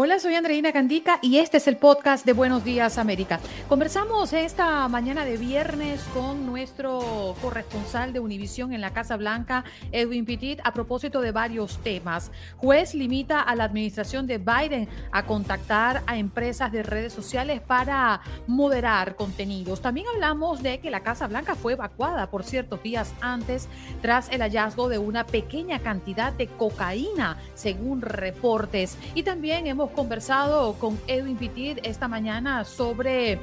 Hola, 0.00 0.20
soy 0.20 0.36
Andreina 0.36 0.72
Candica 0.72 1.18
y 1.22 1.38
este 1.38 1.56
es 1.56 1.66
el 1.66 1.76
podcast 1.76 2.24
de 2.24 2.32
Buenos 2.32 2.62
Días 2.62 2.98
América. 2.98 3.40
Conversamos 3.68 4.32
esta 4.32 4.86
mañana 4.86 5.24
de 5.24 5.36
viernes 5.36 6.00
con 6.14 6.46
nuestro 6.46 7.34
corresponsal 7.42 8.12
de 8.12 8.20
Univisión 8.20 8.72
en 8.72 8.80
la 8.80 8.92
Casa 8.92 9.16
Blanca, 9.16 9.64
Edwin 9.90 10.24
Petit, 10.24 10.60
a 10.62 10.72
propósito 10.72 11.20
de 11.20 11.32
varios 11.32 11.78
temas. 11.82 12.30
Juez 12.58 12.94
limita 12.94 13.40
a 13.40 13.56
la 13.56 13.64
administración 13.64 14.28
de 14.28 14.38
Biden 14.38 14.88
a 15.10 15.26
contactar 15.26 16.04
a 16.06 16.16
empresas 16.16 16.70
de 16.70 16.84
redes 16.84 17.12
sociales 17.12 17.60
para 17.60 18.20
moderar 18.46 19.16
contenidos. 19.16 19.82
También 19.82 20.06
hablamos 20.14 20.62
de 20.62 20.78
que 20.78 20.92
la 20.92 21.00
Casa 21.00 21.26
Blanca 21.26 21.56
fue 21.56 21.72
evacuada 21.72 22.30
por 22.30 22.44
ciertos 22.44 22.84
días 22.84 23.12
antes 23.20 23.68
tras 24.00 24.30
el 24.30 24.42
hallazgo 24.42 24.88
de 24.88 24.98
una 24.98 25.26
pequeña 25.26 25.80
cantidad 25.80 26.32
de 26.32 26.46
cocaína, 26.46 27.36
según 27.54 28.00
reportes. 28.00 28.96
Y 29.16 29.24
también 29.24 29.66
hemos 29.66 29.87
conversado 29.92 30.74
con 30.74 30.98
Edwin 31.06 31.36
Pitit 31.36 31.78
esta 31.82 32.08
mañana 32.08 32.64
sobre 32.64 33.40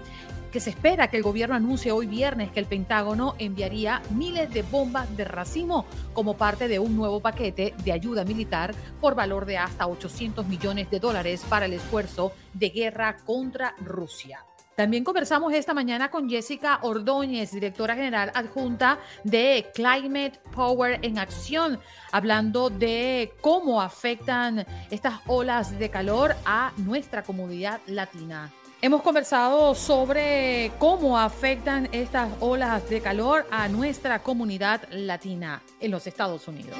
que 0.52 0.62
se 0.62 0.70
espera 0.70 1.10
que 1.10 1.18
el 1.18 1.24
gobierno 1.24 1.54
anuncie 1.54 1.92
hoy 1.92 2.08
viernes 2.08 2.50
que 2.50 2.62
el 2.62 2.66
Pentágono 2.66 3.36
enviaría 3.40 4.02
miles 4.12 4.54
de 4.54 4.62
bombas 4.62 5.18
de 5.18 5.26
racimo 5.26 5.86
como 6.14 6.38
parte 6.38 6.70
de 6.70 6.80
un 6.80 6.96
nuevo 6.96 7.20
paquete 7.20 7.74
de 7.84 7.92
ayuda 7.92 8.24
militar 8.24 8.74
por 9.02 9.16
valor 9.16 9.46
de 9.46 9.58
hasta 9.58 9.86
800 9.86 10.48
millones 10.48 10.90
de 10.90 11.02
dólares 11.02 11.46
para 11.50 11.66
el 11.66 11.74
esfuerzo 11.74 12.32
de 12.54 12.70
guerra 12.70 13.18
contra 13.26 13.76
Rusia. 13.84 14.46
También 14.76 15.06
conversamos 15.06 15.54
esta 15.54 15.74
mañana 15.74 16.12
con 16.12 16.30
Jessica 16.30 16.80
Ordóñez, 16.82 17.52
directora 17.52 17.96
general 17.96 18.32
adjunta 18.36 19.00
de 19.24 19.68
Climate 19.74 20.40
Power 20.54 21.00
en 21.02 21.18
Acción, 21.18 21.80
hablando 22.12 22.70
de 22.70 23.34
cómo 23.40 23.82
afectan 23.82 24.66
estas 24.92 25.22
olas 25.28 25.80
de 25.80 25.90
calor 25.90 26.36
a 26.44 26.74
nuestra 26.76 27.24
comunidad 27.24 27.80
latina. 27.88 28.52
Hemos 28.82 29.02
conversado 29.02 29.74
sobre 29.76 30.74
cómo 30.78 31.18
afectan 31.18 31.88
estas 31.94 32.30
olas 32.42 32.88
de 32.90 33.00
calor 33.00 33.48
a 33.50 33.70
nuestra 33.70 34.22
comunidad 34.22 34.82
latina 34.92 35.64
en 35.80 35.92
los 35.92 36.06
Estados 36.06 36.50
Unidos. 36.50 36.78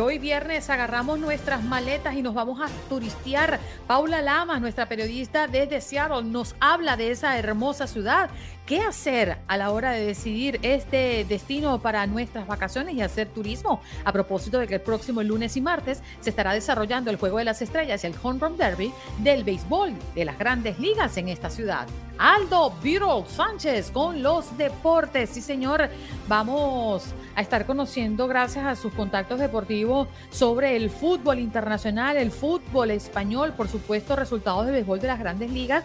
Hoy 0.00 0.18
viernes 0.18 0.70
agarramos 0.70 1.18
nuestras 1.18 1.62
maletas 1.62 2.14
y 2.14 2.22
nos 2.22 2.32
vamos 2.32 2.58
a 2.60 2.68
turistear. 2.88 3.60
Paula 3.86 4.22
Lamas, 4.22 4.62
nuestra 4.62 4.88
periodista 4.88 5.46
desde 5.46 5.82
Seattle, 5.82 6.22
nos 6.22 6.56
habla 6.58 6.96
de 6.96 7.10
esa 7.10 7.38
hermosa 7.38 7.86
ciudad 7.86 8.30
qué 8.70 8.82
hacer 8.82 9.38
a 9.48 9.56
la 9.56 9.72
hora 9.72 9.90
de 9.90 10.06
decidir 10.06 10.60
este 10.62 11.24
destino 11.24 11.82
para 11.82 12.06
nuestras 12.06 12.46
vacaciones 12.46 12.94
y 12.94 13.02
hacer 13.02 13.26
turismo. 13.26 13.80
A 14.04 14.12
propósito 14.12 14.60
de 14.60 14.68
que 14.68 14.76
el 14.76 14.80
próximo 14.80 15.24
lunes 15.24 15.56
y 15.56 15.60
martes 15.60 16.04
se 16.20 16.30
estará 16.30 16.52
desarrollando 16.52 17.10
el 17.10 17.16
Juego 17.16 17.38
de 17.38 17.44
las 17.46 17.62
Estrellas 17.62 18.04
y 18.04 18.06
el 18.06 18.14
Home 18.22 18.38
Run 18.38 18.56
Derby 18.56 18.92
del 19.18 19.42
béisbol 19.42 19.92
de 20.14 20.24
las 20.24 20.38
grandes 20.38 20.78
ligas 20.78 21.16
en 21.16 21.30
esta 21.30 21.50
ciudad. 21.50 21.88
Aldo 22.16 22.72
Beetle 22.80 23.24
Sánchez 23.26 23.90
con 23.90 24.22
los 24.22 24.56
deportes. 24.56 25.30
Sí, 25.30 25.40
señor, 25.40 25.88
vamos 26.28 27.12
a 27.34 27.40
estar 27.40 27.66
conociendo, 27.66 28.28
gracias 28.28 28.66
a 28.66 28.76
sus 28.76 28.92
contactos 28.92 29.40
deportivos, 29.40 30.06
sobre 30.30 30.76
el 30.76 30.90
fútbol 30.90 31.40
internacional, 31.40 32.16
el 32.18 32.30
fútbol 32.30 32.92
español, 32.92 33.52
por 33.56 33.66
supuesto, 33.66 34.14
resultados 34.14 34.66
de 34.66 34.72
béisbol 34.72 35.00
de 35.00 35.08
las 35.08 35.18
grandes 35.18 35.50
ligas. 35.50 35.84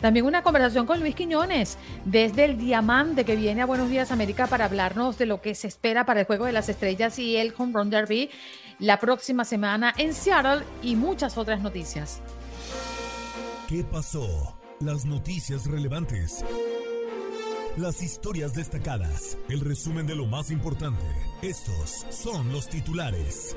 También 0.00 0.26
una 0.26 0.42
conversación 0.42 0.86
con 0.86 1.00
Luis 1.00 1.14
Quiñones 1.14 1.78
desde 2.04 2.44
el 2.44 2.58
Diamante 2.58 3.24
que 3.24 3.36
viene 3.36 3.62
a 3.62 3.66
Buenos 3.66 3.90
Días 3.90 4.10
América 4.10 4.46
para 4.46 4.66
hablarnos 4.66 5.18
de 5.18 5.26
lo 5.26 5.40
que 5.40 5.54
se 5.54 5.68
espera 5.68 6.06
para 6.06 6.20
el 6.20 6.26
Juego 6.26 6.46
de 6.46 6.52
las 6.52 6.68
Estrellas 6.68 7.18
y 7.18 7.36
el 7.36 7.54
Home 7.56 7.72
Run 7.72 7.90
Derby 7.90 8.30
la 8.78 9.00
próxima 9.00 9.44
semana 9.44 9.92
en 9.96 10.14
Seattle 10.14 10.64
y 10.82 10.96
muchas 10.96 11.36
otras 11.36 11.60
noticias. 11.60 12.20
¿Qué 13.68 13.84
pasó? 13.84 14.56
Las 14.80 15.04
noticias 15.04 15.66
relevantes. 15.66 16.44
Las 17.76 18.02
historias 18.02 18.54
destacadas. 18.54 19.36
El 19.48 19.60
resumen 19.60 20.06
de 20.06 20.16
lo 20.16 20.26
más 20.26 20.50
importante. 20.50 21.04
Estos 21.42 22.06
son 22.10 22.52
los 22.52 22.68
titulares. 22.68 23.56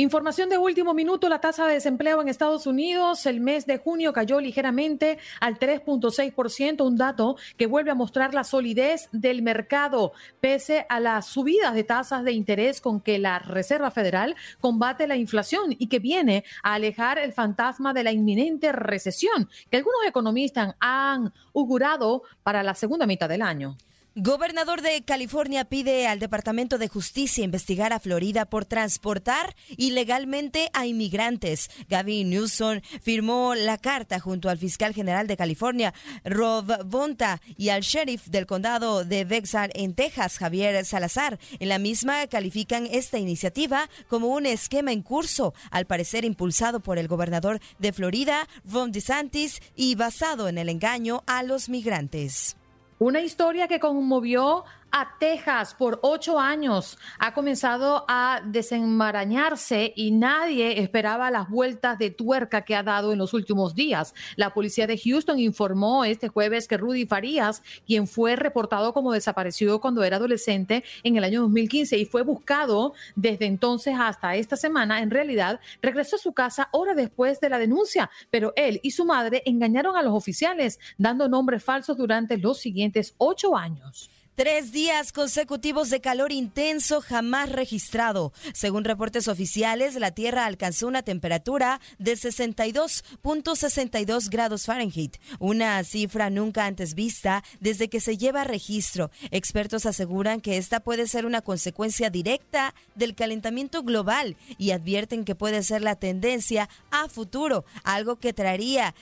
Información 0.00 0.48
de 0.48 0.58
último 0.58 0.94
minuto, 0.94 1.28
la 1.28 1.40
tasa 1.40 1.66
de 1.66 1.74
desempleo 1.74 2.22
en 2.22 2.28
Estados 2.28 2.68
Unidos 2.68 3.26
el 3.26 3.40
mes 3.40 3.66
de 3.66 3.78
junio 3.78 4.12
cayó 4.12 4.40
ligeramente 4.40 5.18
al 5.40 5.58
3.6%, 5.58 6.86
un 6.86 6.96
dato 6.96 7.36
que 7.56 7.66
vuelve 7.66 7.90
a 7.90 7.96
mostrar 7.96 8.32
la 8.32 8.44
solidez 8.44 9.08
del 9.10 9.42
mercado, 9.42 10.12
pese 10.40 10.86
a 10.88 11.00
las 11.00 11.26
subidas 11.26 11.74
de 11.74 11.82
tasas 11.82 12.22
de 12.22 12.30
interés 12.30 12.80
con 12.80 13.00
que 13.00 13.18
la 13.18 13.40
Reserva 13.40 13.90
Federal 13.90 14.36
combate 14.60 15.08
la 15.08 15.16
inflación 15.16 15.74
y 15.76 15.88
que 15.88 15.98
viene 15.98 16.44
a 16.62 16.74
alejar 16.74 17.18
el 17.18 17.32
fantasma 17.32 17.92
de 17.92 18.04
la 18.04 18.12
inminente 18.12 18.70
recesión 18.70 19.50
que 19.68 19.78
algunos 19.78 20.06
economistas 20.06 20.76
han 20.78 21.32
augurado 21.52 22.22
para 22.44 22.62
la 22.62 22.76
segunda 22.76 23.04
mitad 23.04 23.28
del 23.28 23.42
año. 23.42 23.76
Gobernador 24.20 24.82
de 24.82 25.00
California 25.02 25.64
pide 25.64 26.08
al 26.08 26.18
Departamento 26.18 26.76
de 26.76 26.88
Justicia 26.88 27.44
investigar 27.44 27.92
a 27.92 28.00
Florida 28.00 28.46
por 28.46 28.64
transportar 28.64 29.54
ilegalmente 29.76 30.70
a 30.72 30.86
inmigrantes. 30.86 31.70
Gavin 31.88 32.28
Newsom 32.28 32.80
firmó 33.00 33.54
la 33.54 33.78
carta 33.78 34.18
junto 34.18 34.50
al 34.50 34.58
fiscal 34.58 34.92
general 34.92 35.28
de 35.28 35.36
California, 35.36 35.94
Rob 36.24 36.84
Bonta, 36.84 37.40
y 37.56 37.68
al 37.68 37.82
sheriff 37.82 38.26
del 38.26 38.46
condado 38.46 39.04
de 39.04 39.24
Bexar 39.24 39.70
en 39.74 39.94
Texas, 39.94 40.38
Javier 40.38 40.84
Salazar. 40.84 41.38
En 41.60 41.68
la 41.68 41.78
misma 41.78 42.26
califican 42.26 42.88
esta 42.90 43.20
iniciativa 43.20 43.88
como 44.08 44.34
un 44.34 44.46
esquema 44.46 44.90
en 44.90 45.02
curso, 45.02 45.54
al 45.70 45.86
parecer 45.86 46.24
impulsado 46.24 46.80
por 46.80 46.98
el 46.98 47.06
gobernador 47.06 47.60
de 47.78 47.92
Florida, 47.92 48.48
Ron 48.64 48.90
DeSantis, 48.90 49.62
y 49.76 49.94
basado 49.94 50.48
en 50.48 50.58
el 50.58 50.70
engaño 50.70 51.22
a 51.28 51.44
los 51.44 51.68
migrantes. 51.68 52.56
Una 52.98 53.20
historia 53.20 53.68
que 53.68 53.78
conmovió 53.78 54.64
a 54.90 55.16
Texas 55.18 55.74
por 55.74 55.98
ocho 56.02 56.38
años. 56.38 56.98
Ha 57.18 57.34
comenzado 57.34 58.04
a 58.08 58.40
desenmarañarse 58.44 59.92
y 59.94 60.10
nadie 60.10 60.80
esperaba 60.80 61.30
las 61.30 61.48
vueltas 61.48 61.98
de 61.98 62.10
tuerca 62.10 62.62
que 62.62 62.74
ha 62.74 62.82
dado 62.82 63.12
en 63.12 63.18
los 63.18 63.34
últimos 63.34 63.74
días. 63.74 64.14
La 64.36 64.54
policía 64.54 64.86
de 64.86 64.98
Houston 64.98 65.38
informó 65.38 66.04
este 66.04 66.28
jueves 66.28 66.68
que 66.68 66.76
Rudy 66.76 67.06
Farías, 67.06 67.62
quien 67.86 68.06
fue 68.06 68.36
reportado 68.36 68.92
como 68.92 69.12
desaparecido 69.12 69.80
cuando 69.80 70.02
era 70.04 70.16
adolescente 70.16 70.84
en 71.02 71.16
el 71.16 71.24
año 71.24 71.42
2015 71.42 71.98
y 71.98 72.04
fue 72.04 72.22
buscado 72.22 72.94
desde 73.14 73.46
entonces 73.46 73.94
hasta 73.98 74.36
esta 74.36 74.56
semana, 74.56 75.00
en 75.00 75.10
realidad 75.10 75.60
regresó 75.82 76.16
a 76.16 76.20
su 76.20 76.32
casa 76.32 76.68
hora 76.72 76.94
después 76.94 77.40
de 77.40 77.48
la 77.48 77.58
denuncia, 77.58 78.10
pero 78.30 78.52
él 78.56 78.80
y 78.82 78.90
su 78.92 79.04
madre 79.04 79.42
engañaron 79.46 79.96
a 79.96 80.02
los 80.02 80.14
oficiales 80.14 80.78
dando 80.96 81.28
nombres 81.28 81.62
falsos 81.62 81.96
durante 81.96 82.38
los 82.38 82.58
siguientes 82.58 83.14
ocho 83.18 83.56
años. 83.56 84.10
Tres 84.38 84.70
días 84.70 85.10
consecutivos 85.10 85.90
de 85.90 86.00
calor 86.00 86.30
intenso 86.30 87.00
jamás 87.00 87.50
registrado. 87.50 88.32
Según 88.54 88.84
reportes 88.84 89.26
oficiales, 89.26 89.96
la 89.96 90.12
Tierra 90.12 90.46
alcanzó 90.46 90.86
una 90.86 91.02
temperatura 91.02 91.80
de 91.98 92.12
62.62 92.12 94.30
grados 94.30 94.66
Fahrenheit, 94.66 95.16
una 95.40 95.82
cifra 95.82 96.30
nunca 96.30 96.66
antes 96.66 96.94
vista 96.94 97.42
desde 97.58 97.88
que 97.88 97.98
se 97.98 98.16
lleva 98.16 98.44
registro. 98.44 99.10
Expertos 99.32 99.86
aseguran 99.86 100.40
que 100.40 100.56
esta 100.56 100.78
puede 100.78 101.08
ser 101.08 101.26
una 101.26 101.42
consecuencia 101.42 102.08
directa 102.08 102.76
del 102.94 103.16
calentamiento 103.16 103.82
global 103.82 104.36
y 104.56 104.70
advierten 104.70 105.24
que 105.24 105.34
puede 105.34 105.64
ser 105.64 105.82
la 105.82 105.96
tendencia 105.96 106.68
a 106.92 107.08
futuro, 107.08 107.64
algo 107.82 108.20
que 108.20 108.32
traería 108.32 108.94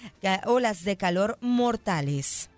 olas 0.46 0.82
de 0.82 0.96
calor 0.96 1.36
mortales. 1.42 2.48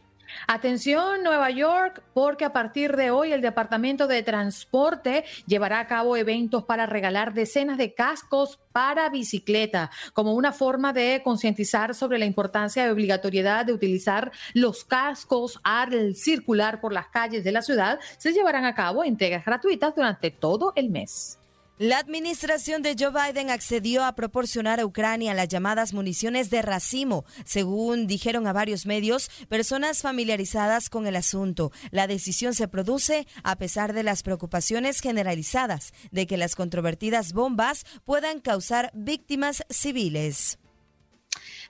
Atención 0.47 1.23
Nueva 1.23 1.51
York, 1.51 2.03
porque 2.15 2.45
a 2.45 2.53
partir 2.53 2.97
de 2.97 3.11
hoy 3.11 3.33
el 3.33 3.41
Departamento 3.41 4.07
de 4.07 4.23
Transporte 4.23 5.25
llevará 5.47 5.81
a 5.81 5.87
cabo 5.87 6.17
eventos 6.17 6.65
para 6.65 6.87
regalar 6.87 7.35
decenas 7.35 7.79
de 7.79 7.95
cascos 7.95 8.59
para 8.73 9.09
bicicleta, 9.09 9.91
como 10.13 10.35
una 10.35 10.53
forma 10.53 10.93
de 10.93 11.21
concientizar 11.25 11.95
sobre 11.95 12.19
la 12.19 12.27
importancia 12.27 12.85
de 12.85 12.91
obligatoriedad 12.91 13.67
de 13.67 13.73
utilizar 13.73 14.31
los 14.55 14.85
cascos 14.85 15.59
al 15.65 16.15
circular 16.15 16.81
por 16.81 16.93
las 16.93 17.09
calles 17.09 17.45
de 17.45 17.53
la 17.53 17.63
ciudad. 17.63 17.99
Se 18.19 18.33
llevarán 18.33 18.65
a 18.65 18.75
cabo 18.75 19.05
entregas 19.05 19.45
gratuitas 19.45 19.95
durante 19.95 20.31
todo 20.31 20.73
el 20.77 20.91
mes. 20.91 21.38
La 21.79 21.99
administración 21.99 22.83
de 22.83 22.97
Joe 22.99 23.13
Biden 23.13 23.51
accedió 23.51 24.05
a 24.05 24.17
proporcionar 24.17 24.81
a 24.81 24.85
Ucrania 24.85 25.33
las 25.33 25.47
llamadas 25.47 25.93
municiones 25.93 26.51
de 26.51 26.61
racimo, 26.61 27.25
según 27.45 28.09
dijeron 28.09 28.49
a 28.49 28.53
varios 28.53 28.85
medios, 28.85 29.31
personas 29.49 30.03
familiarizadas 30.03 30.91
con 30.91 31.07
el 31.07 31.15
asunto. 31.15 31.71
La 31.93 32.09
decisión 32.09 32.53
se 32.55 32.67
produce 32.67 33.29
a 33.45 33.55
pesar 33.59 33.93
de 33.93 34.03
las 34.03 34.25
preocupaciones 34.25 34.99
generalizadas 34.99 35.93
de 36.11 36.27
que 36.27 36.37
las 36.37 36.57
controvertidas 36.57 37.33
bombas 37.33 37.87
puedan 38.05 38.41
causar 38.41 38.91
víctimas 38.93 39.63
civiles. 39.71 40.59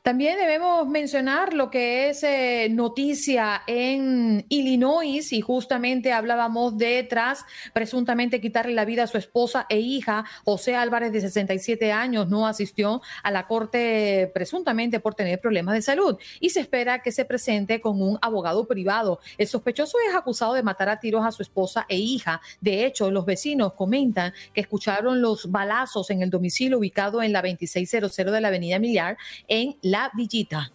También 0.03 0.39
debemos 0.39 0.89
mencionar 0.89 1.53
lo 1.55 1.71
que 1.71 2.11
es 2.11 2.23
eh, 2.23 2.69
noticia 2.71 3.63
en 3.67 4.47
Illinois 4.49 5.33
y 5.33 5.41
justamente 5.41 6.13
hablábamos 6.13 6.79
de 6.79 7.03
tras 7.03 7.45
presuntamente 7.73 8.41
quitarle 8.41 8.75
la 8.75 8.85
vida 8.85 9.05
a 9.05 9.07
su 9.07 9.19
esposa 9.19 9.67
e 9.69 9.81
hija, 9.81 10.25
José 10.45 10.77
Álvarez 10.77 11.13
de 11.13 11.21
67 11.21 11.93
años 11.93 12.29
no 12.29 12.47
asistió 12.47 13.03
a 13.23 13.31
la 13.31 13.47
corte 13.47 14.31
presuntamente 14.33 15.01
por 15.01 15.15
tener 15.15 15.41
problemas 15.41 15.75
de 15.75 15.83
salud 15.83 16.17
y 16.41 16.51
se 16.51 16.61
espera 16.61 17.03
que 17.03 17.13
se 17.13 17.25
presente 17.25 17.81
con 17.81 18.01
un 18.01 18.19
abogado 18.23 18.67
privado. 18.67 19.21
El 19.37 19.47
sospechoso 19.47 19.99
es 20.09 20.15
acusado 20.15 20.55
de 20.55 20.63
matar 20.63 20.89
a 20.89 21.01
tiros 21.01 21.25
a 21.27 21.33
su 21.33 21.43
esposa 21.43 21.87
e 21.89 21.97
hija. 21.97 22.41
De 22.61 22.85
hecho, 22.85 23.11
los 23.11 23.27
vecinos 23.27 23.75
comentan 23.75 24.33
que 24.55 24.61
escucharon 24.61 25.21
los 25.21 25.51
balazos 25.51 26.11
en 26.11 26.23
el 26.23 26.31
domicilio 26.31 26.79
ubicado 26.79 27.23
en 27.23 27.33
la 27.33 27.43
2600 27.43 28.17
de 28.17 28.41
la 28.41 28.49
avenida 28.49 28.79
Millar 28.79 29.17
en 29.49 29.77
la 29.91 30.11
Villita. 30.15 30.71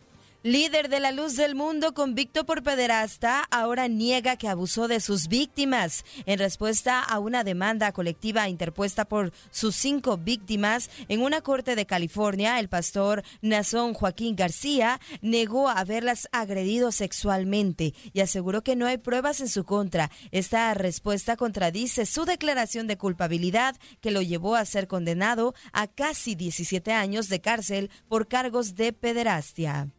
Líder 0.45 0.89
de 0.89 0.99
la 0.99 1.13
luz 1.13 1.37
del 1.37 1.55
mundo 1.55 1.93
convicto 1.93 2.45
por 2.45 2.63
pederasta, 2.63 3.45
ahora 3.49 3.87
niega 3.87 4.35
que 4.35 4.49
abusó 4.49 4.89
de 4.89 4.99
sus 4.99 5.29
víctimas. 5.29 6.03
En 6.25 6.37
respuesta 6.37 7.01
a 7.01 7.19
una 7.19 7.45
demanda 7.45 7.93
colectiva 7.93 8.49
interpuesta 8.49 9.05
por 9.05 9.31
sus 9.51 9.73
cinco 9.73 10.17
víctimas 10.17 10.89
en 11.07 11.21
una 11.21 11.39
corte 11.39 11.77
de 11.77 11.85
California, 11.85 12.59
el 12.59 12.67
pastor 12.67 13.23
Nazón 13.41 13.93
Joaquín 13.93 14.35
García 14.35 14.99
negó 15.21 15.69
haberlas 15.69 16.27
agredido 16.33 16.91
sexualmente 16.91 17.93
y 18.11 18.19
aseguró 18.19 18.63
que 18.63 18.75
no 18.75 18.85
hay 18.85 18.97
pruebas 18.97 19.39
en 19.39 19.47
su 19.47 19.63
contra. 19.63 20.11
Esta 20.31 20.73
respuesta 20.73 21.37
contradice 21.37 22.05
su 22.05 22.25
declaración 22.25 22.87
de 22.87 22.97
culpabilidad 22.97 23.77
que 24.01 24.11
lo 24.11 24.21
llevó 24.21 24.57
a 24.57 24.65
ser 24.65 24.89
condenado 24.89 25.55
a 25.71 25.87
casi 25.87 26.35
17 26.35 26.91
años 26.91 27.29
de 27.29 27.39
cárcel 27.39 27.89
por 28.09 28.27
cargos 28.27 28.75
de 28.75 28.91
pederastia. 28.91 29.93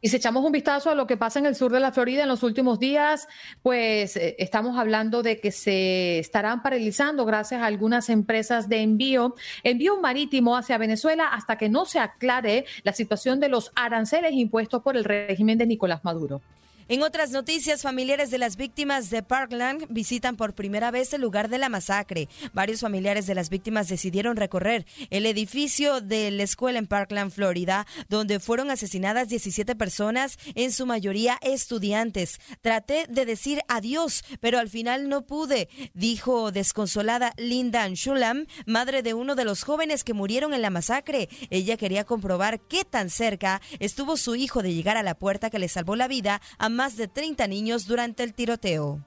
Y 0.00 0.08
si 0.08 0.16
echamos 0.16 0.44
un 0.44 0.52
vistazo 0.52 0.90
a 0.90 0.94
lo 0.94 1.06
que 1.06 1.16
pasa 1.16 1.38
en 1.38 1.46
el 1.46 1.54
sur 1.54 1.72
de 1.72 1.80
la 1.80 1.92
Florida 1.92 2.22
en 2.22 2.28
los 2.28 2.42
últimos 2.42 2.78
días, 2.78 3.28
pues 3.62 4.16
eh, 4.16 4.36
estamos 4.38 4.78
hablando 4.78 5.22
de 5.22 5.40
que 5.40 5.52
se 5.52 6.18
estarán 6.18 6.62
paralizando 6.62 7.26
gracias 7.26 7.60
a 7.60 7.66
algunas 7.66 8.08
empresas 8.08 8.68
de 8.68 8.82
envío, 8.82 9.34
envío 9.62 10.00
marítimo 10.00 10.56
hacia 10.56 10.78
Venezuela 10.78 11.28
hasta 11.28 11.56
que 11.56 11.68
no 11.68 11.84
se 11.84 11.98
aclare 11.98 12.64
la 12.82 12.92
situación 12.92 13.40
de 13.40 13.48
los 13.48 13.72
aranceles 13.74 14.32
impuestos 14.32 14.82
por 14.82 14.96
el 14.96 15.04
régimen 15.04 15.58
de 15.58 15.66
Nicolás 15.66 16.02
Maduro. 16.02 16.40
En 16.90 17.04
otras 17.04 17.30
noticias, 17.30 17.82
familiares 17.82 18.32
de 18.32 18.38
las 18.38 18.56
víctimas 18.56 19.10
de 19.10 19.22
Parkland 19.22 19.86
visitan 19.90 20.34
por 20.34 20.54
primera 20.56 20.90
vez 20.90 21.12
el 21.12 21.20
lugar 21.20 21.48
de 21.48 21.56
la 21.56 21.68
masacre. 21.68 22.28
Varios 22.52 22.80
familiares 22.80 23.28
de 23.28 23.36
las 23.36 23.48
víctimas 23.48 23.86
decidieron 23.86 24.34
recorrer 24.34 24.84
el 25.10 25.24
edificio 25.24 26.00
de 26.00 26.32
la 26.32 26.42
escuela 26.42 26.80
en 26.80 26.88
Parkland, 26.88 27.30
Florida, 27.30 27.86
donde 28.08 28.40
fueron 28.40 28.72
asesinadas 28.72 29.28
17 29.28 29.76
personas, 29.76 30.36
en 30.56 30.72
su 30.72 30.84
mayoría 30.84 31.38
estudiantes. 31.42 32.40
Traté 32.60 33.06
de 33.08 33.24
decir 33.24 33.60
adiós, 33.68 34.24
pero 34.40 34.58
al 34.58 34.68
final 34.68 35.08
no 35.08 35.22
pude, 35.22 35.68
dijo 35.94 36.50
desconsolada 36.50 37.34
Linda 37.36 37.86
Shulam, 37.88 38.46
madre 38.66 39.04
de 39.04 39.14
uno 39.14 39.36
de 39.36 39.44
los 39.44 39.62
jóvenes 39.62 40.02
que 40.02 40.12
murieron 40.12 40.54
en 40.54 40.62
la 40.62 40.70
masacre. 40.70 41.28
Ella 41.50 41.76
quería 41.76 42.02
comprobar 42.02 42.58
qué 42.58 42.84
tan 42.84 43.10
cerca 43.10 43.62
estuvo 43.78 44.16
su 44.16 44.34
hijo 44.34 44.60
de 44.60 44.74
llegar 44.74 44.96
a 44.96 45.04
la 45.04 45.14
puerta 45.14 45.50
que 45.50 45.60
le 45.60 45.68
salvó 45.68 45.94
la 45.94 46.08
vida 46.08 46.42
a 46.58 46.79
más 46.80 46.96
de 46.96 47.08
30 47.08 47.46
niños 47.46 47.86
durante 47.86 48.22
el 48.22 48.32
tiroteo. 48.32 49.04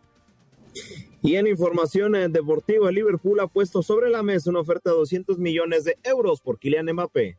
Y 1.24 1.38
en 1.38 1.48
información 1.48 2.16
eh, 2.16 2.30
deportiva, 2.30 2.92
Liverpool 2.92 3.40
ha 3.40 3.48
puesto 3.48 3.82
sobre 3.82 4.12
la 4.12 4.22
mesa 4.22 4.52
una 4.52 4.60
oferta 4.60 4.92
de 4.92 4.98
200 4.98 5.40
millones 5.40 5.84
de 5.84 5.98
euros 6.04 6.40
por 6.40 6.60
Kylian 6.60 6.86
Mbappé. 6.94 7.36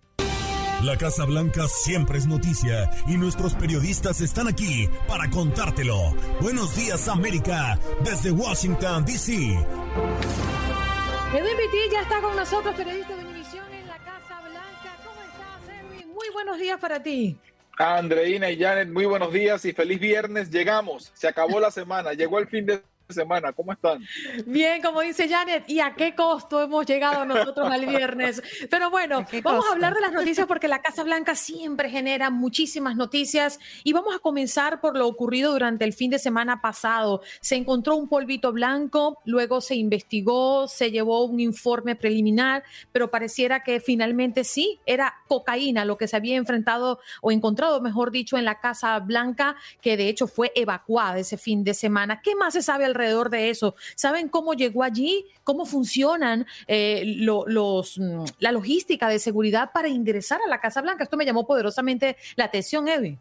La 0.82 0.98
Casa 0.98 1.24
Blanca 1.24 1.68
siempre 1.68 2.18
es 2.18 2.26
noticia 2.26 2.90
y 3.06 3.16
nuestros 3.16 3.54
periodistas 3.54 4.20
están 4.20 4.48
aquí 4.48 4.88
para 5.06 5.30
contártelo. 5.30 6.16
Buenos 6.40 6.74
días 6.74 7.06
América, 7.06 7.78
desde 8.02 8.32
Washington, 8.32 9.04
D.C. 9.04 9.34
Edwin 9.34 11.56
Pitti 11.56 11.78
ya 11.92 12.00
está 12.00 12.20
con 12.20 12.34
nosotros, 12.34 12.74
periodista 12.74 13.16
de 13.16 13.24
Univisión 13.24 13.72
en 13.72 13.86
la 13.86 13.98
Casa 13.98 14.40
Blanca. 14.40 14.98
¿Cómo 15.06 15.22
estás, 15.22 15.62
Edwin? 15.68 16.12
Muy 16.12 16.28
buenos 16.32 16.58
días 16.58 16.80
para 16.80 17.00
ti. 17.00 17.38
Andreina 17.76 18.50
y 18.50 18.58
Janet, 18.58 18.88
muy 18.88 19.04
buenos 19.04 19.32
días 19.32 19.64
y 19.64 19.72
feliz 19.72 19.98
viernes. 19.98 20.50
Llegamos, 20.50 21.10
se 21.14 21.26
acabó 21.26 21.58
la 21.58 21.72
semana, 21.72 22.12
llegó 22.12 22.38
el 22.38 22.46
fin 22.46 22.66
de 22.66 22.82
semana. 23.12 23.52
¿Cómo 23.52 23.72
están? 23.72 24.02
Bien, 24.46 24.80
como 24.80 25.00
dice 25.00 25.28
Janet, 25.28 25.68
¿y 25.68 25.80
a 25.80 25.94
qué 25.94 26.14
costo 26.14 26.62
hemos 26.62 26.86
llegado 26.86 27.24
nosotros 27.24 27.70
al 27.70 27.84
viernes? 27.86 28.42
Pero 28.70 28.90
bueno, 28.90 29.26
vamos 29.42 29.66
a 29.68 29.72
hablar 29.72 29.94
de 29.94 30.00
las 30.00 30.12
noticias 30.12 30.46
porque 30.46 30.68
la 30.68 30.80
Casa 30.80 31.04
Blanca 31.04 31.34
siempre 31.34 31.90
genera 31.90 32.30
muchísimas 32.30 32.96
noticias 32.96 33.60
y 33.82 33.92
vamos 33.92 34.14
a 34.14 34.18
comenzar 34.20 34.80
por 34.80 34.96
lo 34.96 35.06
ocurrido 35.06 35.52
durante 35.52 35.84
el 35.84 35.92
fin 35.92 36.10
de 36.10 36.18
semana 36.18 36.62
pasado. 36.62 37.20
Se 37.40 37.56
encontró 37.56 37.96
un 37.96 38.08
polvito 38.08 38.52
blanco, 38.52 39.18
luego 39.24 39.60
se 39.60 39.74
investigó, 39.74 40.66
se 40.68 40.90
llevó 40.90 41.24
un 41.24 41.40
informe 41.40 41.96
preliminar, 41.96 42.64
pero 42.92 43.10
pareciera 43.10 43.62
que 43.62 43.80
finalmente 43.80 44.44
sí 44.44 44.80
era 44.86 45.14
cocaína 45.28 45.84
lo 45.84 45.98
que 45.98 46.08
se 46.08 46.16
había 46.16 46.36
enfrentado 46.36 47.00
o 47.20 47.30
encontrado, 47.30 47.80
mejor 47.80 48.10
dicho, 48.10 48.38
en 48.38 48.44
la 48.44 48.60
Casa 48.60 48.98
Blanca, 49.00 49.56
que 49.80 49.96
de 49.96 50.08
hecho 50.08 50.26
fue 50.26 50.52
evacuada 50.54 51.18
ese 51.18 51.36
fin 51.36 51.64
de 51.64 51.74
semana. 51.74 52.20
¿Qué 52.22 52.34
más 52.34 52.54
se 52.54 52.62
sabe 52.62 52.84
al 52.84 52.93
alrededor 52.94 53.30
de 53.30 53.50
eso. 53.50 53.74
¿Saben 53.96 54.28
cómo 54.28 54.54
llegó 54.54 54.82
allí? 54.82 55.26
¿Cómo 55.42 55.66
funcionan 55.66 56.46
eh, 56.66 57.02
los, 57.18 57.98
mm, 57.98 58.24
la 58.38 58.52
logística 58.52 59.08
de 59.08 59.18
seguridad 59.18 59.70
para 59.72 59.88
ingresar 59.88 60.40
a 60.44 60.48
la 60.48 60.60
Casa 60.60 60.80
Blanca? 60.80 61.04
Esto 61.04 61.16
me 61.16 61.26
llamó 61.26 61.46
poderosamente 61.46 62.16
la 62.36 62.44
atención, 62.44 62.88
Edwin. 62.88 63.18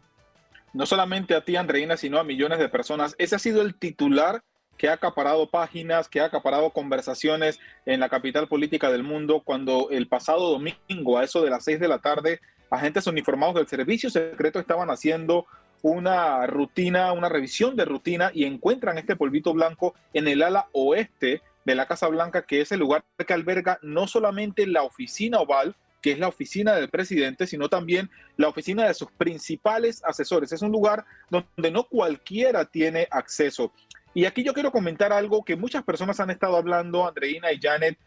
No 0.72 0.86
solamente 0.86 1.34
a 1.34 1.44
ti, 1.44 1.56
Andreina, 1.56 1.96
sino 1.96 2.18
a 2.18 2.24
millones 2.24 2.58
de 2.58 2.68
personas. 2.68 3.14
Ese 3.18 3.36
ha 3.36 3.38
sido 3.38 3.62
el 3.62 3.74
titular 3.74 4.42
que 4.76 4.88
ha 4.88 4.94
acaparado 4.94 5.48
páginas, 5.48 6.08
que 6.08 6.20
ha 6.20 6.24
acaparado 6.24 6.70
conversaciones 6.70 7.60
en 7.86 8.00
la 8.00 8.08
capital 8.08 8.48
política 8.48 8.90
del 8.90 9.04
mundo, 9.04 9.42
cuando 9.44 9.88
el 9.90 10.08
pasado 10.08 10.50
domingo, 10.50 11.18
a 11.18 11.24
eso 11.24 11.42
de 11.42 11.50
las 11.50 11.64
seis 11.64 11.78
de 11.78 11.88
la 11.88 12.00
tarde, 12.00 12.40
agentes 12.70 13.06
uniformados 13.06 13.54
del 13.54 13.68
servicio 13.68 14.10
secreto 14.10 14.58
estaban 14.58 14.90
haciendo 14.90 15.46
una 15.84 16.46
rutina, 16.46 17.12
una 17.12 17.28
revisión 17.28 17.76
de 17.76 17.84
rutina 17.84 18.30
y 18.32 18.46
encuentran 18.46 18.96
este 18.96 19.16
polvito 19.16 19.52
blanco 19.52 19.94
en 20.14 20.28
el 20.28 20.42
ala 20.42 20.66
oeste 20.72 21.42
de 21.66 21.74
la 21.74 21.86
Casa 21.86 22.08
Blanca, 22.08 22.46
que 22.46 22.62
es 22.62 22.72
el 22.72 22.80
lugar 22.80 23.04
que 23.26 23.34
alberga 23.34 23.78
no 23.82 24.06
solamente 24.06 24.66
la 24.66 24.82
oficina 24.82 25.40
oval, 25.40 25.76
que 26.00 26.12
es 26.12 26.18
la 26.18 26.28
oficina 26.28 26.74
del 26.74 26.88
presidente, 26.88 27.46
sino 27.46 27.68
también 27.68 28.08
la 28.38 28.48
oficina 28.48 28.86
de 28.86 28.94
sus 28.94 29.10
principales 29.12 30.02
asesores. 30.06 30.52
Es 30.52 30.62
un 30.62 30.72
lugar 30.72 31.04
donde 31.28 31.70
no 31.70 31.84
cualquiera 31.84 32.64
tiene 32.64 33.06
acceso. 33.10 33.70
Y 34.14 34.24
aquí 34.24 34.42
yo 34.42 34.54
quiero 34.54 34.72
comentar 34.72 35.12
algo 35.12 35.44
que 35.44 35.54
muchas 35.54 35.84
personas 35.84 36.18
han 36.18 36.30
estado 36.30 36.56
hablando, 36.56 37.06
Andreina 37.06 37.52
y 37.52 37.60
Janet, 37.60 37.98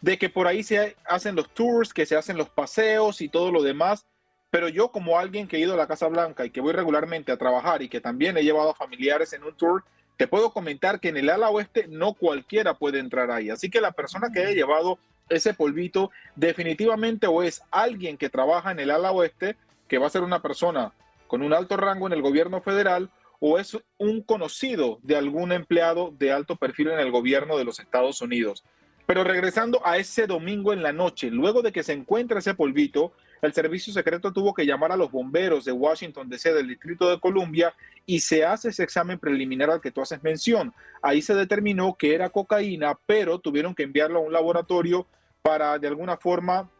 de 0.00 0.18
que 0.18 0.28
por 0.28 0.46
ahí 0.46 0.62
se 0.62 0.94
hacen 1.04 1.34
los 1.34 1.52
tours, 1.52 1.92
que 1.92 2.06
se 2.06 2.14
hacen 2.14 2.36
los 2.36 2.48
paseos 2.48 3.20
y 3.20 3.28
todo 3.28 3.50
lo 3.50 3.60
demás. 3.60 4.06
Pero 4.54 4.68
yo 4.68 4.92
como 4.92 5.18
alguien 5.18 5.48
que 5.48 5.56
he 5.56 5.60
ido 5.60 5.74
a 5.74 5.76
la 5.76 5.88
Casa 5.88 6.06
Blanca 6.06 6.44
y 6.44 6.50
que 6.50 6.60
voy 6.60 6.72
regularmente 6.72 7.32
a 7.32 7.36
trabajar 7.36 7.82
y 7.82 7.88
que 7.88 8.00
también 8.00 8.36
he 8.36 8.44
llevado 8.44 8.70
a 8.70 8.74
familiares 8.76 9.32
en 9.32 9.42
un 9.42 9.52
tour, 9.56 9.82
te 10.16 10.28
puedo 10.28 10.52
comentar 10.52 11.00
que 11.00 11.08
en 11.08 11.16
el 11.16 11.28
ala 11.28 11.50
oeste 11.50 11.88
no 11.88 12.14
cualquiera 12.14 12.74
puede 12.74 13.00
entrar 13.00 13.32
ahí. 13.32 13.50
Así 13.50 13.68
que 13.68 13.80
la 13.80 13.90
persona 13.90 14.28
que 14.32 14.38
haya 14.38 14.52
llevado 14.52 15.00
ese 15.28 15.54
polvito 15.54 16.12
definitivamente 16.36 17.26
o 17.26 17.42
es 17.42 17.62
alguien 17.72 18.16
que 18.16 18.30
trabaja 18.30 18.70
en 18.70 18.78
el 18.78 18.92
ala 18.92 19.10
oeste, 19.10 19.56
que 19.88 19.98
va 19.98 20.06
a 20.06 20.10
ser 20.10 20.22
una 20.22 20.40
persona 20.40 20.92
con 21.26 21.42
un 21.42 21.52
alto 21.52 21.76
rango 21.76 22.06
en 22.06 22.12
el 22.12 22.22
gobierno 22.22 22.60
federal, 22.60 23.10
o 23.40 23.58
es 23.58 23.76
un 23.98 24.22
conocido 24.22 25.00
de 25.02 25.16
algún 25.16 25.50
empleado 25.50 26.14
de 26.16 26.30
alto 26.30 26.54
perfil 26.54 26.90
en 26.90 27.00
el 27.00 27.10
gobierno 27.10 27.58
de 27.58 27.64
los 27.64 27.80
Estados 27.80 28.22
Unidos. 28.22 28.62
Pero 29.04 29.24
regresando 29.24 29.84
a 29.84 29.98
ese 29.98 30.28
domingo 30.28 30.72
en 30.72 30.84
la 30.84 30.92
noche, 30.92 31.28
luego 31.28 31.60
de 31.60 31.72
que 31.72 31.82
se 31.82 31.92
encuentra 31.92 32.38
ese 32.38 32.54
polvito, 32.54 33.12
el 33.46 33.52
servicio 33.52 33.92
secreto 33.92 34.32
tuvo 34.32 34.54
que 34.54 34.66
llamar 34.66 34.92
a 34.92 34.96
los 34.96 35.10
bomberos 35.10 35.64
de 35.64 35.72
Washington 35.72 36.28
DC 36.28 36.52
del 36.52 36.68
Distrito 36.68 37.10
de 37.10 37.20
Columbia 37.20 37.74
y 38.06 38.20
se 38.20 38.44
hace 38.44 38.68
ese 38.70 38.82
examen 38.82 39.18
preliminar 39.18 39.70
al 39.70 39.80
que 39.80 39.90
tú 39.90 40.00
haces 40.00 40.22
mención. 40.22 40.72
Ahí 41.02 41.22
se 41.22 41.34
determinó 41.34 41.94
que 41.98 42.14
era 42.14 42.30
cocaína, 42.30 42.98
pero 43.06 43.38
tuvieron 43.38 43.74
que 43.74 43.82
enviarlo 43.82 44.18
a 44.18 44.22
un 44.22 44.32
laboratorio 44.32 45.06
para 45.42 45.78
de 45.78 45.88
alguna 45.88 46.16
forma 46.16 46.70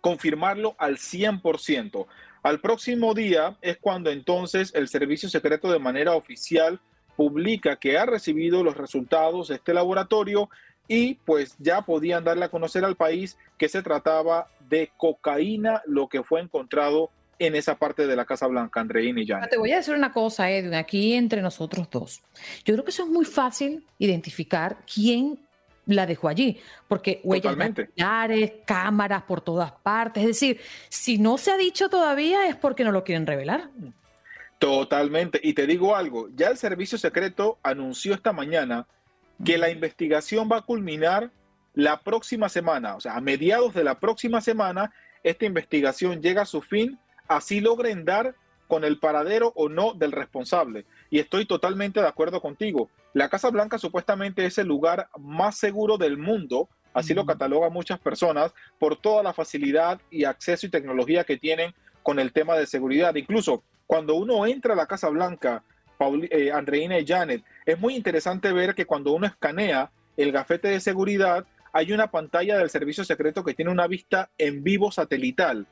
confirmarlo 0.00 0.76
al 0.78 0.96
100%. 0.98 2.06
Al 2.42 2.60
próximo 2.60 3.12
día 3.12 3.56
es 3.60 3.78
cuando 3.78 4.10
entonces 4.10 4.72
el 4.74 4.86
servicio 4.86 5.28
secreto 5.28 5.72
de 5.72 5.80
manera 5.80 6.12
oficial 6.14 6.80
publica 7.16 7.76
que 7.76 7.98
ha 7.98 8.06
recibido 8.06 8.62
los 8.62 8.76
resultados 8.76 9.48
de 9.48 9.56
este 9.56 9.74
laboratorio 9.74 10.48
y 10.88 11.14
pues 11.14 11.56
ya 11.58 11.82
podían 11.82 12.24
darle 12.24 12.44
a 12.44 12.48
conocer 12.48 12.84
al 12.84 12.96
país 12.96 13.36
que 13.58 13.68
se 13.68 13.82
trataba 13.82 14.48
de 14.68 14.90
cocaína, 14.96 15.82
lo 15.86 16.08
que 16.08 16.22
fue 16.22 16.40
encontrado 16.40 17.10
en 17.38 17.54
esa 17.54 17.76
parte 17.76 18.06
de 18.06 18.16
la 18.16 18.24
Casa 18.24 18.46
Blanca, 18.46 18.80
Andreina 18.80 19.20
y 19.20 19.26
Janet. 19.26 19.50
Te 19.50 19.58
voy 19.58 19.72
a 19.72 19.76
decir 19.76 19.94
una 19.94 20.12
cosa, 20.12 20.50
Edwin, 20.50 20.74
aquí 20.74 21.14
entre 21.14 21.42
nosotros 21.42 21.88
dos. 21.90 22.22
Yo 22.64 22.74
creo 22.74 22.84
que 22.84 22.90
eso 22.90 23.04
es 23.04 23.10
muy 23.10 23.24
fácil 23.24 23.84
identificar 23.98 24.78
quién 24.92 25.38
la 25.86 26.06
dejó 26.06 26.28
allí, 26.28 26.58
porque 26.88 27.20
huellas 27.22 27.56
dactilares, 27.56 28.52
cámaras 28.64 29.22
por 29.22 29.40
todas 29.40 29.70
partes. 29.70 30.22
Es 30.22 30.28
decir, 30.28 30.60
si 30.88 31.18
no 31.18 31.38
se 31.38 31.52
ha 31.52 31.56
dicho 31.56 31.88
todavía 31.88 32.48
es 32.48 32.56
porque 32.56 32.84
no 32.84 32.90
lo 32.90 33.04
quieren 33.04 33.26
revelar. 33.26 33.70
Totalmente. 34.58 35.38
Y 35.42 35.52
te 35.52 35.66
digo 35.66 35.94
algo, 35.94 36.28
ya 36.34 36.48
el 36.48 36.56
servicio 36.56 36.98
secreto 36.98 37.58
anunció 37.62 38.14
esta 38.14 38.32
mañana 38.32 38.86
que 39.44 39.58
la 39.58 39.70
investigación 39.70 40.48
va 40.50 40.58
a 40.58 40.62
culminar 40.62 41.30
la 41.74 42.00
próxima 42.00 42.48
semana, 42.48 42.96
o 42.96 43.00
sea, 43.00 43.16
a 43.16 43.20
mediados 43.20 43.74
de 43.74 43.84
la 43.84 44.00
próxima 44.00 44.40
semana, 44.40 44.92
esta 45.22 45.44
investigación 45.44 46.22
llega 46.22 46.42
a 46.42 46.46
su 46.46 46.62
fin, 46.62 46.98
así 47.28 47.60
logren 47.60 48.04
dar 48.04 48.34
con 48.66 48.84
el 48.84 48.98
paradero 48.98 49.52
o 49.54 49.68
no 49.68 49.92
del 49.92 50.12
responsable. 50.12 50.86
Y 51.10 51.18
estoy 51.18 51.46
totalmente 51.46 52.00
de 52.00 52.08
acuerdo 52.08 52.40
contigo. 52.40 52.88
La 53.12 53.28
Casa 53.28 53.50
Blanca 53.50 53.78
supuestamente 53.78 54.46
es 54.46 54.58
el 54.58 54.66
lugar 54.66 55.08
más 55.18 55.58
seguro 55.58 55.98
del 55.98 56.16
mundo, 56.16 56.68
así 56.94 57.14
lo 57.14 57.26
catalogan 57.26 57.72
muchas 57.72 57.98
personas, 57.98 58.54
por 58.78 58.96
toda 58.96 59.22
la 59.22 59.34
facilidad 59.34 60.00
y 60.10 60.24
acceso 60.24 60.66
y 60.66 60.70
tecnología 60.70 61.24
que 61.24 61.36
tienen 61.36 61.74
con 62.02 62.18
el 62.18 62.32
tema 62.32 62.54
de 62.56 62.66
seguridad. 62.66 63.14
Incluso 63.16 63.62
cuando 63.86 64.14
uno 64.14 64.46
entra 64.46 64.72
a 64.72 64.76
la 64.76 64.86
Casa 64.86 65.08
Blanca, 65.08 65.62
eh, 66.30 66.52
Andreina 66.52 66.98
y 66.98 67.06
Janet, 67.06 67.42
es 67.64 67.78
muy 67.78 67.94
interesante 67.94 68.52
ver 68.52 68.74
que 68.74 68.86
cuando 68.86 69.12
uno 69.12 69.26
escanea 69.26 69.90
el 70.16 70.32
gafete 70.32 70.68
de 70.68 70.80
seguridad, 70.80 71.46
hay 71.72 71.92
una 71.92 72.10
pantalla 72.10 72.58
del 72.58 72.70
servicio 72.70 73.04
secreto 73.04 73.44
que 73.44 73.54
tiene 73.54 73.70
una 73.70 73.86
vista 73.86 74.30
en 74.38 74.64
vivo 74.64 74.90
satelital. 74.90 75.66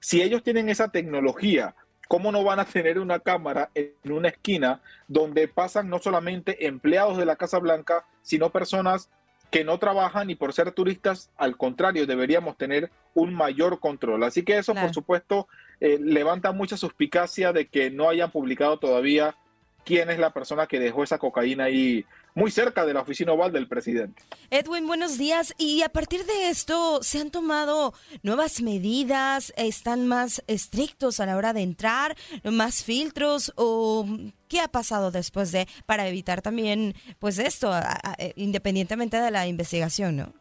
Si 0.00 0.22
ellos 0.22 0.42
tienen 0.42 0.70
esa 0.70 0.88
tecnología, 0.88 1.74
¿cómo 2.08 2.32
no 2.32 2.42
van 2.42 2.60
a 2.60 2.64
tener 2.64 2.98
una 2.98 3.20
cámara 3.20 3.70
en 3.74 3.92
una 4.10 4.28
esquina 4.28 4.80
donde 5.06 5.48
pasan 5.48 5.90
no 5.90 5.98
solamente 5.98 6.66
empleados 6.66 7.18
de 7.18 7.26
la 7.26 7.36
Casa 7.36 7.58
Blanca, 7.58 8.06
sino 8.22 8.50
personas 8.50 9.10
que 9.50 9.64
no 9.64 9.78
trabajan 9.78 10.30
y 10.30 10.36
por 10.36 10.52
ser 10.52 10.70
turistas, 10.72 11.30
al 11.36 11.56
contrario, 11.56 12.06
deberíamos 12.06 12.56
tener 12.56 12.90
un 13.14 13.34
mayor 13.34 13.80
control. 13.80 14.22
Así 14.22 14.44
que 14.44 14.58
eso, 14.58 14.74
por 14.74 14.94
supuesto, 14.94 15.48
eh, 15.80 15.98
levanta 16.00 16.52
mucha 16.52 16.76
suspicacia 16.76 17.52
de 17.52 17.66
que 17.66 17.90
no 17.90 18.08
hayan 18.08 18.30
publicado 18.30 18.78
todavía 18.78 19.36
quién 19.84 20.10
es 20.10 20.18
la 20.18 20.30
persona 20.30 20.66
que 20.66 20.78
dejó 20.78 21.02
esa 21.02 21.18
cocaína 21.18 21.64
ahí 21.64 22.04
muy 22.34 22.50
cerca 22.50 22.84
de 22.84 22.94
la 22.94 23.00
oficina 23.00 23.32
oval 23.32 23.52
del 23.52 23.66
presidente. 23.66 24.22
Edwin, 24.50 24.86
buenos 24.86 25.18
días. 25.18 25.54
Y 25.58 25.82
a 25.82 25.88
partir 25.88 26.24
de 26.24 26.48
esto, 26.48 27.02
¿se 27.02 27.20
han 27.20 27.30
tomado 27.30 27.92
nuevas 28.22 28.62
medidas? 28.62 29.52
¿Están 29.56 30.06
más 30.06 30.42
estrictos 30.46 31.20
a 31.20 31.26
la 31.26 31.36
hora 31.36 31.52
de 31.52 31.62
entrar? 31.62 32.16
¿Más 32.44 32.84
filtros? 32.84 33.52
¿O 33.56 34.06
qué 34.48 34.60
ha 34.60 34.68
pasado 34.68 35.10
después 35.10 35.52
de, 35.52 35.66
para 35.86 36.06
evitar 36.08 36.42
también, 36.42 36.94
pues 37.18 37.38
esto, 37.38 37.72
independientemente 38.36 39.16
de 39.16 39.30
la 39.30 39.46
investigación, 39.46 40.16
¿no? 40.16 40.32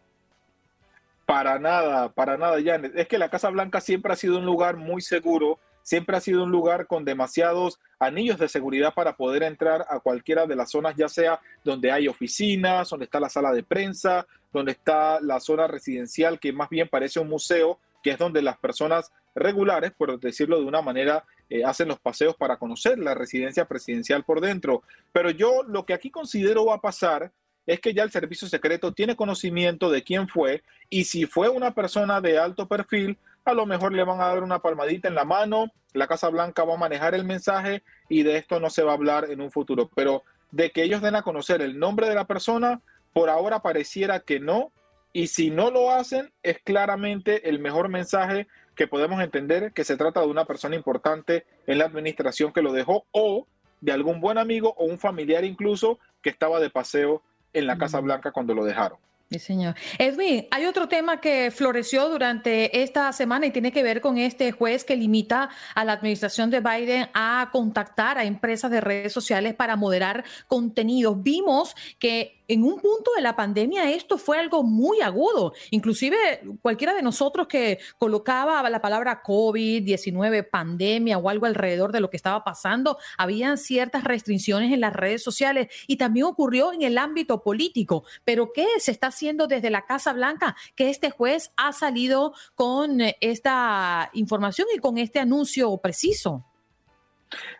Para 1.26 1.60
nada, 1.60 2.10
para 2.10 2.38
nada, 2.38 2.58
Janet. 2.64 2.94
Es 2.96 3.08
que 3.08 3.20
la 3.20 3.30
Casa 3.30 3.50
Blanca 3.50 3.82
siempre 3.82 4.12
ha 4.12 4.16
sido 4.16 4.40
un 4.40 4.46
lugar 4.46 4.78
muy 4.78 5.02
seguro 5.02 5.60
siempre 5.90 6.16
ha 6.16 6.22
sido 6.22 6.44
un 6.44 6.52
lugar 6.52 6.86
con 6.86 7.04
demasiados 7.04 7.80
anillos 7.98 8.38
de 8.38 8.48
seguridad 8.48 8.94
para 8.94 9.18
poder 9.18 9.42
entrar 9.42 9.88
a 9.90 10.00
cualquiera 10.00 10.46
de 10.46 10.56
las 10.56 10.70
zonas, 10.70 10.94
ya 10.96 11.10
sea 11.10 11.40
donde 11.64 11.92
hay 11.92 12.08
oficinas, 12.08 12.92
donde 12.92 13.06
está 13.06 13.20
la 13.20 13.28
sala 13.28 13.52
de 13.52 13.64
prensa, 13.64 14.28
donde 14.54 14.74
está 14.74 15.20
la 15.20 15.40
zona 15.40 15.66
residencial, 15.66 16.40
que 16.40 16.54
más 16.54 16.70
bien 16.70 16.88
parece 16.88 17.20
un 17.20 17.28
museo, 17.28 17.80
que 18.04 18.12
es 18.12 18.20
donde 18.20 18.44
las 18.44 18.60
personas 18.60 19.12
regulares, 19.34 19.92
por 19.92 20.20
decirlo 20.20 20.60
de 20.60 20.66
una 20.66 20.84
manera, 20.84 21.24
eh, 21.50 21.64
hacen 21.66 21.88
los 21.88 22.00
paseos 22.00 22.36
para 22.36 22.58
conocer 22.58 23.00
la 23.00 23.16
residencia 23.16 23.66
presidencial 23.66 24.24
por 24.24 24.42
dentro. 24.42 24.84
Pero 25.12 25.32
yo 25.32 25.64
lo 25.64 25.88
que 25.88 25.96
aquí 25.96 26.12
considero 26.12 26.66
va 26.66 26.76
a 26.76 26.82
pasar 26.82 27.32
es 27.66 27.80
que 27.80 27.96
ya 27.96 28.04
el 28.04 28.12
servicio 28.12 28.48
secreto 28.48 28.94
tiene 28.94 29.16
conocimiento 29.16 29.90
de 29.90 30.04
quién 30.04 30.28
fue 30.28 30.62
y 30.88 31.06
si 31.06 31.26
fue 31.26 31.50
una 31.50 31.74
persona 31.74 32.22
de 32.22 32.38
alto 32.38 32.68
perfil, 32.68 33.18
a 33.46 33.54
lo 33.54 33.66
mejor 33.66 33.94
le 33.94 34.04
van 34.04 34.22
a 34.22 34.28
dar 34.28 34.44
una 34.44 34.60
palmadita 34.60 35.08
en 35.08 35.16
la 35.16 35.26
mano, 35.26 35.72
la 35.94 36.08
Casa 36.08 36.30
Blanca 36.30 36.64
va 36.64 36.76
a 36.76 36.78
manejar 36.78 37.16
el 37.16 37.26
mensaje 37.26 37.84
y 38.08 38.24
de 38.24 38.38
esto 38.38 38.60
no 38.60 38.70
se 38.70 38.84
va 38.84 38.92
a 38.92 38.96
hablar 38.96 39.32
en 39.32 39.42
un 39.42 39.52
futuro. 39.52 39.90
Pero 39.96 40.24
de 40.52 40.72
que 40.72 40.84
ellos 40.84 41.02
den 41.02 41.16
a 41.16 41.22
conocer 41.22 41.62
el 41.62 41.80
nombre 41.80 42.08
de 42.08 42.16
la 42.16 42.26
persona, 42.26 42.82
por 43.14 43.30
ahora 43.30 43.62
pareciera 43.62 44.20
que 44.20 44.40
no. 44.40 44.72
Y 45.12 45.28
si 45.28 45.50
no 45.50 45.72
lo 45.72 45.92
hacen, 45.92 46.32
es 46.44 46.60
claramente 46.60 47.50
el 47.50 47.60
mejor 47.60 47.90
mensaje 47.90 48.48
que 48.76 48.88
podemos 48.88 49.22
entender 49.22 49.74
que 49.74 49.84
se 49.84 49.98
trata 49.98 50.22
de 50.22 50.28
una 50.28 50.46
persona 50.46 50.76
importante 50.76 51.46
en 51.66 51.80
la 51.80 51.86
administración 51.86 52.54
que 52.54 52.62
lo 52.62 52.72
dejó 52.72 53.06
o 53.12 53.48
de 53.82 53.92
algún 53.92 54.22
buen 54.22 54.38
amigo 54.38 54.74
o 54.78 54.86
un 54.86 55.00
familiar 55.00 55.44
incluso 55.44 56.00
que 56.22 56.30
estaba 56.30 56.60
de 56.60 56.70
paseo 56.70 57.24
en 57.54 57.66
la 57.66 57.78
Casa 57.78 58.00
Blanca 58.00 58.32
cuando 58.32 58.54
lo 58.54 58.64
dejaron. 58.64 59.00
Sí, 59.30 59.38
señor. 59.38 59.76
Edwin, 60.00 60.48
hay 60.50 60.66
otro 60.66 60.88
tema 60.88 61.22
que 61.22 61.52
floreció 61.52 62.10
durante 62.10 62.82
esta 62.82 63.14
semana 63.14 63.46
y 63.46 63.52
tiene 63.52 63.72
que 63.72 63.84
ver 63.84 64.02
con 64.02 64.18
este 64.18 64.52
juez 64.52 64.84
que 64.84 64.96
limita 64.96 65.50
a 65.76 65.86
la 65.86 65.94
administración 65.94 66.50
de 66.50 66.62
Biden 66.62 67.10
a 67.14 67.50
contactar 67.52 68.18
a 68.18 68.24
empresas 68.24 68.72
de 68.72 68.82
redes 68.82 69.14
sociales 69.14 69.54
para 69.54 69.76
moderar 69.76 70.24
contenidos. 70.48 71.22
Vimos 71.22 71.76
que 72.00 72.39
en 72.50 72.64
un 72.64 72.80
punto 72.80 73.12
de 73.16 73.22
la 73.22 73.36
pandemia 73.36 73.92
esto 73.92 74.18
fue 74.18 74.40
algo 74.40 74.64
muy 74.64 75.02
agudo. 75.02 75.54
Inclusive 75.70 76.18
cualquiera 76.62 76.94
de 76.96 77.04
nosotros 77.04 77.48
que 77.48 77.80
colocaba 77.98 78.68
la 78.70 78.82
palabra 78.82 79.22
COVID-19, 79.24 80.50
pandemia 80.50 81.20
o 81.20 81.30
algo 81.30 81.46
alrededor 81.46 81.92
de 81.92 82.02
lo 82.02 82.10
que 82.10 82.18
estaba 82.18 82.44
pasando, 82.44 82.98
habían 83.18 83.58
ciertas 83.58 84.04
restricciones 84.04 84.74
en 84.74 84.82
las 84.82 84.94
redes 84.94 85.24
sociales 85.24 85.68
y 85.86 85.98
también 85.98 86.26
ocurrió 86.26 86.74
en 86.74 86.82
el 86.82 86.98
ámbito 86.98 87.44
político. 87.44 88.04
Pero 88.26 88.52
¿qué 88.52 88.66
se 88.80 88.92
está 88.92 89.08
haciendo 89.08 89.48
desde 89.48 89.70
la 89.70 89.86
Casa 89.86 90.12
Blanca? 90.12 90.56
Que 90.76 90.90
este 90.90 91.12
juez 91.12 91.52
ha 91.56 91.72
salido 91.72 92.34
con 92.56 93.00
esta 93.22 94.10
información 94.14 94.68
y 94.76 94.80
con 94.80 94.98
este 94.98 95.20
anuncio 95.20 95.78
preciso. 95.78 96.46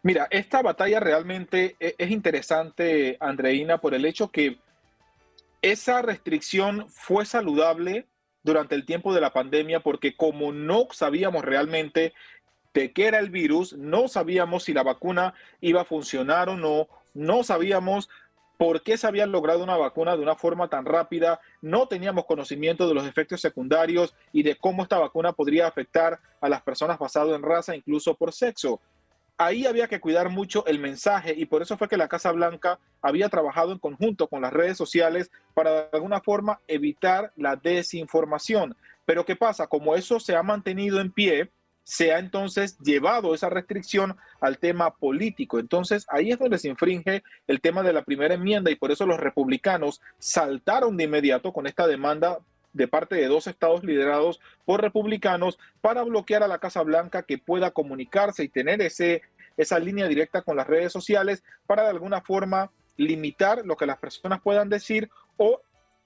Mira, 0.02 0.28
esta 0.32 0.64
batalla 0.64 1.00
realmente 1.00 1.76
e-, 1.80 1.94
es 1.96 2.10
interesante, 2.10 3.18
Andreina, 3.20 3.80
por 3.80 3.94
el 3.94 4.06
hecho 4.06 4.32
que 4.32 4.58
esa 5.62 6.02
restricción 6.02 6.86
fue 6.90 7.26
saludable 7.26 8.08
durante 8.44 8.76
el 8.76 8.86
tiempo 8.86 9.14
de 9.14 9.22
la 9.22 9.34
pandemia 9.34 9.82
porque 9.82 10.16
como 10.16 10.52
no 10.52 10.88
sabíamos 10.92 11.44
realmente 11.44 12.14
de 12.74 12.94
qué 12.94 13.08
era 13.08 13.20
el 13.20 13.30
virus, 13.30 13.74
no 13.74 14.08
sabíamos 14.08 14.64
si 14.64 14.74
la 14.74 14.84
vacuna 14.84 15.34
iba 15.60 15.82
a 15.82 15.86
funcionar 15.86 16.50
o 16.50 16.56
no, 16.56 16.88
no 17.14 17.44
sabíamos 17.44 18.10
por 18.58 18.84
qué 18.84 18.98
se 18.98 19.08
había 19.08 19.26
logrado 19.26 19.64
una 19.64 19.78
vacuna 19.78 20.16
de 20.16 20.22
una 20.22 20.36
forma 20.36 20.68
tan 20.68 20.86
rápida, 20.86 21.40
no 21.62 21.88
teníamos 21.88 22.26
conocimiento 22.26 22.88
de 22.88 22.94
los 22.94 23.08
efectos 23.08 23.42
secundarios 23.42 24.14
y 24.34 24.44
de 24.44 24.56
cómo 24.56 24.84
esta 24.84 25.00
vacuna 25.00 25.32
podría 25.32 25.68
afectar 25.68 26.20
a 26.42 26.50
las 26.50 26.62
personas 26.62 27.00
basado 27.00 27.36
en 27.36 27.42
raza, 27.42 27.76
incluso 27.76 28.16
por 28.16 28.34
sexo 28.34 28.82
ahí 29.40 29.66
había 29.66 29.88
que 29.88 30.02
cuidar 30.02 30.30
mucho 30.30 30.66
el 30.68 30.80
mensaje 30.80 31.34
y 31.36 31.46
por 31.46 31.62
eso 31.62 31.78
fue 31.78 31.88
que 31.88 31.98
la 31.98 32.10
Casa 32.10 32.32
Blanca 32.32 32.78
había 33.02 33.30
trabajado 33.30 33.72
en 33.72 33.80
conjunto 33.80 34.28
con 34.28 34.42
las 34.42 34.52
redes 34.52 34.78
sociales 34.78 35.32
para 35.54 35.72
de 35.72 35.90
alguna 35.94 36.20
forma 36.20 36.60
evitar 36.68 37.32
la 37.38 37.56
desinformación. 37.56 38.76
Pero 39.06 39.26
¿qué 39.26 39.38
pasa? 39.38 39.68
Como 39.68 39.96
eso 39.96 40.20
se 40.20 40.36
ha 40.36 40.44
mantenido 40.44 41.00
en 41.00 41.12
pie, 41.12 41.50
se 41.86 42.14
ha 42.14 42.20
entonces 42.20 42.78
llevado 42.80 43.34
esa 43.34 43.50
restricción 43.50 44.18
al 44.42 44.60
tema 44.60 44.94
político. 44.94 45.58
Entonces 45.58 46.06
ahí 46.10 46.32
es 46.32 46.38
donde 46.38 46.60
se 46.60 46.68
infringe 46.68 47.24
el 47.48 47.62
tema 47.62 47.82
de 47.82 47.94
la 47.94 48.04
primera 48.04 48.36
enmienda 48.36 48.70
y 48.72 48.76
por 48.76 48.92
eso 48.92 49.06
los 49.06 49.22
republicanos 49.22 50.02
saltaron 50.20 50.98
de 50.98 51.06
inmediato 51.06 51.54
con 51.54 51.66
esta 51.66 51.88
demanda 51.88 52.40
de 52.74 52.88
parte 52.88 53.16
de 53.16 53.28
dos 53.28 53.48
estados 53.48 53.84
liderados 53.84 54.40
por 54.66 54.82
republicanos 54.82 55.60
para 55.82 56.04
bloquear 56.04 56.44
a 56.44 56.48
la 56.48 56.60
Casa 56.60 56.84
Blanca 56.84 57.24
que 57.24 57.38
pueda 57.38 57.72
comunicarse 57.72 58.44
y 58.44 58.50
tener 58.50 58.82
ese, 58.82 59.22
esa 59.58 59.80
línea 59.80 60.08
directa 60.08 60.42
con 60.42 60.58
las 60.58 60.68
redes 60.68 60.92
sociales 60.92 61.44
para 61.66 61.84
de 61.84 61.90
alguna 61.90 62.22
forma 62.22 62.72
limitar 62.98 63.66
lo 63.66 63.78
que 63.78 63.86
las 63.86 63.98
personas 63.98 64.42
puedan 64.42 64.70
decir 64.70 65.10
o 65.38 65.62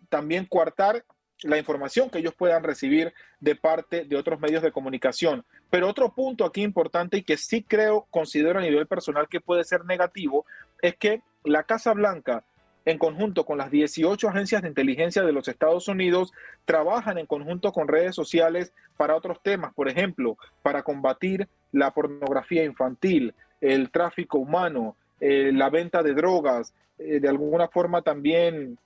también 0.09 0.45
coartar 0.45 1.03
la 1.41 1.57
información 1.57 2.09
que 2.09 2.19
ellos 2.19 2.33
puedan 2.35 2.63
recibir 2.63 3.13
de 3.39 3.55
parte 3.55 4.05
de 4.05 4.15
otros 4.15 4.39
medios 4.39 4.63
de 4.63 4.71
comunicación. 4.71 5.45
Pero 5.69 5.89
otro 5.89 6.13
punto 6.13 6.45
aquí 6.45 6.61
importante 6.61 7.17
y 7.17 7.23
que 7.23 7.37
sí 7.37 7.63
creo, 7.63 8.07
considero 8.09 8.59
a 8.59 8.61
nivel 8.61 8.87
personal 8.87 9.27
que 9.27 9.41
puede 9.41 9.63
ser 9.63 9.85
negativo, 9.85 10.45
es 10.81 10.95
que 10.95 11.21
la 11.43 11.63
Casa 11.63 11.93
Blanca, 11.93 12.45
en 12.85 12.97
conjunto 12.97 13.45
con 13.45 13.57
las 13.57 13.71
18 13.71 14.27
agencias 14.27 14.61
de 14.61 14.67
inteligencia 14.67 15.23
de 15.23 15.31
los 15.31 15.47
Estados 15.47 15.87
Unidos, 15.87 16.33
trabajan 16.65 17.17
en 17.17 17.25
conjunto 17.25 17.71
con 17.71 17.87
redes 17.87 18.15
sociales 18.15 18.73
para 18.97 19.15
otros 19.15 19.41
temas, 19.41 19.73
por 19.73 19.87
ejemplo, 19.87 20.37
para 20.61 20.83
combatir 20.83 21.47
la 21.71 21.91
pornografía 21.91 22.63
infantil, 22.63 23.33
el 23.61 23.89
tráfico 23.89 24.37
humano, 24.37 24.95
eh, 25.19 25.51
la 25.53 25.69
venta 25.69 26.03
de 26.03 26.13
drogas, 26.13 26.73
eh, 26.99 27.19
de 27.19 27.29
alguna 27.29 27.67
forma 27.67 28.01
también 28.01 28.77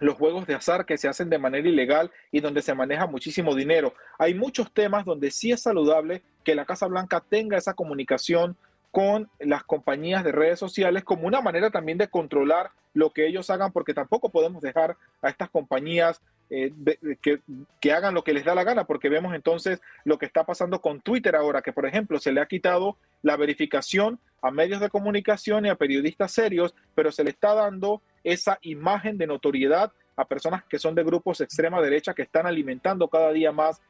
los 0.00 0.16
juegos 0.16 0.46
de 0.46 0.54
azar 0.54 0.86
que 0.86 0.98
se 0.98 1.08
hacen 1.08 1.30
de 1.30 1.38
manera 1.38 1.68
ilegal 1.68 2.10
y 2.32 2.40
donde 2.40 2.62
se 2.62 2.74
maneja 2.74 3.06
muchísimo 3.06 3.54
dinero. 3.54 3.94
Hay 4.18 4.34
muchos 4.34 4.72
temas 4.72 5.04
donde 5.04 5.30
sí 5.30 5.52
es 5.52 5.62
saludable 5.62 6.22
que 6.42 6.54
la 6.54 6.64
Casa 6.64 6.86
Blanca 6.86 7.24
tenga 7.26 7.56
esa 7.56 7.74
comunicación 7.74 8.56
con 8.94 9.28
las 9.40 9.64
compañías 9.64 10.22
de 10.22 10.30
redes 10.30 10.60
sociales 10.60 11.02
como 11.02 11.26
una 11.26 11.40
manera 11.40 11.68
también 11.70 11.98
de 11.98 12.06
controlar 12.06 12.70
lo 12.92 13.10
que 13.10 13.26
ellos 13.26 13.50
hagan, 13.50 13.72
porque 13.72 13.92
tampoco 13.92 14.28
podemos 14.28 14.62
dejar 14.62 14.96
a 15.20 15.30
estas 15.30 15.50
compañías 15.50 16.22
eh, 16.48 16.72
que, 17.20 17.40
que, 17.80 17.92
hagan 17.92 18.14
lo 18.14 18.22
que 18.22 18.32
les 18.32 18.44
da 18.44 18.54
la 18.54 18.62
gana, 18.62 18.84
porque 18.84 19.08
vemos 19.08 19.34
entonces 19.34 19.82
lo 20.04 20.16
que 20.16 20.26
está 20.26 20.44
pasando 20.44 20.80
con 20.80 21.00
Twitter 21.00 21.34
ahora, 21.34 21.60
que 21.60 21.72
por 21.72 21.86
ejemplo 21.86 22.20
se 22.20 22.30
le 22.30 22.40
ha 22.40 22.46
quitado 22.46 22.96
la 23.22 23.36
verificación 23.36 24.20
a 24.40 24.52
medios 24.52 24.80
de 24.80 24.90
comunicación 24.90 25.66
y 25.66 25.70
a 25.70 25.74
periodistas 25.74 26.30
serios, 26.30 26.72
pero 26.94 27.10
se 27.10 27.24
le 27.24 27.30
está 27.30 27.52
dando 27.52 28.00
esa 28.22 28.60
imagen 28.62 29.18
de 29.18 29.26
notoriedad 29.26 29.90
a 30.14 30.24
personas 30.24 30.62
que 30.62 30.78
son 30.78 30.94
de 30.94 31.02
grupos 31.02 31.40
extrema 31.40 31.82
derecha 31.82 32.14
que 32.14 32.22
están 32.22 32.46
alimentando 32.46 33.08
cada 33.08 33.32
día 33.32 33.50
más 33.50 33.82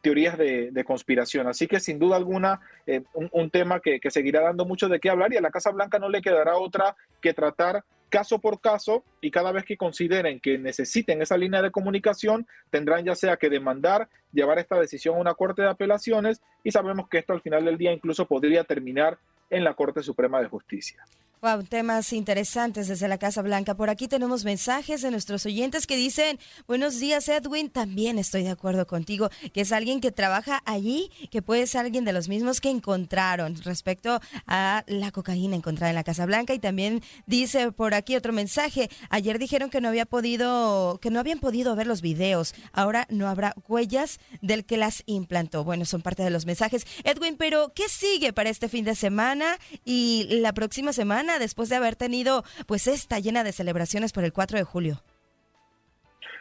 teorías 0.00 0.36
de, 0.38 0.84
conspiración. 0.84 1.46
Así 1.46 1.66
que 1.66 1.80
sin 1.80 1.98
duda 1.98 2.16
alguna, 2.16 2.60
eh, 2.86 3.02
un, 3.14 3.50
tema 3.50 3.80
que, 3.80 4.00
que, 4.00 4.10
seguirá 4.10 4.40
dando 4.40 4.64
mucho 4.64 4.88
de 4.88 5.00
qué 5.00 5.10
hablar 5.10 5.32
y 5.32 5.36
a 5.36 5.40
la 5.40 5.50
Casa 5.50 5.70
Blanca 5.70 5.98
no 5.98 6.08
le 6.08 6.22
quedará 6.22 6.56
otra 6.56 6.96
que 7.20 7.34
tratar 7.34 7.84
caso 8.10 8.40
por 8.40 8.60
caso 8.60 9.04
y 9.22 9.30
cada 9.30 9.52
vez 9.52 9.64
que 9.64 9.78
consideren 9.78 10.40
que 10.40 10.58
necesiten 10.58 11.22
esa 11.22 11.38
línea 11.38 11.62
de 11.62 11.70
comunicación, 11.70 12.46
tendrán 12.68 13.04
ya 13.04 13.14
sea 13.14 13.36
que 13.36 13.48
demandar, 13.48 14.08
llevar 14.32 14.58
esta 14.58 14.78
decisión 14.78 15.16
a 15.16 15.20
una 15.20 15.34
corte 15.34 15.62
de 15.62 15.68
apelaciones 15.68 16.42
y 16.62 16.72
sabemos 16.72 17.08
que 17.08 17.18
esto 17.18 17.32
al 17.32 17.40
final 17.40 17.64
del 17.64 17.78
día 17.78 17.92
incluso 17.92 18.26
podría 18.26 18.64
terminar 18.64 19.18
en 19.48 19.64
la 19.64 19.74
Corte 19.74 20.02
Suprema 20.02 20.40
de 20.40 20.48
Justicia. 20.48 21.02
Wow, 21.42 21.62
temas 21.62 22.12
interesantes 22.12 22.86
desde 22.86 23.08
la 23.08 23.16
Casa 23.16 23.40
Blanca. 23.40 23.74
Por 23.74 23.88
aquí 23.88 24.08
tenemos 24.08 24.44
mensajes 24.44 25.00
de 25.00 25.10
nuestros 25.10 25.46
oyentes 25.46 25.86
que 25.86 25.96
dicen, 25.96 26.38
buenos 26.68 27.00
días 27.00 27.30
Edwin, 27.30 27.70
también 27.70 28.18
estoy 28.18 28.42
de 28.42 28.50
acuerdo 28.50 28.86
contigo, 28.86 29.30
que 29.54 29.62
es 29.62 29.72
alguien 29.72 30.02
que 30.02 30.12
trabaja 30.12 30.62
allí, 30.66 31.10
que 31.30 31.40
puede 31.40 31.66
ser 31.66 31.86
alguien 31.86 32.04
de 32.04 32.12
los 32.12 32.28
mismos 32.28 32.60
que 32.60 32.68
encontraron 32.68 33.56
respecto 33.62 34.20
a 34.46 34.84
la 34.86 35.12
cocaína 35.12 35.56
encontrada 35.56 35.88
en 35.88 35.94
la 35.94 36.04
Casa 36.04 36.26
Blanca. 36.26 36.52
Y 36.52 36.58
también 36.58 37.02
dice 37.24 37.72
por 37.72 37.94
aquí 37.94 38.16
otro 38.16 38.34
mensaje, 38.34 38.90
ayer 39.08 39.38
dijeron 39.38 39.70
que 39.70 39.80
no 39.80 39.88
había 39.88 40.04
podido, 40.04 40.98
que 41.00 41.08
no 41.08 41.20
habían 41.20 41.38
podido 41.38 41.74
ver 41.74 41.86
los 41.86 42.02
videos, 42.02 42.54
ahora 42.70 43.06
no 43.08 43.30
habrá 43.30 43.54
huellas 43.66 44.20
del 44.42 44.66
que 44.66 44.76
las 44.76 45.04
implantó. 45.06 45.64
Bueno, 45.64 45.86
son 45.86 46.02
parte 46.02 46.22
de 46.22 46.28
los 46.28 46.44
mensajes. 46.44 46.86
Edwin, 47.02 47.38
pero 47.38 47.72
¿qué 47.74 47.88
sigue 47.88 48.34
para 48.34 48.50
este 48.50 48.68
fin 48.68 48.84
de 48.84 48.94
semana 48.94 49.56
y 49.86 50.26
la 50.42 50.52
próxima 50.52 50.92
semana? 50.92 51.29
Después 51.38 51.68
de 51.68 51.76
haber 51.76 51.96
tenido 51.96 52.44
pues 52.66 52.86
esta 52.86 53.18
llena 53.18 53.44
de 53.44 53.52
celebraciones 53.52 54.12
por 54.12 54.24
el 54.24 54.32
4 54.32 54.58
de 54.58 54.64
julio? 54.64 55.02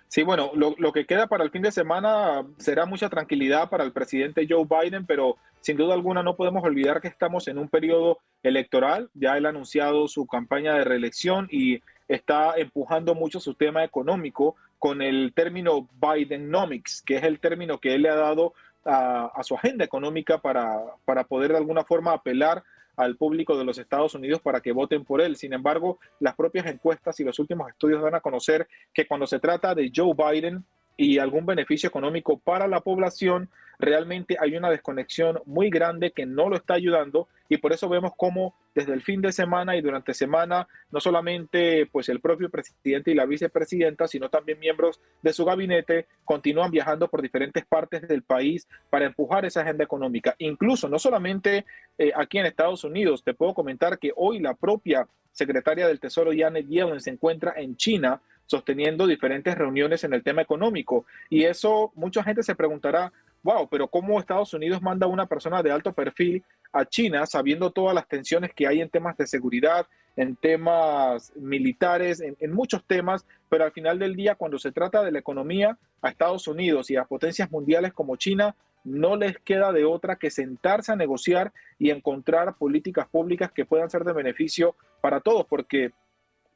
Sí, 0.10 0.24
bueno, 0.24 0.52
lo, 0.56 0.74
lo, 0.80 0.92
que 0.92 1.06
queda 1.06 1.28
para 1.28 1.44
el 1.44 1.52
fin 1.52 1.62
de 1.62 1.72
semana 1.72 2.44
será 2.58 2.88
mucha 2.88 3.10
tranquilidad 3.10 3.70
para 3.70 3.84
el 3.84 3.92
presidente 3.92 4.48
Joe 4.50 4.66
Biden, 4.66 5.06
pero 5.06 5.38
sin 5.62 5.78
duda 5.78 5.94
alguna 5.94 6.24
no 6.24 6.36
podemos 6.36 6.64
olvidar 6.64 7.00
que 7.00 7.08
estamos 7.08 7.48
en 7.48 7.60
un 7.60 7.70
periodo 7.70 8.18
electoral. 8.42 9.12
Ya 9.14 9.38
él 9.38 9.46
ha 9.46 9.50
anunciado 9.50 10.08
su 10.08 10.26
campaña 10.26 10.74
de 10.74 10.84
reelección 10.84 11.48
y 11.52 11.82
está 12.08 12.56
empujando 12.58 13.14
mucho 13.14 13.40
su 13.40 13.54
tema 13.54 13.84
económico 13.84 14.56
con 14.80 15.04
el 15.04 15.32
término 15.36 15.88
Bidenomics, 16.02 17.04
que 17.04 17.18
es 17.18 17.24
el 17.24 17.40
término 17.40 17.78
que 17.78 17.94
él 17.94 18.02
le 18.02 18.10
ha 18.10 18.16
dado 18.16 18.54
a, 18.86 19.26
a 19.36 19.44
su 19.44 19.54
agenda 19.54 19.86
económica 19.86 20.40
para, 20.40 20.80
para 21.06 21.26
poder 21.26 21.52
de 21.52 21.58
alguna 21.58 21.84
forma 21.84 22.14
apelar 22.14 22.64
al 23.00 23.16
público 23.16 23.58
de 23.58 23.64
los 23.64 23.78
Estados 23.78 24.14
Unidos 24.14 24.42
para 24.42 24.60
que 24.60 24.74
voten 24.74 25.06
por 25.06 25.22
él. 25.22 25.38
Sin 25.38 25.54
embargo, 25.54 26.00
las 26.20 26.36
propias 26.36 26.66
encuestas 26.66 27.18
y 27.22 27.24
los 27.24 27.40
últimos 27.40 27.70
estudios 27.70 28.04
dan 28.04 28.16
a 28.16 28.20
conocer 28.20 28.68
que 28.94 29.08
cuando 29.08 29.26
se 29.26 29.40
trata 29.40 29.74
de 29.74 29.90
Joe 29.96 30.14
Biden 30.14 30.66
y 30.98 31.18
algún 31.18 31.46
beneficio 31.46 31.88
económico 31.88 32.38
para 32.38 32.68
la 32.68 32.82
población, 32.82 33.50
realmente 33.80 34.38
hay 34.40 34.58
una 34.58 34.70
desconexión 34.70 35.40
muy 35.46 35.70
grande 35.70 36.12
que 36.12 36.26
no 36.26 36.50
lo 36.50 36.58
está 36.58 36.74
ayudando 36.74 37.30
y 37.48 37.58
por 37.58 37.72
eso 37.72 37.88
vemos 37.90 38.12
cómo 38.16 38.54
desde 38.76 38.94
el 38.94 39.02
fin 39.02 39.22
de 39.22 39.32
semana 39.32 39.76
y 39.76 39.82
durante 39.82 40.14
semana 40.14 40.68
no 40.92 41.00
solamente 41.00 41.88
pues 41.92 42.10
el 42.10 42.20
propio 42.20 42.50
presidente 42.50 43.10
y 43.10 43.16
la 43.16 43.26
vicepresidenta, 43.26 44.08
sino 44.08 44.30
también 44.30 44.60
miembros 44.60 45.00
de 45.24 45.34
su 45.34 45.46
gabinete 45.46 46.08
continúan 46.26 46.72
viajando 46.72 47.08
por 47.08 47.22
diferentes 47.22 47.66
partes 47.66 48.08
del 48.08 48.22
país 48.22 48.68
para 48.90 49.06
empujar 49.06 49.46
esa 49.46 49.62
agenda 49.62 49.86
económica. 49.86 50.36
Incluso 50.38 50.90
no 50.90 51.00
solamente 51.00 51.66
eh, 51.98 52.12
aquí 52.16 52.38
en 52.38 52.46
Estados 52.46 52.84
Unidos, 52.84 53.24
te 53.24 53.34
puedo 53.34 53.54
comentar 53.54 53.98
que 53.98 54.12
hoy 54.16 54.40
la 54.40 54.54
propia 54.54 55.08
secretaria 55.32 55.88
del 55.88 56.00
Tesoro 56.00 56.32
Janet 56.36 56.68
Yellen 56.68 57.00
se 57.00 57.12
encuentra 57.12 57.54
en 57.56 57.78
China 57.78 58.22
sosteniendo 58.46 59.06
diferentes 59.06 59.56
reuniones 59.56 60.04
en 60.04 60.14
el 60.14 60.24
tema 60.24 60.42
económico 60.42 61.06
y 61.30 61.44
eso 61.44 61.92
mucha 61.96 62.24
gente 62.24 62.42
se 62.42 62.56
preguntará 62.56 63.14
wow, 63.44 63.68
pero 63.70 63.88
¿cómo 63.88 64.20
Estados 64.20 64.54
Unidos 64.54 64.82
manda 64.82 65.06
a 65.06 65.10
una 65.10 65.26
persona 65.26 65.64
de 65.64 65.72
alto 65.72 65.94
perfil 65.94 66.44
a 66.72 66.86
China 66.86 67.26
sabiendo 67.26 67.72
todas 67.72 67.96
las 67.96 68.08
tensiones 68.08 68.54
que 68.54 68.68
hay 68.68 68.82
en 68.82 68.90
temas 68.90 69.18
de 69.18 69.28
seguridad, 69.28 69.88
en 70.16 70.36
temas 70.36 71.32
militares, 71.36 72.22
en, 72.22 72.54
muchos 72.54 72.84
temas, 72.86 73.26
pero 73.48 73.64
al 73.64 73.72
final 73.72 74.00
del 74.00 74.16
día, 74.16 74.36
cuando 74.36 74.60
se 74.60 74.72
trata 74.72 75.04
de 75.04 75.12
la 75.12 75.20
economía, 75.20 75.78
a 76.02 76.10
Estados 76.10 76.48
Unidos 76.48 76.90
y 76.92 76.98
a 76.98 77.06
potencias 77.06 77.50
mundiales 77.52 77.94
como 77.94 78.16
China, 78.18 78.56
no 78.84 79.16
les 79.16 79.38
queda 79.40 79.72
de 79.72 79.86
otra 79.86 80.18
que 80.18 80.30
sentarse 80.30 80.92
a 80.92 80.96
negociar 80.96 81.54
y 81.78 81.90
encontrar 81.90 82.56
políticas 82.56 83.08
públicas 83.08 83.52
que 83.52 83.66
puedan 83.66 83.90
ser 83.90 84.04
de 84.04 84.14
beneficio 84.14 84.76
para 85.02 85.22
todos, 85.22 85.46
porque 85.46 85.92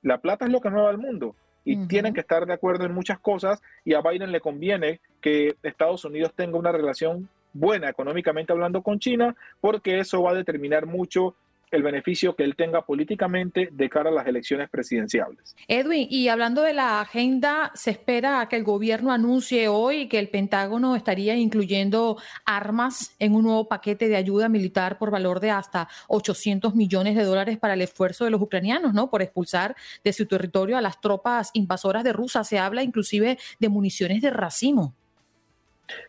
la 0.01 0.19
plata 0.19 0.45
es 0.45 0.51
lo 0.51 0.61
que 0.61 0.69
mueve 0.69 0.89
al 0.89 0.97
mundo 0.97 1.35
y 1.65 1.87
tienen 1.87 2.13
que 2.13 2.21
estar 2.21 2.45
de 2.45 2.53
acuerdo 2.53 2.85
en 2.85 2.93
muchas 2.93 3.19
cosas 3.19 3.61
y 3.85 3.93
a 3.93 4.01
Biden 4.01 4.31
le 4.31 4.41
conviene 4.41 4.99
que 5.21 5.55
Estados 5.63 6.03
Unidos 6.05 6.33
tenga 6.35 6.57
una 6.57 6.71
relación 6.71 7.29
buena 7.53 7.89
económicamente 7.89 8.51
hablando 8.51 8.81
con 8.81 8.99
China 8.99 9.35
porque 9.61 9.99
eso 9.99 10.21
va 10.21 10.31
a 10.31 10.35
determinar 10.35 10.85
mucho 10.85 11.35
el 11.73 11.83
beneficio 11.83 12.35
que 12.35 12.43
él 12.43 12.55
tenga 12.55 12.85
políticamente 12.85 13.69
de 13.71 13.89
cara 13.89 14.09
a 14.09 14.13
las 14.13 14.27
elecciones 14.27 14.69
presidenciales. 14.69 15.55
Edwin, 15.67 16.07
y 16.09 16.27
hablando 16.27 16.61
de 16.61 16.73
la 16.73 17.01
agenda, 17.01 17.71
se 17.73 17.91
espera 17.91 18.47
que 18.47 18.55
el 18.55 18.63
gobierno 18.63 19.11
anuncie 19.11 19.67
hoy 19.67 20.07
que 20.07 20.19
el 20.19 20.29
Pentágono 20.29 20.95
estaría 20.95 21.35
incluyendo 21.35 22.17
armas 22.45 23.15
en 23.19 23.35
un 23.35 23.43
nuevo 23.43 23.67
paquete 23.67 24.07
de 24.07 24.15
ayuda 24.15 24.49
militar 24.49 24.97
por 24.97 25.11
valor 25.11 25.39
de 25.39 25.51
hasta 25.51 25.87
800 26.07 26.75
millones 26.75 27.15
de 27.15 27.23
dólares 27.23 27.57
para 27.57 27.73
el 27.73 27.81
esfuerzo 27.81 28.25
de 28.25 28.31
los 28.31 28.41
ucranianos, 28.41 28.93
¿no? 28.93 29.09
Por 29.09 29.21
expulsar 29.21 29.75
de 30.03 30.13
su 30.13 30.27
territorio 30.27 30.77
a 30.77 30.81
las 30.81 31.01
tropas 31.01 31.49
invasoras 31.53 32.03
de 32.03 32.13
Rusia. 32.13 32.43
Se 32.43 32.59
habla 32.59 32.83
inclusive 32.83 33.37
de 33.59 33.69
municiones 33.69 34.21
de 34.21 34.29
racimo. 34.29 34.95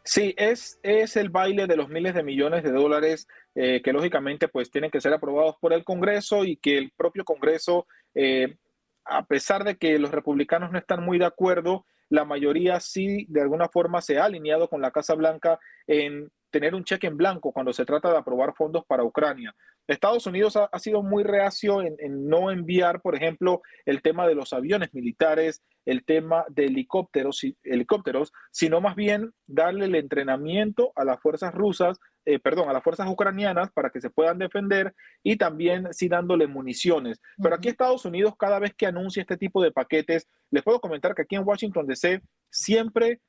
Sí, 0.03 0.35
es, 0.37 0.79
es 0.83 1.17
el 1.17 1.31
baile 1.31 1.67
de 1.67 1.77
los 1.77 1.89
miles 1.89 2.15
de 2.15 2.23
millones 2.23 2.63
de 2.63 2.71
dólares 2.71 3.27
eh, 3.55 3.83
que 3.83 3.93
lógicamente 3.93 4.49
pues 4.49 4.71
tienen 4.71 4.91
que 4.91 5.01
ser 5.01 5.13
aprobados 5.13 5.57
por 5.61 5.73
el 5.73 5.85
Congreso 5.85 6.45
y 6.45 6.57
que 6.57 6.79
el 6.79 6.93
propio 6.97 7.25
Congreso, 7.25 7.87
eh, 8.15 8.57
a 9.05 9.25
pesar 9.27 9.65
de 9.65 9.77
que 9.77 9.99
los 9.99 10.11
republicanos 10.11 10.71
no 10.71 10.79
están 10.79 11.05
muy 11.05 11.19
de 11.19 11.27
acuerdo, 11.27 11.85
la 12.09 12.25
mayoría 12.25 12.81
sí 12.81 13.27
de 13.29 13.41
alguna 13.41 13.69
forma 13.69 14.01
se 14.01 14.19
ha 14.19 14.25
alineado 14.25 14.69
con 14.69 14.81
la 14.81 14.91
Casa 14.91 15.15
Blanca 15.15 15.59
en 15.87 16.31
tener 16.51 16.75
un 16.75 16.85
cheque 16.85 17.09
en 17.09 17.17
blanco 17.17 17.53
cuando 17.53 17.73
se 17.73 17.85
trata 17.85 18.11
de 18.11 18.19
aprobar 18.19 18.55
fondos 18.55 18.85
para 18.87 19.03
Ucrania. 19.03 19.55
Estados 19.87 20.27
Unidos 20.27 20.57
ha, 20.57 20.79
sido 20.79 21.03
muy 21.03 21.25
reacio 21.25 21.83
en, 21.83 21.97
no 22.29 22.51
enviar, 22.51 23.03
por 23.03 23.14
ejemplo, 23.14 23.61
el 23.85 24.01
tema 24.01 24.27
de 24.27 24.35
los 24.35 24.53
aviones 24.53 24.94
militares, 24.94 25.62
el 25.85 26.05
tema 26.05 26.44
de 26.49 26.66
helicópteros, 26.66 27.42
helicópteros 27.62 28.33
sino 28.51 28.81
más 28.81 28.97
bien 28.97 29.33
darle 29.47 29.85
el 29.85 29.94
entrenamiento 29.94 30.92
a 30.97 31.05
las 31.05 31.20
fuerzas 31.20 31.53
rusas, 31.53 31.99
eh, 32.25 32.38
perdón, 32.38 32.70
a 32.70 32.73
las 32.73 32.83
fuerzas 32.83 33.07
ucranianas 33.09 33.70
para 33.73 33.90
que 33.90 34.01
se 34.01 34.09
puedan 34.09 34.38
defender 34.38 34.94
y 35.23 35.37
también 35.37 35.92
sí 35.92 36.09
dándole 36.09 36.47
municiones. 36.47 37.20
Pero 37.42 37.55
aquí 37.55 37.68
Estados 37.68 38.07
Unidos, 38.07 38.35
cada 38.38 38.59
vez 38.59 38.75
que 38.75 38.87
anuncia 38.87 39.20
este 39.20 39.37
tipo 39.37 39.62
de 39.62 39.73
paquetes, 39.73 40.27
les 40.51 40.62
puedo 40.62 40.81
comentar 40.81 41.14
que 41.14 41.23
aquí 41.23 41.37
en 41.37 41.47
Washington 41.47 41.87
DC 41.87 42.23
siempre 42.51 43.20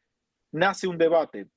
nace 0.53 0.87
un 0.87 0.97
debate, 0.97 1.47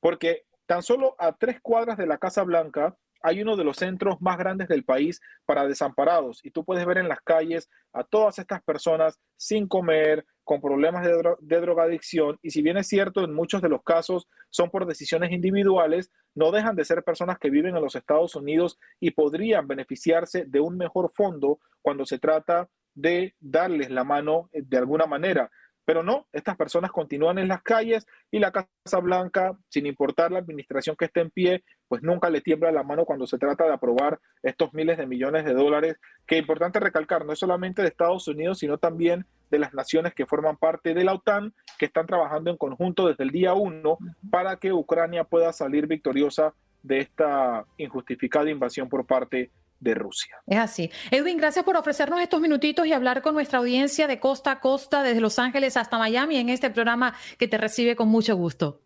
porque 0.00 0.44
tan 0.64 0.82
solo 0.82 1.14
a 1.18 1.36
tres 1.36 1.60
cuadras 1.60 1.98
de 1.98 2.06
la 2.06 2.16
Casa 2.16 2.42
Blanca 2.42 2.96
hay 3.22 3.42
uno 3.42 3.56
de 3.56 3.64
los 3.64 3.76
centros 3.76 4.20
más 4.20 4.38
grandes 4.38 4.68
del 4.68 4.84
país 4.84 5.20
para 5.44 5.66
desamparados 5.66 6.40
y 6.44 6.50
tú 6.50 6.64
puedes 6.64 6.84
ver 6.86 6.98
en 6.98 7.08
las 7.08 7.20
calles 7.20 7.68
a 7.92 8.04
todas 8.04 8.38
estas 8.38 8.62
personas 8.62 9.18
sin 9.36 9.66
comer, 9.68 10.24
con 10.44 10.60
problemas 10.60 11.04
de, 11.04 11.60
drogadicción 11.60 12.38
y 12.40 12.50
si 12.50 12.62
bien 12.62 12.76
es 12.76 12.86
cierto, 12.86 13.24
en 13.24 13.34
muchos 13.34 13.60
de 13.62 13.68
los 13.68 13.82
casos 13.82 14.28
son 14.50 14.70
por 14.70 14.86
decisiones 14.86 15.32
individuales, 15.32 16.12
no 16.36 16.52
dejan 16.52 16.76
de 16.76 16.84
ser 16.84 17.02
personas 17.02 17.38
que 17.38 17.50
viven 17.50 17.76
en 17.76 17.82
los 17.82 17.96
Estados 17.96 18.36
Unidos 18.36 18.78
y 19.00 19.10
podrían 19.10 19.66
beneficiarse 19.66 20.44
de 20.46 20.60
un 20.60 20.76
mejor 20.76 21.10
fondo 21.10 21.58
cuando 21.82 22.06
se 22.06 22.20
trata 22.20 22.68
de 22.94 23.34
darles 23.40 23.90
la 23.90 24.04
mano 24.04 24.48
eh, 24.52 24.62
de 24.64 24.78
alguna 24.78 25.06
manera. 25.06 25.50
Pero 25.86 26.02
no, 26.02 26.26
estas 26.32 26.56
personas 26.56 26.90
continúan 26.90 27.38
en 27.38 27.48
las 27.48 27.62
calles 27.62 28.06
y 28.30 28.40
la 28.40 28.50
Casa 28.50 28.98
Blanca, 29.00 29.56
sin 29.68 29.86
importar 29.86 30.32
la 30.32 30.40
administración 30.40 30.96
que 30.96 31.06
esté 31.06 31.20
en 31.20 31.30
pie, 31.30 31.64
pues 31.88 32.02
nunca 32.02 32.28
le 32.28 32.40
tiembla 32.40 32.72
la 32.72 32.82
mano 32.82 33.04
cuando 33.04 33.26
se 33.26 33.38
trata 33.38 33.64
de 33.64 33.72
aprobar 33.72 34.20
estos 34.42 34.74
miles 34.74 34.98
de 34.98 35.06
millones 35.06 35.44
de 35.44 35.54
dólares, 35.54 35.96
que 36.26 36.34
es 36.34 36.40
importante 36.40 36.80
recalcar, 36.80 37.24
no 37.24 37.32
es 37.32 37.38
solamente 37.38 37.82
de 37.82 37.88
Estados 37.88 38.26
Unidos, 38.26 38.58
sino 38.58 38.78
también 38.78 39.24
de 39.50 39.60
las 39.60 39.72
naciones 39.74 40.12
que 40.12 40.26
forman 40.26 40.56
parte 40.56 40.92
de 40.92 41.04
la 41.04 41.14
OTAN, 41.14 41.54
que 41.78 41.86
están 41.86 42.06
trabajando 42.06 42.50
en 42.50 42.56
conjunto 42.56 43.06
desde 43.06 43.22
el 43.22 43.30
día 43.30 43.54
uno 43.54 43.98
para 44.28 44.56
que 44.56 44.72
Ucrania 44.72 45.22
pueda 45.22 45.52
salir 45.52 45.86
victoriosa 45.86 46.52
de 46.82 46.98
esta 46.98 47.64
injustificada 47.78 48.50
invasión 48.50 48.88
por 48.88 49.06
parte 49.06 49.36
de 49.36 49.50
Rusia. 49.80 50.36
Es 50.46 50.58
así. 50.58 50.90
Edwin, 51.10 51.36
gracias 51.36 51.64
por 51.64 51.76
ofrecernos 51.76 52.20
estos 52.20 52.40
minutitos 52.40 52.86
y 52.86 52.92
hablar 52.92 53.22
con 53.22 53.34
nuestra 53.34 53.58
audiencia 53.58 54.06
de 54.06 54.20
costa 54.20 54.52
a 54.52 54.60
costa, 54.60 55.02
desde 55.02 55.20
Los 55.20 55.38
Ángeles 55.38 55.76
hasta 55.76 55.98
Miami, 55.98 56.36
en 56.36 56.48
este 56.48 56.70
programa 56.70 57.14
que 57.38 57.48
te 57.48 57.58
recibe 57.58 57.96
con 57.96 58.08
mucho 58.08 58.36
gusto. 58.36 58.80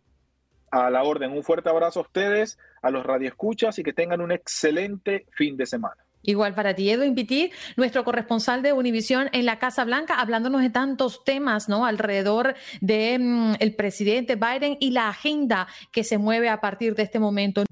A 0.70 0.90
la 0.90 1.02
orden, 1.02 1.32
un 1.32 1.42
fuerte 1.42 1.68
abrazo 1.68 2.00
a 2.00 2.02
ustedes, 2.02 2.58
a 2.82 2.90
los 2.90 3.04
radioescuchas 3.04 3.78
y 3.78 3.82
que 3.82 3.92
tengan 3.92 4.20
un 4.20 4.30
excelente 4.30 5.26
fin 5.32 5.56
de 5.56 5.66
semana. 5.66 5.96
Igual 6.22 6.54
para 6.54 6.74
ti, 6.74 6.90
Edwin 6.90 7.14
Pitti, 7.14 7.50
nuestro 7.76 8.04
corresponsal 8.04 8.62
de 8.62 8.74
Univisión 8.74 9.30
en 9.32 9.46
la 9.46 9.58
Casa 9.58 9.84
Blanca, 9.84 10.20
hablándonos 10.20 10.60
de 10.60 10.68
tantos 10.68 11.24
temas, 11.24 11.68
¿no? 11.68 11.86
Alrededor 11.86 12.54
de 12.82 13.18
mm, 13.18 13.54
el 13.58 13.74
presidente 13.74 14.36
Biden 14.36 14.76
y 14.80 14.90
la 14.90 15.08
agenda 15.08 15.66
que 15.92 16.04
se 16.04 16.18
mueve 16.18 16.50
a 16.50 16.60
partir 16.60 16.94
de 16.94 17.04
este 17.04 17.18
momento. 17.18 17.64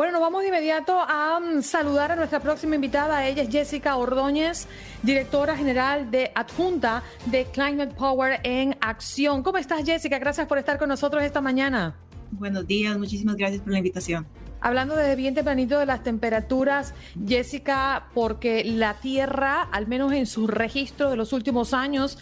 Bueno, 0.00 0.14
nos 0.14 0.22
vamos 0.22 0.40
de 0.40 0.48
inmediato 0.48 0.98
a 0.98 1.38
mm, 1.38 1.60
saludar 1.60 2.10
a 2.10 2.16
nuestra 2.16 2.40
próxima 2.40 2.74
invitada. 2.74 3.26
Ella 3.26 3.42
es 3.42 3.50
Jessica 3.50 3.96
Ordóñez, 3.96 4.66
directora 5.02 5.54
general 5.54 6.10
de 6.10 6.32
adjunta 6.34 7.02
de 7.26 7.44
Climate 7.44 7.94
Power 7.96 8.40
en 8.42 8.78
Acción. 8.80 9.42
¿Cómo 9.42 9.58
estás, 9.58 9.84
Jessica? 9.84 10.18
Gracias 10.18 10.46
por 10.46 10.56
estar 10.56 10.78
con 10.78 10.88
nosotros 10.88 11.22
esta 11.22 11.42
mañana. 11.42 11.98
Buenos 12.30 12.66
días, 12.66 12.96
muchísimas 12.96 13.36
gracias 13.36 13.60
por 13.60 13.72
la 13.72 13.78
invitación. 13.80 14.26
Hablando 14.62 14.96
desde 14.96 15.16
bien 15.16 15.34
tempranito 15.34 15.78
de 15.78 15.84
las 15.84 16.02
temperaturas, 16.02 16.94
Jessica, 17.28 18.06
porque 18.14 18.64
la 18.64 18.94
Tierra, 18.94 19.68
al 19.70 19.86
menos 19.86 20.14
en 20.14 20.24
su 20.24 20.46
registro 20.46 21.10
de 21.10 21.16
los 21.16 21.34
últimos 21.34 21.74
años, 21.74 22.16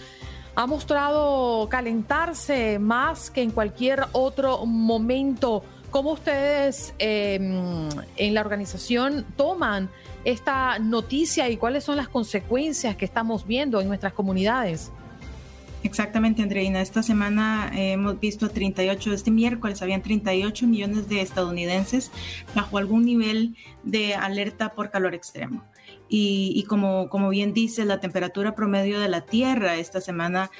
ha 0.56 0.66
mostrado 0.66 1.68
calentarse 1.68 2.80
más 2.80 3.30
que 3.30 3.42
en 3.42 3.52
cualquier 3.52 4.06
otro 4.10 4.66
momento. 4.66 5.62
¿Cómo 5.90 6.12
ustedes 6.12 6.94
em, 6.98 7.88
en 8.16 8.34
la 8.34 8.42
organización 8.42 9.24
toman 9.36 9.88
esta 10.24 10.78
noticia 10.78 11.48
y 11.48 11.56
cuáles 11.56 11.84
son 11.84 11.96
las 11.96 12.08
consecuencias 12.08 12.94
que 12.96 13.06
estamos 13.06 13.46
viendo 13.46 13.80
en 13.80 13.88
nuestras 13.88 14.12
comunidades? 14.12 14.92
Exactamente, 15.84 16.42
Andreina. 16.42 16.82
Esta 16.82 17.02
semana 17.02 17.70
hemos 17.72 18.20
visto 18.20 18.50
38, 18.50 19.12
este 19.14 19.30
miércoles 19.30 19.80
habían 19.80 20.02
38 20.02 20.66
millones 20.66 21.08
de 21.08 21.22
estadounidenses 21.22 22.10
bajo 22.54 22.76
algún 22.76 23.04
nivel 23.04 23.56
de 23.84 24.14
alerta 24.14 24.74
por 24.74 24.90
calor 24.90 25.14
extremo. 25.14 25.64
Y, 26.10 26.64
como, 26.68 27.08
como 27.08 27.30
bien 27.30 27.54
dice, 27.54 27.84
la 27.84 28.00
temperatura 28.00 28.54
promedio 28.54 28.98
de 29.00 29.08
la 29.08 29.22
Tierra 29.22 29.76
esta 29.76 30.00
semana 30.00 30.50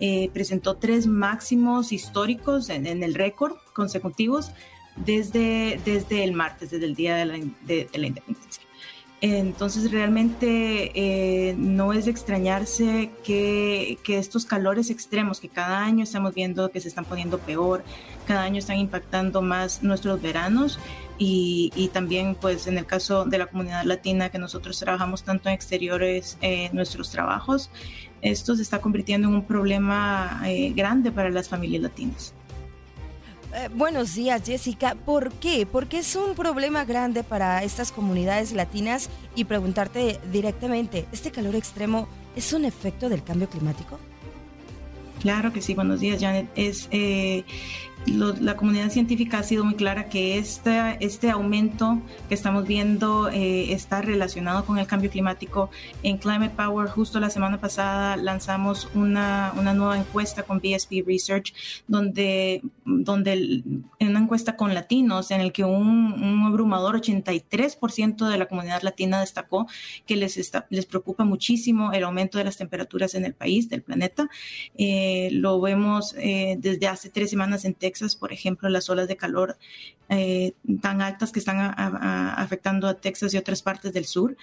eh, 0.00 0.30
presentó 0.32 0.76
tres 0.76 1.06
máximos 1.06 1.92
históricos 1.92 2.70
en, 2.70 2.86
en 2.86 3.02
el 3.02 3.14
récord 3.14 3.56
consecutivos 3.74 4.52
desde, 5.04 5.80
desde 5.84 6.24
el 6.24 6.32
martes, 6.32 6.70
desde 6.70 6.86
el 6.86 6.94
día 6.94 7.16
de 7.16 7.24
la, 7.24 7.34
de, 7.62 7.88
la 7.94 8.06
independencia. 8.06 8.62
Entonces 9.20 9.90
realmente 9.90 10.92
eh, 10.94 11.54
no 11.58 11.92
es 11.92 12.04
de 12.04 12.12
extrañarse 12.12 13.10
que, 13.24 13.98
que, 14.04 14.18
estos 14.18 14.46
calores 14.46 14.90
extremos 14.90 15.40
que 15.40 15.48
cada 15.48 15.84
año 15.84 16.04
estamos 16.04 16.34
viendo 16.34 16.70
que 16.70 16.80
se 16.80 16.86
están 16.86 17.04
poniendo 17.04 17.38
peor, 17.38 17.82
cada 18.28 18.44
año 18.44 18.60
están 18.60 18.78
impactando 18.78 19.42
más 19.42 19.82
nuestros 19.82 20.22
veranos 20.22 20.78
y, 21.18 21.72
y 21.74 21.88
también 21.88 22.36
pues 22.36 22.68
en 22.68 22.78
el 22.78 22.86
caso 22.86 23.24
de 23.24 23.38
la 23.38 23.46
comunidad 23.46 23.82
latina 23.82 24.28
que 24.28 24.38
nosotros 24.38 24.78
trabajamos 24.78 25.24
tanto 25.24 25.48
en 25.48 25.56
exteriores, 25.56 26.38
eh, 26.40 26.70
nuestros 26.72 27.10
trabajos, 27.10 27.70
esto 28.22 28.56
se 28.56 28.62
está 28.62 28.80
convirtiendo 28.80 29.28
en 29.28 29.34
un 29.34 29.44
problema 29.44 30.42
eh, 30.46 30.72
grande 30.74 31.10
para 31.10 31.30
las 31.30 31.48
familias 31.48 31.82
latinas. 31.82 32.34
Eh, 33.54 33.68
buenos 33.74 34.14
días, 34.14 34.42
Jessica. 34.44 34.94
¿Por 34.94 35.32
qué? 35.32 35.64
Porque 35.64 35.98
es 35.98 36.16
un 36.16 36.34
problema 36.34 36.84
grande 36.84 37.24
para 37.24 37.62
estas 37.64 37.92
comunidades 37.92 38.52
latinas 38.52 39.08
y 39.34 39.44
preguntarte 39.44 40.20
directamente, 40.30 41.06
¿este 41.12 41.30
calor 41.30 41.56
extremo 41.56 42.08
es 42.36 42.52
un 42.52 42.66
efecto 42.66 43.08
del 43.08 43.24
cambio 43.24 43.48
climático? 43.48 43.98
Claro 45.20 45.52
que 45.52 45.62
sí, 45.62 45.74
buenos 45.74 46.00
días, 46.00 46.20
Janet. 46.20 46.48
Es, 46.54 46.88
eh, 46.90 47.44
la 48.06 48.56
comunidad 48.56 48.90
científica 48.90 49.38
ha 49.38 49.42
sido 49.42 49.64
muy 49.64 49.74
clara 49.74 50.08
que 50.08 50.38
este, 50.38 50.96
este 51.00 51.30
aumento 51.30 52.00
que 52.28 52.34
estamos 52.34 52.66
viendo 52.66 53.28
eh, 53.28 53.72
está 53.72 54.00
relacionado 54.02 54.64
con 54.64 54.78
el 54.78 54.86
cambio 54.86 55.10
climático. 55.10 55.70
En 56.02 56.16
Climate 56.18 56.54
Power, 56.56 56.88
justo 56.88 57.20
la 57.20 57.30
semana 57.30 57.60
pasada, 57.60 58.16
lanzamos 58.16 58.88
una, 58.94 59.52
una 59.58 59.74
nueva 59.74 59.98
encuesta 59.98 60.42
con 60.42 60.58
BSP 60.58 61.04
Research, 61.06 61.54
donde, 61.86 62.62
donde 62.84 63.32
en 63.98 64.08
una 64.08 64.20
encuesta 64.20 64.56
con 64.56 64.74
latinos, 64.74 65.30
en 65.30 65.40
el 65.40 65.52
que 65.52 65.64
un, 65.64 66.12
un 66.12 66.46
abrumador 66.46 67.00
83% 67.00 68.28
de 68.28 68.38
la 68.38 68.46
comunidad 68.46 68.82
latina 68.82 69.20
destacó 69.20 69.66
que 70.06 70.16
les, 70.16 70.36
está, 70.36 70.66
les 70.70 70.86
preocupa 70.86 71.24
muchísimo 71.24 71.92
el 71.92 72.04
aumento 72.04 72.38
de 72.38 72.44
las 72.44 72.56
temperaturas 72.56 73.14
en 73.14 73.24
el 73.24 73.34
país, 73.34 73.68
del 73.68 73.82
planeta. 73.82 74.28
Eh, 74.76 75.28
lo 75.32 75.60
vemos 75.60 76.14
eh, 76.18 76.56
desde 76.58 76.86
hace 76.86 77.10
tres 77.10 77.30
semanas 77.30 77.64
en 77.64 77.74
Texas 77.74 77.87
por 78.18 78.32
ejemplo, 78.32 78.68
las 78.68 78.88
olas 78.90 79.08
de 79.08 79.16
calor 79.16 79.56
eh, 80.10 80.54
tan 80.80 81.02
altas 81.02 81.32
que 81.32 81.38
están 81.38 81.58
afectando 81.76 82.88
a 82.88 82.94
Texas 82.94 83.34
y 83.34 83.36
otras 83.36 83.62
partes 83.62 83.92
del 83.92 84.06
sur. 84.06 84.36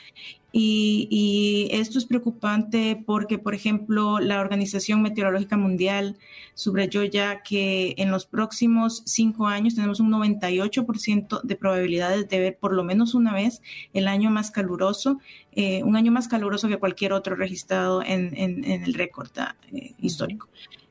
Y, 0.52 1.68
esto 1.72 1.98
es 1.98 2.06
preocupante 2.06 3.02
porque, 3.06 3.38
por 3.38 3.54
ejemplo, 3.54 4.20
la 4.20 4.40
Organización 4.40 5.02
Meteorológica 5.02 5.58
Mundial 5.58 6.18
subrayó 6.54 7.04
ya 7.04 7.44
que 7.44 7.96
en 7.98 8.12
los 8.12 8.26
próximos 8.26 9.04
cinco 9.06 9.48
años 9.48 9.76
tenemos 9.76 10.00
un 10.00 10.12
98% 10.12 11.42
de 11.42 11.56
probabilidades 11.58 12.30
de 12.30 12.40
ver 12.40 12.58
por 12.58 12.74
lo 12.74 12.84
menos 12.84 13.16
una 13.16 13.34
vez 13.34 13.62
el 13.94 14.08
año 14.08 14.30
más 14.30 14.52
caluroso, 14.52 15.20
eh, 15.52 15.84
un 15.84 15.98
año 15.98 16.12
más 16.12 16.30
caluroso 16.30 16.70
que 16.70 16.78
cualquier 16.78 17.12
otro 17.12 17.36
registrado 17.36 18.02
en, 18.02 18.34
el 18.64 18.94
récord 18.94 19.32
eh, 19.74 19.94
histórico. 20.00 20.48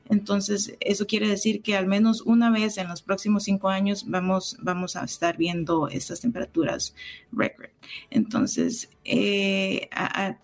Entonces, 0.09 0.75
eso 0.79 1.07
quiere 1.07 1.27
decir 1.27 1.61
que 1.61 1.75
al 1.75 1.87
menos 1.87 2.21
una 2.21 2.51
vez 2.51 2.77
en 2.77 2.87
los 2.87 3.01
próximos 3.01 3.43
cinco 3.43 3.69
años 3.69 4.05
vamos, 4.07 4.57
vamos 4.61 4.95
a 4.95 5.03
estar 5.03 5.37
viendo 5.37 5.87
estas 5.87 6.21
temperaturas 6.21 6.93
record. 7.31 7.69
Entonces, 8.11 8.89
eh, 9.07 9.87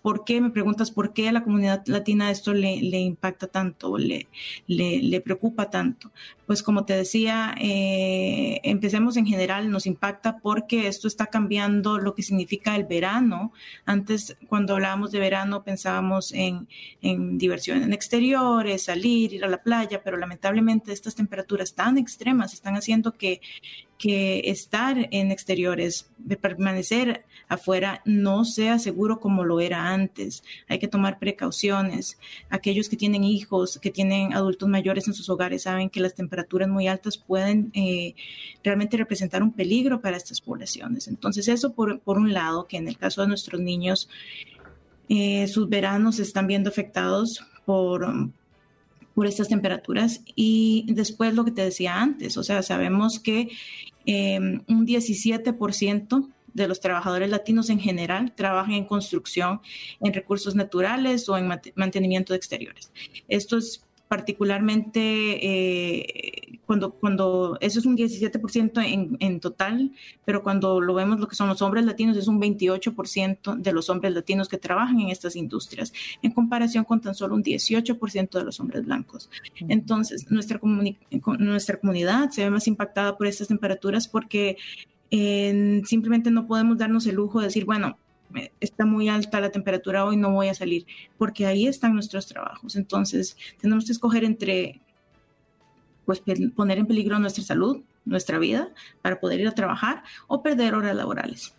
¿por 0.02 0.24
qué? 0.24 0.40
Me 0.40 0.50
preguntas, 0.50 0.92
¿por 0.92 1.12
qué 1.12 1.28
a 1.28 1.32
la 1.32 1.42
comunidad 1.42 1.82
latina 1.86 2.30
esto 2.30 2.54
le, 2.54 2.76
impacta 2.76 3.48
tanto, 3.48 3.98
le, 3.98 4.28
le, 4.68 5.20
preocupa 5.20 5.68
tanto? 5.68 6.12
Pues 6.46 6.62
como 6.62 6.84
te 6.84 6.94
decía, 6.94 7.56
eh, 7.60 8.60
empecemos 8.62 9.16
en 9.16 9.26
general, 9.26 9.68
nos 9.68 9.86
impacta 9.86 10.38
porque 10.38 10.86
esto 10.86 11.08
está 11.08 11.26
cambiando 11.26 11.98
lo 11.98 12.14
que 12.14 12.22
significa 12.22 12.76
el 12.76 12.84
verano. 12.84 13.52
Antes, 13.84 14.36
cuando 14.46 14.74
hablábamos 14.74 15.10
de 15.10 15.18
verano, 15.18 15.64
pensábamos 15.64 16.32
en, 16.32 16.68
en 17.00 17.38
diversión 17.38 17.82
en 17.82 17.92
exteriores, 17.92 18.84
salir, 18.84 19.32
ir 19.32 19.44
a 19.44 19.48
la 19.48 19.62
playa, 19.62 20.02
pero 20.04 20.16
lamentablemente 20.16 20.92
estas 20.92 21.16
temperaturas 21.16 21.74
tan 21.74 21.98
extremas 21.98 22.54
están 22.54 22.76
haciendo 22.76 23.12
que 23.12 23.40
que 24.02 24.50
estar 24.50 24.96
en 25.12 25.30
exteriores, 25.30 26.10
de 26.18 26.36
permanecer 26.36 27.24
afuera, 27.46 28.02
no 28.04 28.44
sea 28.54 28.78
seguro 28.78 29.20
como 29.20 29.44
lo 29.44 29.60
era 29.60 29.88
antes. 29.88 30.42
Hay 30.68 30.78
que 30.78 30.88
tomar 30.88 31.18
precauciones. 31.18 32.18
Aquellos 32.50 32.88
que 32.88 32.96
tienen 32.96 33.24
hijos, 33.24 33.78
que 33.78 33.90
tienen 33.90 34.32
adultos 34.34 34.68
mayores 34.68 35.08
en 35.08 35.14
sus 35.14 35.28
hogares, 35.28 35.62
saben 35.62 35.90
que 35.90 36.00
las 36.00 36.14
temperaturas 36.14 36.68
muy 36.68 36.86
altas 36.86 37.18
pueden 37.18 37.70
eh, 37.74 38.14
realmente 38.62 38.96
representar 38.96 39.42
un 39.42 39.52
peligro 39.52 40.00
para 40.00 40.16
estas 40.16 40.40
poblaciones. 40.40 41.08
Entonces, 41.08 41.48
eso 41.48 41.72
por, 41.72 42.00
por 42.00 42.18
un 42.18 42.32
lado, 42.32 42.66
que 42.66 42.76
en 42.76 42.88
el 42.88 42.96
caso 42.96 43.22
de 43.22 43.28
nuestros 43.28 43.60
niños, 43.60 44.08
eh, 45.08 45.46
sus 45.48 45.68
veranos 45.68 46.18
están 46.18 46.46
viendo 46.46 46.70
afectados 46.70 47.44
por, 47.64 48.06
por 49.14 49.26
estas 49.26 49.48
temperaturas. 49.48 50.22
Y 50.34 50.86
después 50.88 51.34
lo 51.34 51.44
que 51.44 51.50
te 51.50 51.62
decía 51.62 52.00
antes, 52.00 52.36
o 52.36 52.42
sea, 52.42 52.62
sabemos 52.62 53.18
que 53.18 53.48
Em, 54.04 54.62
un 54.68 54.84
17% 54.84 56.28
de 56.54 56.68
los 56.68 56.80
trabajadores 56.80 57.30
latinos 57.30 57.70
en 57.70 57.80
general 57.80 58.34
trabajan 58.34 58.74
en 58.74 58.84
construcción, 58.84 59.60
en 60.00 60.12
recursos 60.12 60.54
naturales 60.54 61.28
o 61.28 61.36
en 61.36 61.48
mantenimiento 61.74 62.32
de 62.32 62.36
exteriores. 62.38 62.92
Esto 63.28 63.56
es 63.58 63.84
particularmente 64.12 65.00
eh, 65.00 66.58
cuando, 66.66 66.90
cuando 66.92 67.56
eso 67.62 67.78
es 67.78 67.86
un 67.86 67.96
17% 67.96 68.84
en, 68.84 69.16
en 69.20 69.40
total, 69.40 69.90
pero 70.26 70.42
cuando 70.42 70.82
lo 70.82 70.92
vemos 70.92 71.18
lo 71.18 71.28
que 71.28 71.34
son 71.34 71.48
los 71.48 71.62
hombres 71.62 71.86
latinos 71.86 72.18
es 72.18 72.28
un 72.28 72.38
28% 72.38 73.56
de 73.56 73.72
los 73.72 73.88
hombres 73.88 74.12
latinos 74.12 74.50
que 74.50 74.58
trabajan 74.58 75.00
en 75.00 75.08
estas 75.08 75.34
industrias, 75.34 75.94
en 76.20 76.32
comparación 76.32 76.84
con 76.84 77.00
tan 77.00 77.14
solo 77.14 77.34
un 77.34 77.42
18% 77.42 78.30
de 78.38 78.44
los 78.44 78.60
hombres 78.60 78.84
blancos. 78.84 79.30
Entonces, 79.66 80.30
nuestra, 80.30 80.60
nuestra 81.38 81.80
comunidad 81.80 82.28
se 82.32 82.44
ve 82.44 82.50
más 82.50 82.68
impactada 82.68 83.16
por 83.16 83.26
estas 83.26 83.48
temperaturas 83.48 84.08
porque 84.08 84.58
simplemente 85.84 86.30
no 86.30 86.46
podemos 86.46 86.78
darnos 86.78 87.06
el 87.06 87.16
lujo 87.16 87.40
de 87.40 87.46
decir, 87.46 87.64
bueno, 87.64 87.98
está 88.60 88.86
muy 88.86 89.08
alta 89.08 89.40
la 89.40 89.50
temperatura 89.50 90.04
hoy, 90.04 90.16
no 90.16 90.32
voy 90.32 90.48
a 90.48 90.54
salir, 90.54 90.86
porque 91.18 91.46
ahí 91.46 91.66
están 91.66 91.94
nuestros 91.94 92.26
trabajos. 92.26 92.76
Entonces, 92.76 93.36
tenemos 93.60 93.84
que 93.84 93.92
escoger 93.92 94.24
entre 94.24 94.80
pues, 96.04 96.22
poner 96.54 96.78
en 96.78 96.86
peligro 96.86 97.18
nuestra 97.18 97.44
salud, 97.44 97.82
nuestra 98.04 98.38
vida, 98.38 98.70
para 99.02 99.20
poder 99.20 99.40
ir 99.40 99.48
a 99.48 99.54
trabajar 99.54 100.02
o 100.26 100.42
perder 100.42 100.74
horas 100.74 100.96
laborales. 100.96 101.54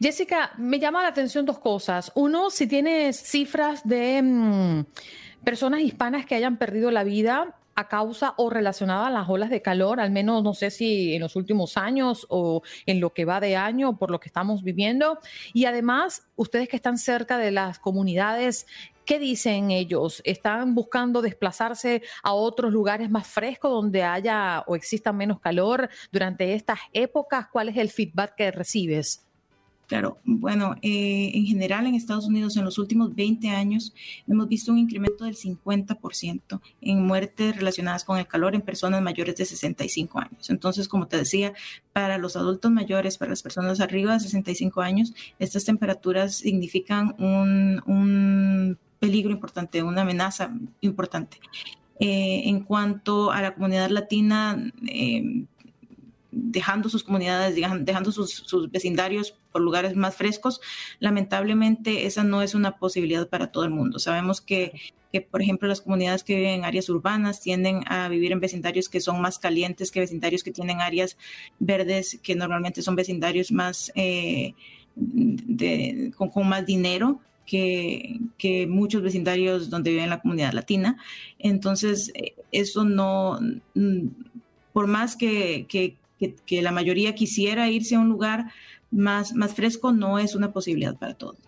Jessica, 0.00 0.52
me 0.58 0.80
llama 0.80 1.02
la 1.02 1.08
atención 1.08 1.46
dos 1.46 1.58
cosas. 1.58 2.10
Uno, 2.14 2.50
si 2.50 2.66
tienes 2.66 3.16
cifras 3.16 3.86
de 3.86 4.20
mm, 4.22 4.84
personas 5.44 5.80
hispanas 5.82 6.26
que 6.26 6.34
hayan 6.34 6.56
perdido 6.56 6.90
la 6.90 7.04
vida 7.04 7.54
a 7.74 7.88
causa 7.88 8.34
o 8.36 8.50
relacionada 8.50 9.06
a 9.06 9.10
las 9.10 9.28
olas 9.28 9.50
de 9.50 9.62
calor, 9.62 10.00
al 10.00 10.10
menos 10.10 10.42
no 10.42 10.54
sé 10.54 10.70
si 10.70 11.14
en 11.14 11.20
los 11.20 11.36
últimos 11.36 11.76
años 11.76 12.26
o 12.28 12.62
en 12.86 13.00
lo 13.00 13.12
que 13.12 13.24
va 13.24 13.40
de 13.40 13.56
año 13.56 13.98
por 13.98 14.10
lo 14.10 14.20
que 14.20 14.28
estamos 14.28 14.62
viviendo. 14.62 15.18
Y 15.52 15.64
además, 15.64 16.26
ustedes 16.36 16.68
que 16.68 16.76
están 16.76 16.98
cerca 16.98 17.38
de 17.38 17.50
las 17.50 17.78
comunidades, 17.78 18.66
¿qué 19.04 19.18
dicen 19.18 19.70
ellos? 19.70 20.22
¿Están 20.24 20.74
buscando 20.74 21.22
desplazarse 21.22 22.02
a 22.22 22.32
otros 22.32 22.72
lugares 22.72 23.10
más 23.10 23.26
frescos 23.26 23.70
donde 23.70 24.02
haya 24.02 24.64
o 24.66 24.76
exista 24.76 25.12
menos 25.12 25.40
calor 25.40 25.88
durante 26.12 26.54
estas 26.54 26.78
épocas? 26.92 27.48
¿Cuál 27.52 27.68
es 27.68 27.76
el 27.76 27.90
feedback 27.90 28.34
que 28.36 28.50
recibes? 28.50 29.23
Claro, 29.86 30.18
bueno, 30.24 30.76
eh, 30.80 31.30
en 31.34 31.44
general 31.44 31.86
en 31.86 31.94
Estados 31.94 32.26
Unidos 32.26 32.56
en 32.56 32.64
los 32.64 32.78
últimos 32.78 33.14
20 33.14 33.50
años 33.50 33.92
hemos 34.26 34.48
visto 34.48 34.72
un 34.72 34.78
incremento 34.78 35.24
del 35.24 35.36
50% 35.36 36.60
en 36.80 37.06
muertes 37.06 37.56
relacionadas 37.56 38.04
con 38.04 38.18
el 38.18 38.26
calor 38.26 38.54
en 38.54 38.62
personas 38.62 39.02
mayores 39.02 39.36
de 39.36 39.44
65 39.44 40.18
años. 40.18 40.48
Entonces, 40.48 40.88
como 40.88 41.06
te 41.06 41.18
decía, 41.18 41.52
para 41.92 42.16
los 42.16 42.34
adultos 42.36 42.70
mayores, 42.70 43.18
para 43.18 43.30
las 43.30 43.42
personas 43.42 43.80
arriba 43.80 44.14
de 44.14 44.20
65 44.20 44.80
años, 44.80 45.12
estas 45.38 45.64
temperaturas 45.64 46.36
significan 46.36 47.14
un, 47.18 48.78
peligro 48.98 49.32
importante, 49.32 49.82
una 49.82 50.00
amenaza 50.00 50.50
importante. 50.80 51.38
Eh, 52.00 52.42
en 52.46 52.60
cuanto 52.60 53.30
a 53.30 53.42
la 53.42 53.54
comunidad 53.54 53.90
latina, 53.90 54.72
eh, 54.88 55.44
dejando 56.34 56.88
sus 56.88 57.04
comunidades, 57.04 57.54
dejando 57.54 58.12
sus, 58.12 58.70
vecindarios 58.70 59.36
por 59.52 59.62
lugares 59.62 59.94
más 59.94 60.16
frescos, 60.16 60.60
lamentablemente 60.98 62.06
esa 62.06 62.24
no 62.24 62.42
es 62.42 62.54
una 62.54 62.76
posibilidad 62.76 63.28
para 63.28 63.52
todo 63.52 63.64
el 63.64 63.70
mundo. 63.70 63.98
Sabemos 63.98 64.40
que, 64.40 64.72
por 65.30 65.42
ejemplo, 65.42 65.68
las 65.68 65.80
comunidades 65.80 66.24
que 66.24 66.34
viven 66.34 66.54
en 66.54 66.64
áreas 66.64 66.88
urbanas 66.88 67.40
tienden 67.40 67.82
a 67.86 68.08
vivir 68.08 68.32
en 68.32 68.40
vecindarios 68.40 68.88
que 68.88 69.00
son 69.00 69.20
más 69.20 69.38
calientes 69.38 69.90
que 69.90 70.00
vecindarios 70.00 70.42
que 70.42 70.50
tienen 70.50 70.80
áreas 70.80 71.16
verdes, 71.60 72.18
que 72.22 72.34
normalmente 72.34 72.82
son 72.82 72.96
vecindarios 72.96 73.52
más 73.52 73.92
eh, 73.94 74.54
con, 76.16 76.48
más 76.48 76.66
dinero. 76.66 77.20
Que, 77.46 78.20
que, 78.38 78.66
muchos 78.66 79.02
vecindarios 79.02 79.68
donde 79.68 79.90
vive 79.90 80.06
la 80.06 80.22
comunidad 80.22 80.54
latina. 80.54 80.96
Entonces, 81.38 82.10
eh, 82.14 82.34
eso 82.52 82.86
no, 82.86 83.38
mm, 83.74 84.06
por 84.72 84.88
más 84.88 85.14
que, 85.14 85.66
que, 85.68 85.96
que, 86.18 86.62
la 86.62 86.72
mayoría 86.72 87.14
quisiera 87.14 87.68
irse 87.70 87.94
a 87.94 88.00
un 88.00 88.08
lugar 88.08 88.52
más, 88.90 89.34
más 89.34 89.54
fresco, 89.54 89.92
no 89.92 90.18
es 90.18 90.34
una 90.34 90.52
posibilidad 90.52 90.96
para 90.96 91.14
todos. 91.14 91.38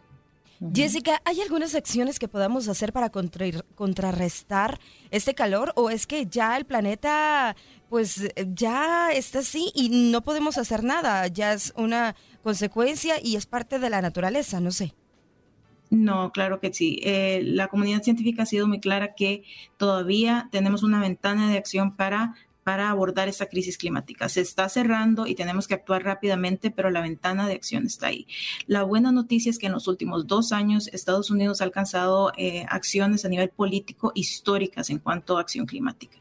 Jessica, 0.75 1.21
¿hay 1.27 1.43
algunas 1.43 1.75
acciones 1.75 2.19
que 2.19 2.29
podamos 2.29 2.67
hacer 2.69 2.93
para 2.93 3.11
contrarrestar 3.11 4.81
este 5.11 5.35
calor 5.35 5.73
o 5.77 5.91
es 5.91 6.07
que 6.07 6.27
ya 6.27 6.57
el 6.57 6.65
planeta 6.65 7.55
pues 7.91 8.27
ya 8.55 9.13
está 9.13 9.41
así 9.41 9.71
y 9.75 10.11
no 10.11 10.23
podemos 10.23 10.57
hacer 10.57 10.83
nada, 10.83 11.27
ya 11.29 11.53
es 11.53 11.75
una 11.77 12.17
consecuencia 12.43 13.17
y 13.23 13.37
es 13.37 13.47
parte 13.47 13.79
de 13.79 13.91
la 13.91 14.01
naturaleza, 14.01 14.61
no 14.61 14.71
sé? 14.71 14.95
No, 15.91 16.33
claro 16.33 16.59
que 16.59 16.73
sí. 16.73 16.99
Eh, 17.05 17.43
la 17.45 17.69
comunidad 17.69 18.03
científica 18.03 18.43
ha 18.43 18.47
sido 18.47 18.67
muy 18.67 18.81
clara 18.81 19.15
que 19.15 19.45
todavía 19.77 20.49
tenemos 20.51 20.83
una 20.83 21.01
ventana 21.01 21.49
de 21.51 21.59
acción 21.59 21.95
para 21.97 22.35
para 22.67 22.91
abordar 22.91 23.29
esta 23.29 23.47
crisis 23.47 23.79
climática. 23.79 24.29
Se 24.29 24.41
está 24.41 24.69
cerrando 24.69 25.29
y 25.29 25.37
tenemos 25.37 25.69
que 25.69 25.75
actuar 25.75 26.03
rápidamente, 26.03 26.73
pero 26.73 26.91
la 26.91 27.01
ventana 27.01 27.47
de 27.47 27.55
acción 27.55 27.87
está 27.87 28.09
ahí. 28.09 28.27
La 28.67 28.83
buena 28.83 29.13
noticia 29.13 29.51
es 29.51 29.61
que 29.61 29.67
en 29.67 29.73
los 29.73 29.87
últimos 29.87 30.27
dos 30.27 30.51
años 30.51 30.89
Estados 30.93 31.31
Unidos 31.31 31.61
ha 31.61 31.65
alcanzado 31.65 32.33
eh, 32.37 32.67
acciones 32.69 33.25
a 33.25 33.29
nivel 33.29 33.51
político 33.51 34.11
históricas 34.17 34.91
en 34.91 34.99
cuanto 34.99 35.39
a 35.39 35.43
acción 35.43 35.65
climática. 35.65 36.19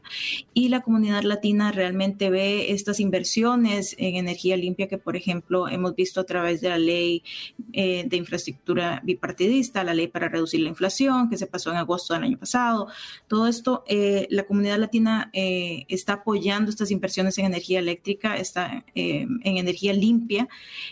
Y 0.54 0.68
la 0.68 0.82
comunidad 0.82 1.24
latina 1.24 1.72
realmente 1.72 2.30
ve 2.30 2.70
estas 2.70 3.00
inversiones 3.00 3.96
en 3.98 4.14
energía 4.14 4.56
limpia 4.56 4.86
que, 4.86 4.98
por 4.98 5.16
ejemplo, 5.16 5.68
hemos 5.68 5.96
visto 5.96 6.20
a 6.20 6.24
través 6.24 6.60
de 6.60 6.68
la 6.68 6.78
ley 6.78 7.24
eh, 7.72 8.04
de 8.06 8.16
infraestructura 8.16 9.00
bipartidista, 9.02 9.82
la 9.82 9.94
ley 9.94 10.06
para 10.06 10.28
reducir 10.28 10.60
la 10.60 10.68
inflación 10.68 11.28
que 11.28 11.38
se 11.38 11.48
pasó 11.48 11.72
en 11.72 11.78
agosto 11.78 12.14
del 12.14 12.22
año 12.22 12.38
pasado. 12.38 12.86
Todo 13.26 13.48
esto, 13.48 13.82
eh, 13.88 14.28
la 14.30 14.44
comunidad 14.44 14.78
latina 14.78 15.28
está 15.32 16.12
apoyando 16.12 16.35
apoyando 16.36 16.70
estas 16.70 16.90
inversiones 16.90 17.38
en 17.38 17.46
energía 17.46 17.78
eléctrica, 17.78 18.36
está, 18.36 18.84
eh, 18.94 19.26
en 19.42 19.56
energía 19.56 19.92
limpia. 19.92 20.48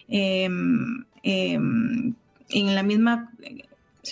Em, 0.09 1.05
em, 1.23 2.15
en 2.49 2.75
la 2.75 2.83
misma 2.83 3.33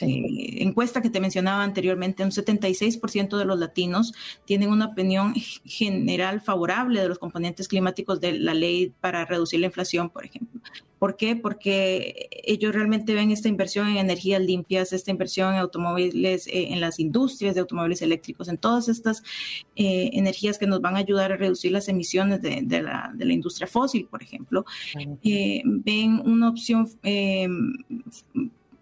eh, 0.00 0.62
encuesta 0.62 1.02
que 1.02 1.10
te 1.10 1.20
mencionaba 1.20 1.62
anteriormente, 1.62 2.24
un 2.24 2.32
76% 2.32 3.38
de 3.38 3.44
los 3.44 3.58
latinos 3.58 4.12
tienen 4.44 4.70
una 4.70 4.86
opinión 4.86 5.34
general 5.64 6.40
favorable 6.40 7.00
de 7.00 7.08
los 7.08 7.18
componentes 7.18 7.68
climáticos 7.68 8.20
de 8.20 8.32
la 8.38 8.54
ley 8.54 8.92
para 9.00 9.24
reducir 9.24 9.60
la 9.60 9.66
inflación, 9.66 10.10
por 10.10 10.24
ejemplo. 10.24 10.60
¿Por 11.02 11.16
qué? 11.16 11.34
Porque 11.34 12.28
ellos 12.44 12.72
realmente 12.72 13.12
ven 13.12 13.32
esta 13.32 13.48
inversión 13.48 13.88
en 13.88 13.96
energías 13.96 14.40
limpias, 14.40 14.92
esta 14.92 15.10
inversión 15.10 15.52
en 15.52 15.58
automóviles, 15.58 16.46
eh, 16.46 16.68
en 16.70 16.80
las 16.80 17.00
industrias 17.00 17.56
de 17.56 17.60
automóviles 17.60 18.02
eléctricos, 18.02 18.46
en 18.46 18.56
todas 18.56 18.86
estas 18.86 19.24
eh, 19.74 20.10
energías 20.12 20.60
que 20.60 20.68
nos 20.68 20.80
van 20.80 20.94
a 20.94 21.00
ayudar 21.00 21.32
a 21.32 21.36
reducir 21.36 21.72
las 21.72 21.88
emisiones 21.88 22.40
de, 22.40 22.82
la, 22.82 23.12
industria 23.18 23.66
fósil, 23.66 24.06
por 24.08 24.22
ejemplo. 24.22 24.64
ven 25.24 26.22
una 26.24 26.48
opción 26.48 26.88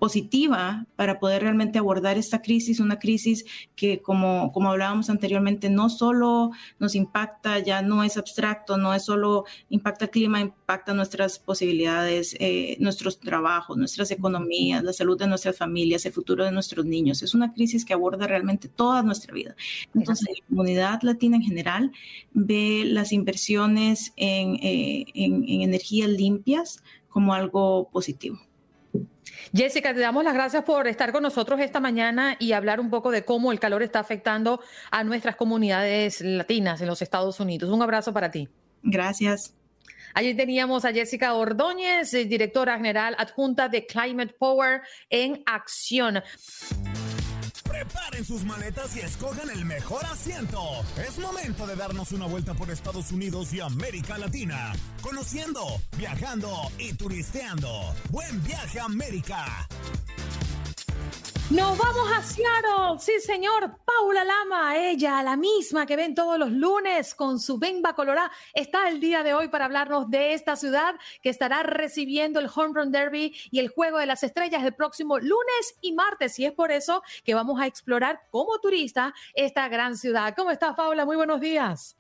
positiva 0.01 0.87
para 0.97 1.21
poder 1.21 1.43
realmente 1.43 1.79
abordar 1.79 2.17
esta 2.17 2.41
crisis, 2.41 2.81
una 2.81 2.99
crisis 2.99 3.45
que 3.77 4.01
como, 4.01 4.51
como 4.51 4.71
hablábamos 4.71 5.11
anteriormente, 5.11 5.69
no 5.69 5.91
solo 5.91 6.53
nos 6.79 6.95
impacta, 6.95 7.59
ya 7.59 7.83
no 7.83 8.03
es 8.03 8.17
abstracto, 8.17 8.79
no 8.79 8.95
es 8.95 9.05
solo 9.05 9.45
impacta 9.69 10.07
el 10.07 10.11
clima, 10.11 10.41
impacta 10.41 10.95
nuestras 10.95 11.39
posibilidades, 11.39 12.35
eh, 12.41 12.79
nuestros 12.81 13.21
trabajos, 13.21 13.77
nuestras 13.77 14.11
economías, 14.11 14.83
la 14.83 14.95
salud 14.95 15.19
de 15.19 15.27
nuestras 15.27 15.59
familias, 15.59 16.07
el 16.07 16.15
futuro 16.15 16.47
de 16.47 16.51
nuestros 16.51 16.87
niños. 16.87 17.23
Es 17.23 17.35
una 17.35 17.53
crisis 17.53 17.85
que 17.85 17.93
aborda 17.93 18.27
realmente 18.27 18.69
toda 18.69 19.03
nuestra 19.03 19.35
vida. 19.35 19.55
Entonces, 19.95 20.27
la 20.31 20.47
comunidad 20.49 21.03
latina 21.03 21.37
en 21.37 21.43
general 21.43 21.93
ve 22.33 22.85
las 22.87 23.13
inversiones 23.13 24.15
en, 24.17 24.55
eh, 24.63 25.05
en 25.13 25.61
energías 25.61 26.09
limpias 26.09 26.83
como 27.11 27.35
algo 27.35 27.91
positivo. 27.93 28.39
Jessica, 29.53 29.93
te 29.93 30.01
damos 30.01 30.23
las 30.23 30.35
gracias 30.35 30.63
por 30.63 30.87
estar 30.87 31.11
con 31.11 31.25
nosotros 31.25 31.59
esta 31.61 31.81
mañana 31.81 32.37
y 32.39 32.53
hablar 32.53 32.79
un 32.79 32.89
poco 32.89 33.11
de 33.11 33.25
cómo 33.25 33.51
el 33.51 33.59
calor 33.59 33.83
está 33.83 33.99
afectando 33.99 34.61
a 34.93 35.03
nuestras 35.03 35.35
comunidades 35.35 36.21
latinas 36.21 36.81
en 36.81 36.87
los 36.87 37.03
Estados 37.03 37.41
Unidos. 37.41 37.71
Un 37.71 37.83
abrazo 37.83 38.13
para 38.13 38.31
ti. 38.31 38.49
Gracias. 38.83 39.55
Allí 40.15 40.35
teníamos 40.35 40.85
a 40.85 40.93
Jessica 40.93 41.35
Ordóñez, 41.35 42.13
directora 42.13 42.77
general 42.77 43.17
adjunta 43.19 43.69
de 43.69 43.87
Climate 43.87 44.35
Power 44.39 44.83
en 45.09 45.43
Acción. 45.47 46.23
Preparen 47.71 48.25
sus 48.25 48.43
maletas 48.45 48.97
y 48.97 49.01
escojan 49.01 49.49
el 49.49 49.65
mejor 49.65 50.05
asiento. 50.07 50.61
Es 51.07 51.21
momento 51.21 51.69
de 51.69 51.77
darnos 51.77 52.11
una 52.11 52.27
vuelta 52.27 52.53
por 52.53 52.69
Estados 52.69 53.13
Unidos 53.13 53.53
y 53.53 53.61
América 53.61 54.19
Latina. 54.19 54.73
Conociendo, 55.01 55.81
viajando 55.97 56.51
y 56.79 56.95
turisteando. 56.95 57.95
Buen 58.11 58.43
viaje 58.43 58.81
a 58.81 58.87
América. 58.87 59.69
Nos 61.51 61.77
vamos 61.77 62.09
a 62.17 62.23
Seattle. 62.23 63.01
Sí, 63.01 63.19
señor. 63.19 63.77
Paula 63.85 64.23
Lama, 64.23 64.77
ella, 64.77 65.21
la 65.21 65.37
misma 65.37 65.85
que 65.85 65.97
ven 65.97 66.15
todos 66.15 66.39
los 66.39 66.53
lunes 66.53 67.13
con 67.13 67.41
su 67.41 67.59
Bemba 67.59 67.93
Colorada, 67.97 68.31
está 68.55 68.89
el 68.89 69.01
día 69.01 69.25
de 69.25 69.35
hoy 69.35 69.49
para 69.49 69.65
hablarnos 69.65 70.09
de 70.09 70.33
esta 70.33 70.55
ciudad 70.55 70.95
que 71.25 71.29
estará 71.29 71.65
recibiendo 71.65 72.39
el 72.39 72.49
Home 72.55 72.73
Run 72.75 72.93
Derby 72.93 73.35
y 73.51 73.59
el 73.59 73.69
Juego 73.69 73.99
de 73.99 74.07
las 74.07 74.23
Estrellas 74.23 74.63
el 74.63 74.75
próximo 74.75 75.19
lunes 75.19 75.75
y 75.81 75.93
martes. 75.93 76.39
Y 76.39 76.47
es 76.47 76.53
por 76.53 76.71
eso 76.71 77.03
que 77.25 77.35
vamos 77.35 77.61
a 77.61 77.67
explorar 77.67 78.21
como 78.31 78.61
turista 78.61 79.13
esta 79.35 79.67
gran 79.69 79.97
ciudad. 79.97 80.35
¿Cómo 80.37 80.53
estás, 80.53 80.77
Paula? 80.77 81.05
Muy 81.05 81.17
buenos 81.17 81.41
días. 81.41 82.00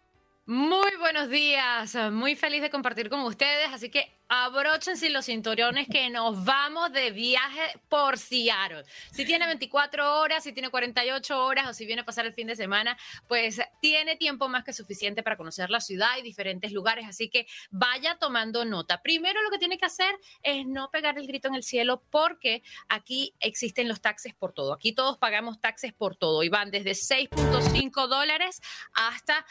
Muy 0.51 0.97
buenos 0.99 1.31
días, 1.31 1.95
muy 2.11 2.35
feliz 2.35 2.61
de 2.61 2.71
compartir 2.71 3.09
con 3.09 3.21
ustedes, 3.21 3.69
así 3.73 3.89
que 3.89 4.19
abróchense 4.33 5.11
los 5.11 5.27
cinturones 5.27 5.89
que 5.89 6.09
nos 6.09 6.45
vamos 6.45 6.93
de 6.93 7.11
viaje 7.11 7.61
por 7.89 8.17
Seattle. 8.17 8.85
Si 9.11 9.25
tiene 9.25 9.47
24 9.47 10.21
horas, 10.21 10.45
si 10.45 10.53
tiene 10.53 10.71
48 10.71 11.45
horas 11.45 11.69
o 11.69 11.75
si 11.75 11.85
viene 11.85 12.03
a 12.03 12.05
pasar 12.05 12.27
el 12.27 12.33
fin 12.33 12.47
de 12.47 12.55
semana, 12.55 12.97
pues 13.27 13.61
tiene 13.81 14.15
tiempo 14.15 14.49
más 14.49 14.63
que 14.63 14.73
suficiente 14.73 15.25
para 15.25 15.37
conocer 15.37 15.69
la 15.71 15.81
ciudad 15.81 16.17
y 16.19 16.23
diferentes 16.23 16.73
lugares, 16.73 17.07
así 17.09 17.29
que 17.29 17.47
vaya 17.71 18.19
tomando 18.19 18.65
nota. 18.65 19.03
Primero 19.03 19.43
lo 19.43 19.51
que 19.51 19.59
tiene 19.59 19.79
que 19.79 19.87
hacer 19.87 20.15
es 20.43 20.65
no 20.65 20.91
pegar 20.91 21.19
el 21.19 21.27
grito 21.27 21.47
en 21.49 21.57
el 21.57 21.65
cielo 21.65 22.03
porque 22.11 22.63
aquí 22.89 23.35
existen 23.41 23.89
los 23.89 24.01
taxes 24.01 24.35
por 24.35 24.53
todo. 24.53 24.73
Aquí 24.75 24.93
todos 24.93 25.19
pagamos 25.19 25.61
taxes 25.61 25.93
por 25.93 26.15
todo 26.15 26.43
y 26.45 26.49
van 26.49 26.71
desde 26.73 26.93
6.5 26.93 28.07
dólares 28.07 28.61
hasta 28.95 29.45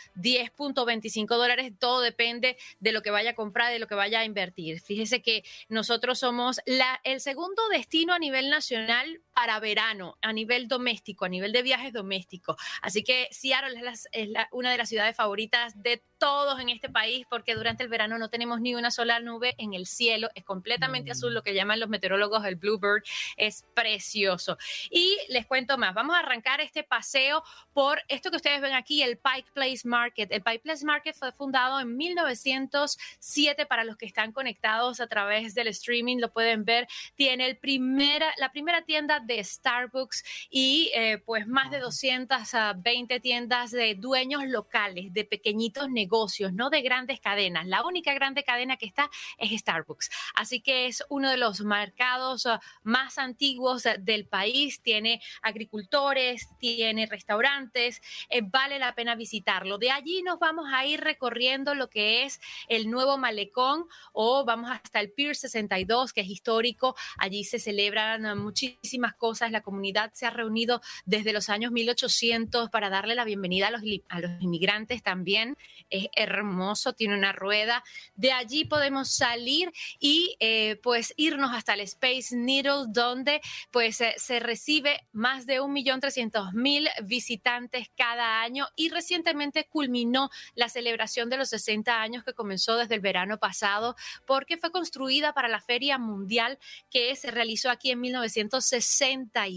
10.25 0.89 1.27
dólares. 1.37 1.73
Todo 1.79 2.01
depende 2.01 2.57
de 2.79 2.91
lo 2.91 3.01
que 3.01 3.11
vaya 3.11 3.31
a 3.31 3.35
comprar, 3.35 3.71
de 3.71 3.79
lo 3.79 3.87
que 3.87 3.95
vaya 3.95 4.19
a 4.19 4.25
invertir. 4.25 4.81
Fíjese 4.81 5.21
que 5.21 5.43
nosotros 5.67 6.19
somos 6.19 6.59
la, 6.65 6.99
el 7.03 7.21
segundo 7.21 7.67
destino 7.69 8.13
a 8.13 8.19
nivel 8.19 8.49
nacional 8.49 9.21
para 9.33 9.59
verano, 9.59 10.17
a 10.21 10.33
nivel 10.33 10.67
doméstico, 10.67 11.25
a 11.25 11.29
nivel 11.29 11.51
de 11.51 11.63
viajes 11.63 11.93
domésticos. 11.93 12.55
Así 12.81 13.03
que 13.03 13.27
Seattle 13.31 13.79
es, 13.89 14.07
una 14.51 14.71
de 14.71 14.77
las 14.77 14.89
ciudades 14.89 15.15
favoritas 15.15 15.81
de 15.81 16.03
todos 16.19 16.59
en 16.59 16.69
este 16.69 16.89
país 16.89 17.25
porque 17.29 17.55
durante 17.55 17.83
el 17.83 17.89
verano 17.89 18.17
no 18.17 18.29
tenemos 18.29 18.61
ni 18.61 18.75
una 18.75 18.91
sola 18.91 19.19
nube 19.19 19.55
en 19.57 19.73
el 19.73 19.87
cielo, 19.87 20.29
es 20.35 20.43
completamente 20.43 21.11
azul, 21.11 21.33
lo 21.33 21.41
que 21.41 21.53
llaman 21.53 21.79
los 21.79 21.89
meteorólogos 21.89 22.45
el 22.45 22.55
bluebird, 22.55 23.03
es 23.37 23.65
precioso. 23.73 24.57
Y 24.89 25.17
les 25.29 25.45
cuento 25.45 25.77
más, 25.77 25.93
vamos 25.93 26.15
a 26.15 26.19
arrancar 26.19 26.61
este 26.61 26.83
paseo 26.83 27.43
por 27.73 28.01
esto 28.07 28.29
que 28.29 28.37
ustedes 28.37 28.61
ven 28.61 28.73
aquí, 28.73 29.01
el 29.01 29.17
Pike 29.17 29.49
Place 29.53 29.81
Market. 29.85 30.31
El 30.31 30.43
Pike 30.43 30.59
Place 30.59 30.85
Market 30.85 31.15
fue 31.15 31.31
fundado 31.31 31.79
en 31.79 31.95
1907 31.95 33.65
para 33.65 33.83
los 33.83 33.95
que 33.97 34.05
están 34.05 34.31
conectados 34.31 34.99
a 34.99 35.07
través 35.07 35.55
del 35.55 35.67
streaming, 35.67 36.17
lo 36.17 36.31
pueden 36.31 36.65
ver, 36.65 36.87
tiene 37.15 37.45
el 37.45 37.57
primera, 37.57 38.33
la 38.37 38.51
primera 38.51 38.83
tienda 38.83 39.19
de 39.19 39.43
Starbucks 39.43 40.23
y 40.49 40.91
eh, 40.93 41.19
pues 41.25 41.47
más 41.47 41.71
de 41.71 41.79
220 41.79 43.19
tiendas 43.19 43.71
de 43.71 43.95
dueños 43.95 44.45
locales, 44.45 45.13
de 45.13 45.23
pequeñitos 45.23 45.89
negocios, 45.89 46.08
no 46.53 46.69
de 46.69 46.81
grandes 46.81 47.19
cadenas. 47.19 47.67
La 47.67 47.85
única 47.85 48.13
grande 48.13 48.43
cadena 48.43 48.77
que 48.77 48.85
está 48.85 49.09
es 49.37 49.51
Starbucks. 49.59 50.09
Así 50.35 50.61
que 50.61 50.87
es 50.87 51.03
uno 51.09 51.29
de 51.29 51.37
los 51.37 51.61
mercados 51.61 52.45
ah, 52.45 52.59
más 52.83 53.17
antiguos 53.17 53.85
ah, 53.85 53.95
del 53.97 54.25
país. 54.25 54.81
Tiene 54.81 55.21
agricultores, 55.41 56.49
tiene 56.59 57.05
restaurantes. 57.05 58.01
Eh, 58.29 58.41
vale 58.43 58.79
la 58.79 58.95
pena 58.95 59.15
visitarlo. 59.15 59.77
De 59.77 59.91
allí 59.91 60.23
nos 60.23 60.39
vamos 60.39 60.67
a 60.73 60.85
ir 60.85 61.01
recorriendo 61.01 61.75
lo 61.75 61.89
que 61.89 62.23
es 62.23 62.39
el 62.67 62.89
nuevo 62.89 63.17
malecón 63.17 63.85
o 64.13 64.45
vamos 64.45 64.71
hasta 64.71 64.99
el 64.99 65.11
Pier 65.11 65.35
62, 65.35 66.13
que 66.13 66.21
es 66.21 66.27
histórico. 66.27 66.95
Allí 67.17 67.43
se 67.43 67.59
celebran 67.59 68.25
ah, 68.25 68.35
muchísimas 68.35 69.13
cosas. 69.15 69.51
La 69.51 69.61
comunidad 69.61 70.11
se 70.13 70.25
ha 70.25 70.31
reunido 70.31 70.81
desde 71.05 71.33
los 71.33 71.49
años 71.49 71.71
1800 71.71 72.69
para 72.69 72.89
darle 72.89 73.15
la 73.15 73.25
bienvenida 73.25 73.67
a 73.67 73.71
los, 73.71 73.81
a 74.09 74.19
los 74.19 74.31
inmigrantes 74.41 75.03
también. 75.03 75.57
Es 75.99 76.09
hermoso, 76.15 76.93
tiene 76.93 77.15
una 77.15 77.31
rueda. 77.31 77.83
De 78.15 78.31
allí 78.31 78.65
podemos 78.65 79.11
salir 79.11 79.71
y 79.99 80.35
eh, 80.39 80.79
pues 80.83 81.13
irnos 81.17 81.51
hasta 81.53 81.73
el 81.73 81.81
Space 81.81 82.35
Needle, 82.35 82.85
donde 82.89 83.41
pues 83.71 84.01
eh, 84.01 84.13
se 84.17 84.39
recibe 84.39 85.07
más 85.11 85.45
de 85.45 85.61
1.300.000 85.61 86.89
visitantes 87.03 87.89
cada 87.95 88.41
año 88.41 88.67
y 88.75 88.89
recientemente 88.89 89.67
culminó 89.67 90.29
la 90.55 90.69
celebración 90.69 91.29
de 91.29 91.37
los 91.37 91.49
60 91.49 92.01
años 92.01 92.23
que 92.23 92.33
comenzó 92.33 92.77
desde 92.77 92.95
el 92.95 93.01
verano 93.01 93.37
pasado 93.37 93.95
porque 94.25 94.57
fue 94.57 94.71
construida 94.71 95.33
para 95.33 95.47
la 95.47 95.61
Feria 95.61 95.97
Mundial 95.97 96.59
que 96.89 97.15
se 97.15 97.31
realizó 97.31 97.69
aquí 97.69 97.91
en 97.91 98.01
1960 98.01 99.47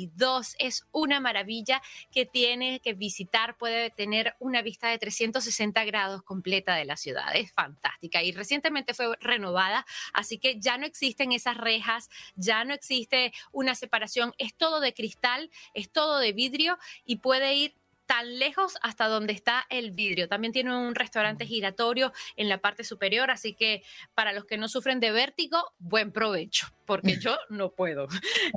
es 0.58 0.86
una 0.92 1.20
maravilla 1.20 1.82
que 2.10 2.26
tiene 2.26 2.80
que 2.80 2.94
visitar, 2.94 3.56
puede 3.56 3.90
tener 3.90 4.34
una 4.38 4.62
vista 4.62 4.88
de 4.88 4.98
360 4.98 5.84
grados 5.84 6.22
completa 6.32 6.74
de 6.76 6.86
la 6.86 6.96
ciudad. 6.96 7.36
Es 7.36 7.52
fantástica 7.52 8.22
y 8.22 8.32
recientemente 8.32 8.94
fue 8.94 9.14
renovada, 9.20 9.84
así 10.14 10.38
que 10.38 10.58
ya 10.58 10.78
no 10.78 10.86
existen 10.86 11.30
esas 11.30 11.58
rejas, 11.58 12.08
ya 12.36 12.64
no 12.64 12.72
existe 12.72 13.34
una 13.52 13.74
separación, 13.74 14.32
es 14.38 14.56
todo 14.56 14.80
de 14.80 14.94
cristal, 14.94 15.50
es 15.74 15.92
todo 15.92 16.18
de 16.20 16.32
vidrio 16.32 16.78
y 17.04 17.16
puede 17.16 17.52
ir 17.54 17.81
tan 18.12 18.38
lejos 18.38 18.76
hasta 18.82 19.08
donde 19.08 19.32
está 19.32 19.64
el 19.70 19.92
vidrio. 19.92 20.28
También 20.28 20.52
tiene 20.52 20.76
un 20.76 20.94
restaurante 20.94 21.46
giratorio 21.46 22.12
en 22.36 22.50
la 22.50 22.58
parte 22.58 22.84
superior, 22.84 23.30
así 23.30 23.54
que 23.54 23.82
para 24.14 24.34
los 24.34 24.44
que 24.44 24.58
no 24.58 24.68
sufren 24.68 25.00
de 25.00 25.12
vértigo, 25.12 25.72
buen 25.78 26.12
provecho, 26.12 26.66
porque 26.84 27.18
yo 27.18 27.38
no 27.48 27.70
puedo. 27.70 28.08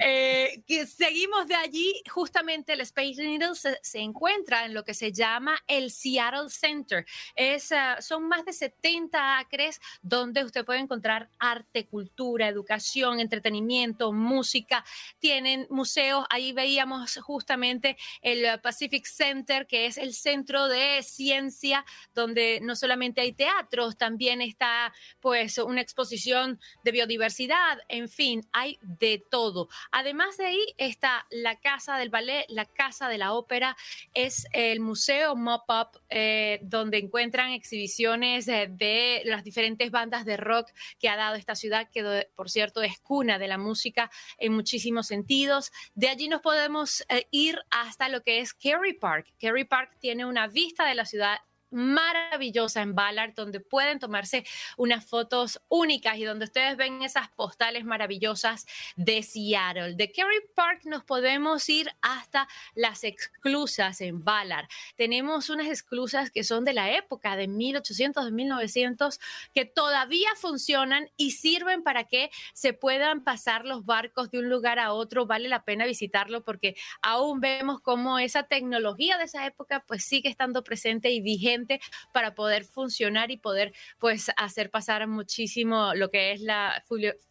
Eh, 0.03 0.61
que 0.67 0.85
seguimos 0.85 1.47
de 1.47 1.55
allí, 1.55 1.93
justamente 2.11 2.73
el 2.73 2.81
Space 2.81 3.15
Needle 3.15 3.55
se, 3.55 3.99
encuentra 3.99 4.65
en 4.65 4.73
lo 4.73 4.83
que 4.83 4.93
se 4.93 5.13
llama 5.13 5.57
el 5.67 5.89
Seattle 5.89 6.49
Center. 6.49 7.05
Es, 7.33 7.71
ah, 7.71 8.01
son 8.01 8.27
más 8.27 8.43
de 8.43 8.51
70 8.51 9.39
acres 9.39 9.79
donde 10.01 10.43
usted 10.43 10.65
puede 10.65 10.79
encontrar 10.79 11.29
arte, 11.39 11.87
cultura, 11.87 12.49
educación, 12.49 13.21
entretenimiento, 13.21 14.11
música. 14.11 14.83
Tienen 15.19 15.65
museos, 15.69 16.25
ahí 16.29 16.51
veíamos 16.51 17.17
justamente 17.21 17.95
el 18.21 18.59
Pacific 18.59 19.05
Center 19.05 19.44
que 19.67 19.85
es 19.85 19.97
el 19.97 20.13
centro 20.13 20.67
de 20.67 21.01
ciencia, 21.03 21.85
donde 22.13 22.59
no 22.61 22.75
solamente 22.75 23.21
hay 23.21 23.33
teatros, 23.33 23.97
también 23.97 24.41
está 24.41 24.93
pues 25.19 25.57
una 25.57 25.81
exposición 25.81 26.59
de 26.83 26.91
biodiversidad, 26.91 27.79
en 27.87 28.09
fin, 28.09 28.47
hay 28.51 28.77
de 28.81 29.23
todo. 29.29 29.69
Además 29.91 30.37
de 30.37 30.45
ahí 30.45 30.65
está 30.77 31.25
la 31.29 31.55
Casa 31.59 31.97
del 31.97 32.09
Ballet, 32.09 32.45
la 32.49 32.65
Casa 32.65 33.07
de 33.07 33.17
la 33.17 33.33
Ópera, 33.33 33.75
es 34.13 34.47
el 34.53 34.79
Museo 34.79 35.35
Mop-Up, 35.35 36.01
eh, 36.09 36.59
donde 36.63 36.97
encuentran 36.97 37.51
exhibiciones 37.51 38.45
de, 38.45 39.21
las 39.25 39.43
diferentes 39.43 39.91
bandas 39.91 40.25
de 40.25 40.37
rock 40.37 40.69
que 40.99 41.09
ha 41.09 41.15
dado 41.15 41.35
esta 41.35 41.55
ciudad, 41.55 41.89
que 41.91 42.27
por 42.35 42.49
cierto 42.49 42.81
es 42.81 42.99
cuna 42.99 43.39
de 43.39 43.47
la 43.47 43.57
música 43.57 44.09
en 44.37 44.53
muchísimos 44.53 45.07
sentidos. 45.07 45.71
De 45.93 46.09
allí 46.09 46.27
nos 46.27 46.41
podemos 46.41 47.03
eh, 47.09 47.27
ir 47.31 47.59
hasta 47.69 48.09
lo 48.09 48.21
que 48.21 48.39
es 48.39 48.53
Kerry 48.53 48.93
Park. 48.93 49.24
Kerry 49.39 49.65
Park 49.65 49.97
tiene 49.99 50.25
una 50.25 50.47
vista 50.47 50.85
de 50.85 50.95
la 50.95 51.05
ciudad 51.05 51.37
maravillosa 51.75 52.81
en 52.81 52.95
Ballard, 52.95 53.33
donde 53.35 53.59
pueden 53.59 53.99
tomarse 53.99 54.45
unas 54.77 55.05
fotos 55.05 55.61
únicas 55.67 56.17
y 56.17 56.23
donde 56.23 56.45
ustedes 56.45 56.77
ven 56.77 57.03
esas 57.03 57.29
postales 57.29 57.83
maravillosas 57.83 58.65
de 58.95 59.21
Seattle. 59.21 59.95
De 59.95 60.11
Kerry 60.11 60.41
Park 60.55 60.85
nos 60.85 61.03
podemos 61.03 61.67
ir 61.69 61.91
hasta 62.01 62.47
las 62.75 63.03
exclusas 63.03 63.99
en 63.99 64.23
Ballard. 64.23 64.67
Tenemos 64.95 65.49
unas 65.49 65.67
exclusas 65.67 66.31
que 66.31 66.43
son 66.43 66.63
de 66.63 66.73
la 66.73 66.95
época 66.95 67.35
de 67.35 67.47
1800, 67.47 68.25
de 68.25 68.31
1900, 68.31 69.19
que 69.53 69.65
todavía 69.65 70.29
funcionan 70.37 71.09
y 71.17 71.31
sirven 71.31 71.83
para 71.83 72.05
que 72.05 72.31
se 72.53 72.71
puedan 72.71 73.23
pasar 73.23 73.65
los 73.65 73.85
barcos 73.85 74.31
de 74.31 74.39
un 74.39 74.49
lugar 74.49 74.79
a 74.79 74.93
otro. 74.93 75.25
Vale 75.25 75.49
la 75.49 75.63
pena 75.63 75.85
visitarlo 75.85 76.43
porque 76.43 76.75
aún 77.01 77.41
vemos 77.41 77.81
cómo 77.81 78.17
esa 78.17 78.43
tecnología 78.43 79.17
de 79.17 79.25
esa 79.25 79.45
época 79.45 79.83
pues 79.85 80.05
sigue 80.05 80.29
estando 80.29 80.63
presente 80.63 81.11
y 81.11 81.19
vigente 81.19 81.64
para 82.11 82.35
poder 82.35 82.65
funcionar 82.65 83.31
y 83.31 83.37
poder 83.37 83.73
pues 83.99 84.31
hacer 84.37 84.69
pasar 84.71 85.07
muchísimo 85.07 85.93
lo 85.95 86.09
que 86.09 86.31
es 86.31 86.41
la 86.41 86.83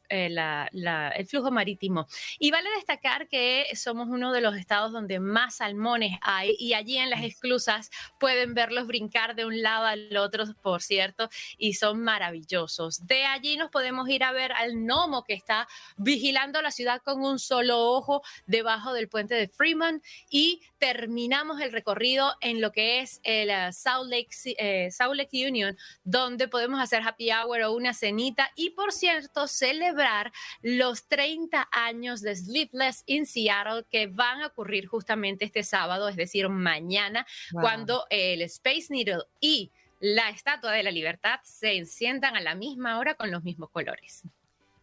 eh, 0.09 0.29
el 0.71 1.27
flujo 1.27 1.51
marítimo. 1.51 2.07
Y 2.39 2.51
vale 2.51 2.69
destacar 2.77 3.29
que 3.29 3.67
somos 3.75 4.09
uno 4.09 4.33
de 4.33 4.41
los 4.41 4.57
estados 4.57 4.93
donde 4.93 5.21
más 5.21 5.57
salmones 5.57 6.19
hay 6.23 6.55
y 6.59 6.75
allí 6.75 6.99
en 6.99 7.11
las 7.11 7.23
esclusas 7.23 7.91
pueden 8.19 8.55
verlos 8.55 8.87
brincar 8.87 9.35
de 9.35 9.45
un 9.45 9.63
lado 9.63 9.87
al 9.87 10.17
otro, 10.17 10.45
por 10.63 10.83
cierto, 10.83 11.29
y 11.59 11.75
son 11.75 12.03
maravillosos. 12.03 13.07
De 13.07 13.25
allí 13.25 13.57
nos 13.57 13.71
podemos 13.71 14.09
ir 14.09 14.25
a 14.25 14.33
ver 14.33 14.53
al 14.53 14.75
gnomo 14.75 15.25
que 15.25 15.35
está 15.35 15.67
vigilando 15.97 16.61
la 16.61 16.71
ciudad 16.71 17.01
con 17.03 17.23
un 17.23 17.39
solo 17.39 17.91
ojo 17.93 18.23
debajo 18.47 18.93
del 18.93 19.09
puente 19.09 19.35
de 19.35 19.49
Freeman 19.49 20.03
y 20.31 20.61
terminamos 20.79 21.61
el 21.61 21.73
recorrido 21.73 22.35
en 22.41 22.61
lo 22.61 22.73
que 22.73 23.01
es 23.01 23.21
el 23.23 23.49
uh, 23.49 23.73
South, 23.73 24.07
Lake, 24.07 24.29
eh, 24.59 24.91
Lake 25.15 25.49
Union, 25.49 25.77
donde 26.03 26.49
podemos 26.49 26.81
hacer 26.81 27.03
happy 27.03 27.31
hour 27.31 27.63
o 27.63 27.73
una 27.73 27.95
cenita 27.95 28.51
y, 28.55 28.71
por 28.71 28.93
cierto, 28.93 29.47
celebrar 29.47 29.94
los 30.63 31.07
30 31.09 31.69
años 31.71 32.21
de 32.21 32.37
Sleepless 32.37 33.03
in 33.07 33.27
Seattle 33.27 33.85
que 33.91 34.07
van 34.07 34.43
a 34.43 34.49
ocurrir 34.49 34.87
justamente 34.87 35.45
este 35.45 35.63
sábado, 35.63 36.09
es 36.09 36.17
decir, 36.17 36.49
mañana, 36.49 37.27
cuando 37.53 38.05
el 38.11 38.43
Space 38.43 38.87
Needle 38.91 39.25
y 39.41 39.71
la 40.01 40.29
Estatua 40.31 40.73
de 40.73 40.83
la 40.83 40.91
Libertad 40.91 41.41
se 41.45 41.77
enciendan 41.77 42.37
a 42.37 42.41
la 42.41 42.55
misma 42.55 42.99
hora 42.99 43.15
con 43.15 43.31
los 43.31 43.43
mismos 43.43 43.71
colores. 43.71 44.23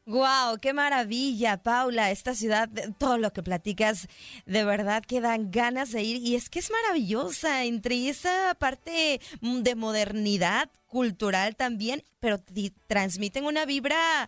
Wow, 0.07 0.57
qué 0.59 0.74
maravilla, 0.74 1.62
Paula, 1.62 2.09
esta 2.09 2.34
ciudad, 2.34 2.68
todo 2.97 3.20
lo 3.20 3.32
que 3.34 3.43
platicas, 3.43 4.07
de 4.47 4.64
verdad 4.66 5.03
que 5.03 5.22
dan 5.22 5.51
ganas 5.51 5.91
de 5.91 6.01
ir. 6.01 6.18
Y 6.18 6.36
es 6.36 6.49
que 6.49 6.57
es 6.57 6.72
maravillosa 6.72 7.66
entre 7.66 8.09
esa 8.09 8.55
parte 8.55 9.22
mm, 9.41 9.62
de 9.62 9.76
modernidad 9.76 10.72
cultural 10.88 11.55
también, 11.55 12.03
pero 12.20 12.39
transmiten 12.88 13.45
una 13.45 13.66
vibra 13.66 14.28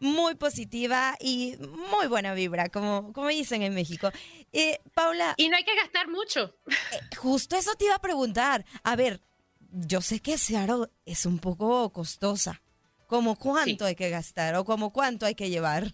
muy 0.00 0.34
positiva 0.34 1.16
y 1.20 1.56
muy 1.90 2.06
buena 2.06 2.34
vibra, 2.34 2.68
como, 2.68 3.12
como 3.12 3.28
dicen 3.28 3.62
en 3.62 3.74
México. 3.74 4.10
Eh, 4.52 4.80
Paula. 4.94 5.34
Y 5.36 5.48
no 5.48 5.56
hay 5.56 5.64
que 5.64 5.74
gastar 5.76 6.08
mucho. 6.08 6.54
Eh, 6.66 7.16
justo 7.16 7.56
eso 7.56 7.74
te 7.74 7.86
iba 7.86 7.94
a 7.94 8.00
preguntar. 8.00 8.64
A 8.82 8.96
ver, 8.96 9.20
yo 9.70 10.00
sé 10.00 10.20
que 10.20 10.38
Seattle 10.38 10.86
es 11.04 11.26
un 11.26 11.38
poco 11.38 11.90
costosa. 11.92 12.62
¿Cómo 13.06 13.36
cuánto 13.36 13.86
hay 13.86 13.94
que 13.94 14.10
gastar 14.10 14.54
o 14.56 14.64
como 14.64 14.92
cuánto 14.92 15.24
hay 15.24 15.34
que 15.34 15.48
llevar? 15.48 15.90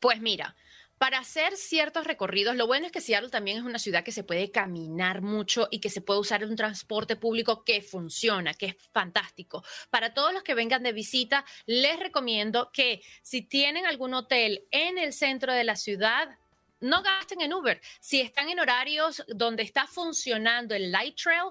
Pues 0.00 0.20
mira, 0.20 0.54
para 0.98 1.18
hacer 1.18 1.56
ciertos 1.56 2.06
recorridos, 2.06 2.56
lo 2.56 2.66
bueno 2.66 2.86
es 2.86 2.92
que 2.92 3.00
Seattle 3.00 3.30
también 3.30 3.58
es 3.58 3.64
una 3.64 3.78
ciudad 3.78 4.02
que 4.02 4.12
se 4.12 4.24
puede 4.24 4.50
caminar 4.50 5.20
mucho 5.20 5.68
y 5.70 5.80
que 5.80 5.90
se 5.90 6.00
puede 6.00 6.20
usar 6.20 6.44
un 6.44 6.56
transporte 6.56 7.16
público 7.16 7.64
que 7.64 7.82
funciona, 7.82 8.54
que 8.54 8.66
es 8.66 8.76
fantástico. 8.92 9.62
Para 9.90 10.14
todos 10.14 10.32
los 10.32 10.42
que 10.42 10.54
vengan 10.54 10.82
de 10.82 10.92
visita, 10.92 11.44
les 11.66 12.00
recomiendo 12.00 12.70
que 12.72 13.02
si 13.22 13.42
tienen 13.42 13.86
algún 13.86 14.14
hotel 14.14 14.64
en 14.70 14.96
el 14.96 15.12
centro 15.12 15.52
de 15.52 15.64
la 15.64 15.76
ciudad, 15.76 16.38
no 16.80 17.02
gasten 17.02 17.40
en 17.40 17.52
Uber. 17.52 17.80
Si 18.00 18.20
están 18.20 18.48
en 18.48 18.60
horarios 18.60 19.22
donde 19.28 19.62
está 19.62 19.86
funcionando 19.86 20.74
el 20.74 20.90
Light 20.90 21.16
Trail, 21.16 21.50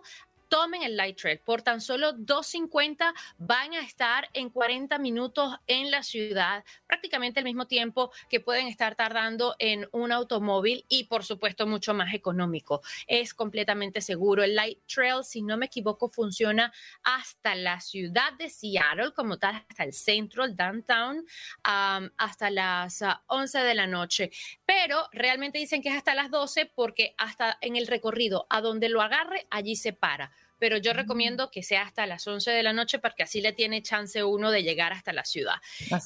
tomen 0.55 0.83
el 0.83 0.95
Light 0.95 1.17
Trail. 1.17 1.39
Por 1.39 1.63
tan 1.63 1.81
solo 1.81 2.13
2.50 2.13 3.13
van 3.39 3.73
a 3.73 3.81
estar 3.81 4.29
en 4.31 4.49
40 4.49 4.97
minutos 4.99 5.53
en 5.67 5.91
la 5.91 6.01
ciudad, 6.01 6.63
prácticamente 6.87 7.41
el 7.41 7.43
mismo 7.43 7.67
tiempo 7.67 8.09
que 8.29 8.39
pueden 8.39 8.67
estar 8.67 8.95
tardando 8.95 9.57
en 9.59 9.85
un 9.91 10.13
automóvil 10.13 10.85
y 10.87 11.07
por 11.07 11.25
supuesto 11.25 11.67
mucho 11.67 11.93
más 11.93 12.13
económico. 12.13 12.81
Es 13.05 13.33
completamente 13.33 13.99
seguro. 13.99 14.43
El 14.43 14.55
Light 14.55 14.79
Trail, 14.87 15.25
si 15.25 15.41
no 15.41 15.57
me 15.57 15.65
equivoco, 15.65 16.07
funciona 16.07 16.71
hasta 17.03 17.53
la 17.55 17.81
ciudad 17.81 18.31
de 18.39 18.49
Seattle, 18.49 19.11
como 19.13 19.37
tal, 19.37 19.55
hasta 19.67 19.83
el 19.83 19.91
centro, 19.91 20.45
el 20.45 20.55
downtown, 20.55 21.25
hasta 21.63 22.49
las 22.49 23.03
11 23.27 23.57
ah, 23.57 23.63
de 23.65 23.75
la 23.75 23.87
noche. 23.87 24.31
Pero 24.65 25.09
realmente 25.11 25.59
dicen 25.59 25.81
que 25.81 25.89
es 25.89 25.97
hasta 25.97 26.15
las 26.15 26.31
12 26.31 26.71
porque 26.73 27.13
hasta 27.17 27.57
en 27.59 27.75
el 27.75 27.87
recorrido 27.87 28.47
a 28.49 28.61
donde 28.61 28.87
lo 28.87 29.01
agarre, 29.01 29.47
allí 29.49 29.75
se 29.75 29.91
para 29.91 30.31
pero 30.59 30.77
yo 30.77 30.93
mm. 30.93 30.95
recomiendo 30.95 31.51
que 31.51 31.63
sea 31.63 31.83
hasta 31.83 32.05
las 32.05 32.27
11 32.27 32.51
de 32.51 32.63
la 32.63 32.73
noche 32.73 32.99
porque 32.99 33.23
así 33.23 33.41
le 33.41 33.53
tiene 33.53 33.81
chance 33.81 34.23
uno 34.23 34.51
de 34.51 34.63
llegar 34.63 34.93
hasta 34.93 35.13
la 35.13 35.25
ciudad. 35.25 35.55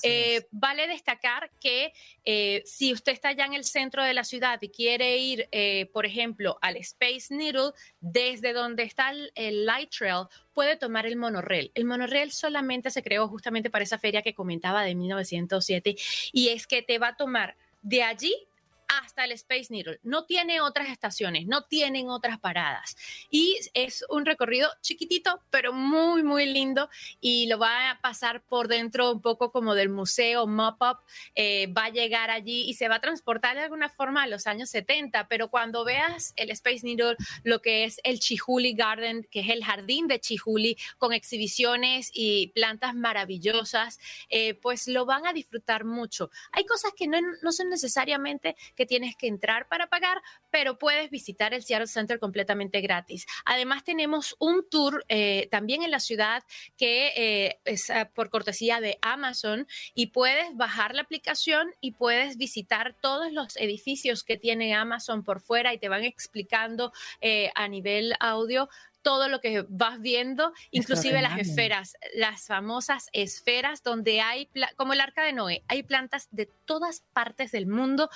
Eh, 0.04 0.48
vale 0.52 0.88
destacar 0.88 1.52
que 1.60 1.94
eh, 2.26 2.64
si 2.66 2.94
usted 2.94 3.12
está 3.12 3.32
ya 3.32 3.46
en 3.46 3.54
el 3.54 3.64
centro 3.64 4.04
de 4.04 4.14
la 4.14 4.24
ciudad 4.24 4.60
y 4.62 4.70
quiere 4.70 5.18
ir, 5.18 5.48
eh, 5.52 5.90
por 5.94 6.06
ejemplo, 6.06 6.58
al 6.62 6.78
Space 6.78 7.34
Needle, 7.34 7.72
desde 8.00 8.54
donde 8.54 8.84
está 8.84 9.12
el, 9.12 9.66
Light 9.66 9.92
Trail, 9.92 10.26
puede 10.54 10.78
tomar 10.78 11.06
el 11.06 11.16
monorrail. 11.16 11.72
El 11.76 11.86
monorrail 11.86 12.32
solamente 12.32 12.90
se 12.90 13.04
creó 13.04 13.28
justamente 13.28 13.70
para 13.70 13.84
esa 13.84 13.98
feria 13.98 14.22
que 14.22 14.34
comentaba 14.34 14.84
de 14.84 14.96
1907 14.96 15.96
y 16.34 16.50
es 16.50 16.68
que 16.68 16.82
te 16.82 17.00
va 17.00 17.10
a 17.10 17.16
tomar 17.16 17.56
de 17.82 18.04
allí 18.04 18.49
hasta 18.90 19.26
el 19.26 19.32
Space 19.34 19.68
Needle. 19.70 20.00
No 20.04 20.26
tiene 20.26 20.62
otras 20.62 20.90
estaciones, 20.90 21.46
no 21.46 21.64
tienen 21.64 22.10
otras 22.10 22.40
paradas. 22.40 22.98
Y 23.30 23.58
es 23.74 24.04
un 24.10 24.26
recorrido 24.26 24.70
chiquitito, 24.82 25.42
pero 25.50 25.72
muy, 25.74 26.24
muy 26.24 26.46
lindo. 26.48 26.90
Y 27.22 27.48
lo 27.48 27.60
va 27.60 27.92
a 27.92 28.02
pasar 28.02 28.44
por 28.44 28.68
dentro 28.68 29.12
un 29.12 29.22
poco 29.22 29.52
como 29.52 29.76
del 29.76 29.90
museo 29.90 30.48
Mop-Up. 30.48 31.00
Eh, 31.36 31.68
va 31.68 31.86
a 31.86 31.90
llegar 31.90 32.32
allí 32.32 32.64
y 32.68 32.74
se 32.74 32.88
va 32.88 32.96
a 32.96 33.02
transportar 33.02 33.56
de 33.56 33.64
alguna 33.64 33.90
forma 33.90 34.24
a 34.24 34.28
los 34.28 34.48
años 34.48 34.70
70. 34.72 35.28
Pero 35.28 35.50
cuando 35.50 35.86
veas 35.86 36.34
el 36.36 36.50
Space 36.52 36.82
Needle, 36.84 37.16
lo 37.44 37.62
que 37.62 37.84
es 37.84 38.02
el 38.04 38.20
Chihuli 38.20 38.74
Garden, 38.74 39.28
que 39.30 39.42
es 39.42 39.50
el 39.50 39.64
jardín 39.64 40.08
de 40.08 40.20
Chihuli, 40.20 40.78
con 40.98 41.14
exhibiciones 41.14 42.10
y 42.14 42.48
plantas 42.56 42.96
maravillosas, 42.96 44.00
eh, 44.30 44.56
pues 44.56 44.88
lo 44.88 45.06
van 45.06 45.28
a 45.28 45.34
disfrutar 45.34 45.86
mucho. 45.86 46.32
Hay 46.52 46.66
cosas 46.66 46.92
que 46.98 47.08
no, 47.08 47.20
no 47.44 47.52
son 47.52 47.70
necesariamente 47.70 48.56
que 48.80 48.86
tienes 48.86 49.18
que 49.18 49.28
entrar 49.28 49.68
para 49.68 49.88
pagar, 49.88 50.22
pero 50.50 50.80
puedes 50.80 51.10
visitar 51.10 51.54
el 51.54 51.64
Seattle 51.64 51.86
Center 51.86 52.18
completamente 52.18 52.80
gratis. 52.80 53.26
Además, 53.44 53.84
tenemos 53.84 54.38
un 54.40 54.66
tour 54.70 55.04
eh, 55.10 55.50
también 55.52 55.84
en 55.84 55.92
la 55.92 56.00
ciudad 56.00 56.44
que 56.78 57.12
eh, 57.18 57.60
es 57.66 57.90
ah, 57.90 58.10
por 58.16 58.30
cortesía 58.30 58.80
de 58.80 58.98
Amazon 59.02 59.68
y 59.94 60.08
puedes 60.08 60.56
bajar 60.56 60.96
la 60.96 61.02
aplicación 61.02 61.76
y 61.82 61.92
puedes 61.92 62.38
visitar 62.38 62.96
todos 63.02 63.34
los 63.34 63.58
edificios 63.58 64.24
que 64.24 64.38
tiene 64.38 64.74
Amazon 64.74 65.26
por 65.26 65.42
fuera 65.42 65.74
y 65.74 65.78
te 65.78 65.90
van 65.90 66.06
explicando 66.06 66.94
eh, 67.20 67.52
a 67.56 67.68
nivel 67.68 68.14
audio 68.22 68.70
todo 69.02 69.28
lo 69.28 69.40
que 69.42 69.66
vas 69.70 70.02
viendo, 70.02 70.54
inclusive 70.72 71.22
las 71.22 71.40
esferas, 71.40 71.94
las 72.16 72.48
famosas 72.48 73.08
esferas 73.14 73.84
donde 73.84 74.22
hay, 74.22 74.50
como 74.76 74.94
el 74.94 75.02
arca 75.02 75.24
de 75.24 75.34
Noé, 75.34 75.64
hay 75.68 75.84
plantas 75.84 76.28
de 76.32 76.50
todas 76.66 77.04
partes 77.14 77.52
del 77.52 77.68
mundo 77.68 78.10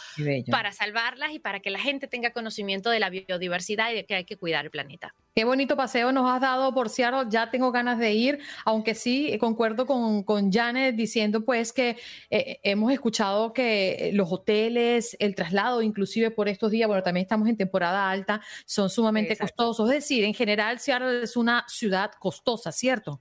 para 0.52 0.72
salvarlas 0.72 1.32
y 1.32 1.40
para 1.40 1.60
que 1.60 1.70
la 1.70 1.80
gente 1.80 2.08
tenga 2.08 2.32
conocimiento 2.32 2.90
de 2.90 3.00
la 3.00 3.10
biodiversidad 3.10 3.92
y 3.92 3.96
de 3.96 4.06
que 4.06 4.16
hay 4.16 4.26
que 4.26 4.38
cuidar 4.38 4.66
el 4.66 4.72
planeta. 4.72 5.16
Qué 5.36 5.46
bonito 5.46 5.76
paseo 5.76 6.12
nos 6.12 6.30
has 6.30 6.42
dado 6.42 6.72
por 6.76 6.90
Seattle. 6.90 7.26
Ya 7.28 7.50
tengo 7.50 7.72
ganas 7.72 7.98
de 7.98 8.14
ir, 8.14 8.40
aunque 8.66 8.94
sí 8.94 9.36
concuerdo 9.40 9.88
con, 9.88 10.22
con 10.22 10.52
Janet 10.52 10.96
diciendo 10.96 11.44
pues 11.44 11.74
que 11.74 11.98
eh, 12.30 12.60
hemos 12.62 12.92
escuchado 12.92 13.52
que 13.52 14.12
los 14.14 14.32
hoteles, 14.32 15.18
el 15.20 15.34
traslado, 15.34 15.82
inclusive 15.82 16.30
por 16.30 16.50
estos 16.50 16.70
días, 16.70 16.88
bueno, 16.88 17.02
también 17.02 17.24
estamos 17.24 17.50
en 17.50 17.58
temporada 17.58 18.12
alta, 18.12 18.42
son 18.68 18.92
sumamente 18.92 19.36
costosos. 19.36 19.90
Es 19.90 19.96
decir, 19.96 20.24
en 20.24 20.36
general 20.36 20.78
Seattle 20.78 21.24
es 21.24 21.36
una 21.36 21.66
ciudad 21.68 22.12
costosa, 22.20 22.72
¿cierto? 22.72 23.20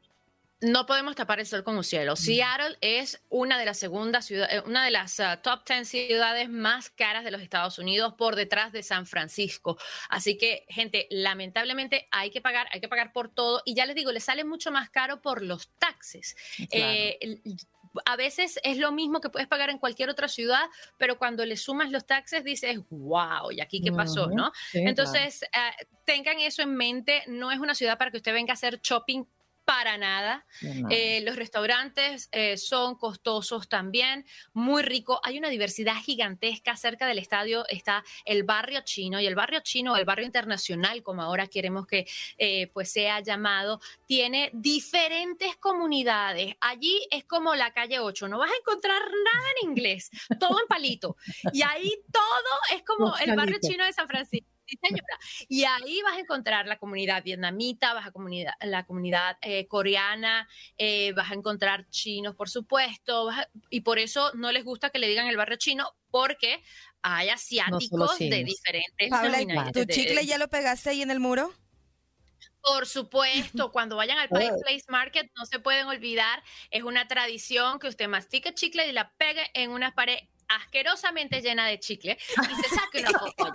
No 0.62 0.86
podemos 0.86 1.16
tapar 1.16 1.40
el 1.40 1.46
sol 1.46 1.64
con 1.64 1.76
un 1.76 1.84
cielo. 1.84 2.12
Mm. 2.12 2.16
Seattle 2.16 2.78
es 2.80 3.20
una 3.28 3.58
de 3.58 3.64
las 3.64 3.78
segundas 3.78 4.26
ciudades, 4.26 4.54
eh, 4.54 4.62
una 4.64 4.84
de 4.84 4.92
las 4.92 5.18
ah, 5.20 5.42
top 5.42 5.66
10 5.66 5.88
ciudades 5.88 6.48
más 6.48 6.88
caras 6.88 7.24
de 7.24 7.32
los 7.32 7.42
Estados 7.42 7.78
Unidos 7.78 8.14
por 8.16 8.36
detrás 8.36 8.72
de 8.72 8.82
San 8.82 9.06
Francisco. 9.06 9.76
Así 10.08 10.38
que, 10.38 10.64
gente, 10.68 11.08
lamentablemente 11.10 12.06
hay 12.12 12.30
que 12.30 12.40
pagar, 12.40 12.68
hay 12.70 12.80
que 12.80 12.88
pagar 12.88 13.12
por 13.12 13.28
todo. 13.28 13.62
Y 13.64 13.74
ya 13.74 13.86
les 13.86 13.96
digo, 13.96 14.12
le 14.12 14.20
sale 14.20 14.44
mucho 14.44 14.70
más 14.70 14.88
caro 14.88 15.20
por 15.20 15.42
los 15.42 15.68
taxes. 15.78 16.36
Eh, 16.70 17.18
a 18.04 18.16
veces 18.16 18.58
es 18.62 18.78
lo 18.78 18.92
mismo 18.92 19.20
que 19.20 19.30
puedes 19.30 19.48
pagar 19.48 19.68
en 19.68 19.78
cualquier 19.78 20.08
otra 20.10 20.28
ciudad, 20.28 20.66
pero 20.96 21.18
cuando 21.18 21.44
le 21.44 21.56
sumas 21.56 21.90
los 21.90 22.06
taxes 22.06 22.44
dices, 22.44 22.78
wow, 22.88 23.50
¿y 23.50 23.60
aquí 23.60 23.82
qué 23.82 23.92
pasó? 23.92 24.28
¿no? 24.28 24.52
Entonces, 24.72 25.42
eh, 25.42 25.86
tengan 26.06 26.38
eso 26.38 26.62
en 26.62 26.74
mente, 26.76 27.24
no 27.26 27.50
es 27.50 27.58
una 27.58 27.74
ciudad 27.74 27.98
para 27.98 28.10
que 28.10 28.18
usted 28.18 28.32
venga 28.32 28.52
a 28.52 28.54
hacer 28.54 28.80
shopping 28.80 29.24
para 29.64 29.96
nada. 29.98 30.44
Eh, 30.90 31.20
los 31.22 31.36
restaurantes 31.36 32.28
eh, 32.32 32.56
son 32.56 32.96
costosos 32.96 33.68
también, 33.68 34.26
muy 34.52 34.82
rico. 34.82 35.20
Hay 35.22 35.38
una 35.38 35.48
diversidad 35.48 35.94
gigantesca. 35.96 36.76
Cerca 36.76 37.06
del 37.06 37.18
estadio 37.18 37.64
está 37.68 38.04
el 38.24 38.42
barrio 38.42 38.80
chino 38.84 39.20
y 39.20 39.26
el 39.26 39.34
barrio 39.34 39.60
chino, 39.60 39.96
el 39.96 40.04
barrio 40.04 40.26
internacional, 40.26 41.02
como 41.02 41.22
ahora 41.22 41.46
queremos 41.46 41.86
que 41.86 42.06
eh, 42.38 42.68
pues 42.72 42.92
sea 42.92 43.20
llamado, 43.20 43.80
tiene 44.06 44.50
diferentes 44.52 45.56
comunidades. 45.56 46.54
Allí 46.60 47.06
es 47.10 47.24
como 47.24 47.54
la 47.54 47.72
calle 47.72 48.00
8. 48.00 48.28
No 48.28 48.38
vas 48.38 48.50
a 48.50 48.56
encontrar 48.56 49.00
nada 49.02 49.48
en 49.60 49.70
inglés, 49.70 50.10
todo 50.40 50.60
en 50.60 50.66
palito. 50.66 51.16
Y 51.52 51.62
ahí 51.62 51.92
todo 52.12 52.76
es 52.76 52.82
como 52.84 53.16
el 53.18 53.36
barrio 53.36 53.58
chino 53.60 53.84
de 53.84 53.92
San 53.92 54.08
Francisco. 54.08 54.51
Y 55.48 55.64
ahí 55.64 56.00
vas 56.02 56.16
a 56.16 56.20
encontrar 56.20 56.66
la 56.66 56.78
comunidad 56.78 57.22
vietnamita, 57.22 57.94
vas 57.94 58.06
a 58.06 58.10
comunidad, 58.10 58.54
la 58.60 58.84
comunidad 58.84 59.36
eh, 59.42 59.66
coreana, 59.66 60.48
eh, 60.78 61.12
vas 61.12 61.30
a 61.30 61.34
encontrar 61.34 61.88
chinos, 61.90 62.34
por 62.34 62.48
supuesto, 62.48 63.30
y 63.70 63.80
por 63.80 63.98
eso 63.98 64.32
no 64.34 64.52
les 64.52 64.64
gusta 64.64 64.90
que 64.90 64.98
le 64.98 65.08
digan 65.08 65.26
el 65.26 65.36
barrio 65.36 65.56
chino, 65.56 65.92
porque 66.10 66.62
hay 67.02 67.28
asiáticos 67.30 68.18
de 68.18 68.44
diferentes 68.44 69.08
Paula, 69.10 69.72
¿Tu 69.72 69.84
chicle 69.86 70.24
ya 70.24 70.38
lo 70.38 70.48
pegaste 70.48 70.90
ahí 70.90 71.02
en 71.02 71.10
el 71.10 71.20
muro? 71.20 71.52
Por 72.62 72.86
supuesto, 72.86 73.72
cuando 73.72 73.96
vayan 73.96 74.18
al 74.18 74.28
Place 74.28 74.84
Market, 74.88 75.30
no 75.36 75.46
se 75.46 75.58
pueden 75.58 75.88
olvidar, 75.88 76.42
es 76.70 76.84
una 76.84 77.08
tradición 77.08 77.78
que 77.78 77.88
usted 77.88 78.08
mastique 78.08 78.54
chicle 78.54 78.86
y 78.86 78.92
la 78.92 79.12
pegue 79.16 79.42
en 79.54 79.72
una 79.72 79.94
pared 79.94 80.18
asquerosamente 80.56 81.40
llena 81.40 81.66
de 81.66 81.78
chicle 81.78 82.18
y 82.18 82.62
se 82.62 82.74
saque 82.74 83.00
una 83.00 83.10
foto. 83.18 83.54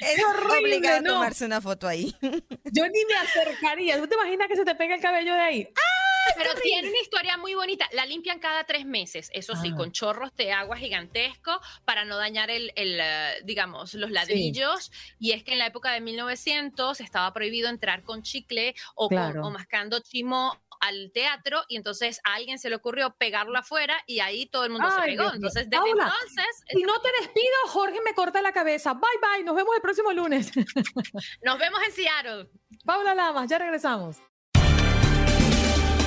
es 0.00 0.24
obligado 0.24 1.02
tomarse 1.04 1.46
una 1.46 1.60
foto 1.60 1.88
ahí. 1.88 2.14
Yo 2.72 2.88
ni 2.88 3.04
me 3.04 3.14
acercaría. 3.16 3.98
¿Tú 3.98 4.06
te 4.06 4.14
imaginas 4.14 4.48
que 4.48 4.56
se 4.56 4.64
te 4.64 4.74
pega 4.74 4.94
el 4.94 5.00
cabello 5.00 5.34
de 5.34 5.40
ahí? 5.40 5.68
¡Ah! 5.76 6.08
Pero 6.36 6.54
tiene 6.62 6.88
una 6.88 7.00
historia 7.00 7.36
muy 7.36 7.54
bonita. 7.54 7.88
La 7.92 8.06
limpian 8.06 8.38
cada 8.38 8.64
tres 8.64 8.84
meses, 8.84 9.30
eso 9.32 9.54
sí, 9.56 9.70
ah. 9.72 9.76
con 9.76 9.92
chorros 9.92 10.34
de 10.36 10.52
agua 10.52 10.76
gigantesco 10.76 11.60
para 11.84 12.04
no 12.04 12.16
dañar 12.16 12.50
el, 12.50 12.72
eh, 12.76 13.40
digamos, 13.44 13.94
los 13.94 14.10
ladrillos. 14.10 14.92
Y 15.18 15.32
es 15.32 15.42
que 15.42 15.52
en 15.52 15.58
la 15.58 15.66
época 15.66 15.92
de 15.92 16.00
1900 16.00 17.00
estaba 17.00 17.32
prohibido 17.32 17.68
entrar 17.68 18.02
con 18.02 18.22
chicle 18.22 18.74
o, 18.94 19.06
o 19.06 19.50
mascando 19.50 20.00
chimo 20.00 20.58
al 20.80 21.10
teatro 21.12 21.62
y 21.68 21.76
entonces 21.76 22.20
a 22.24 22.34
alguien 22.34 22.58
se 22.58 22.68
le 22.70 22.76
ocurrió 22.76 23.14
pegarlo 23.16 23.58
afuera 23.58 23.96
y 24.06 24.20
ahí 24.20 24.46
todo 24.46 24.64
el 24.64 24.70
mundo 24.70 24.90
se 24.90 25.00
pegó. 25.02 25.32
entonces, 25.32 25.68
desde 25.68 25.90
entonces... 25.90 26.46
Si 26.68 26.82
no 26.82 27.00
te 27.00 27.08
despido, 27.20 27.54
Jorge 27.68 28.00
me 28.04 28.14
corta 28.14 28.42
la 28.42 28.52
cabeza. 28.52 28.94
Bye, 28.94 29.02
bye. 29.20 29.44
Nos 29.44 29.56
vemos 29.56 29.74
el 29.74 29.82
próximo 29.82 30.12
lunes. 30.12 30.50
Nos 31.42 31.58
vemos 31.58 31.80
en 31.86 31.92
Seattle. 31.92 32.50
Paula 32.84 33.14
Lamas, 33.14 33.48
ya 33.48 33.58
regresamos. 33.58 34.18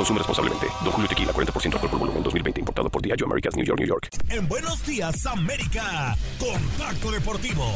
Consume 0.00 0.18
responsablemente. 0.18 0.66
Don 0.82 0.92
Julio 0.92 1.08
Tequila, 1.08 1.30
40% 1.30 1.74
alcohol 1.74 1.90
por 1.90 1.98
volumen, 1.98 2.22
2020. 2.22 2.60
Importado 2.60 2.88
por 2.88 3.02
Diageo 3.02 3.26
Americas, 3.26 3.54
New 3.54 3.66
York, 3.66 3.80
New 3.80 3.86
York. 3.86 4.08
En 4.30 4.48
Buenos 4.48 4.82
Días, 4.86 5.26
América. 5.26 6.16
Contacto 6.38 7.10
Deportivo. 7.10 7.66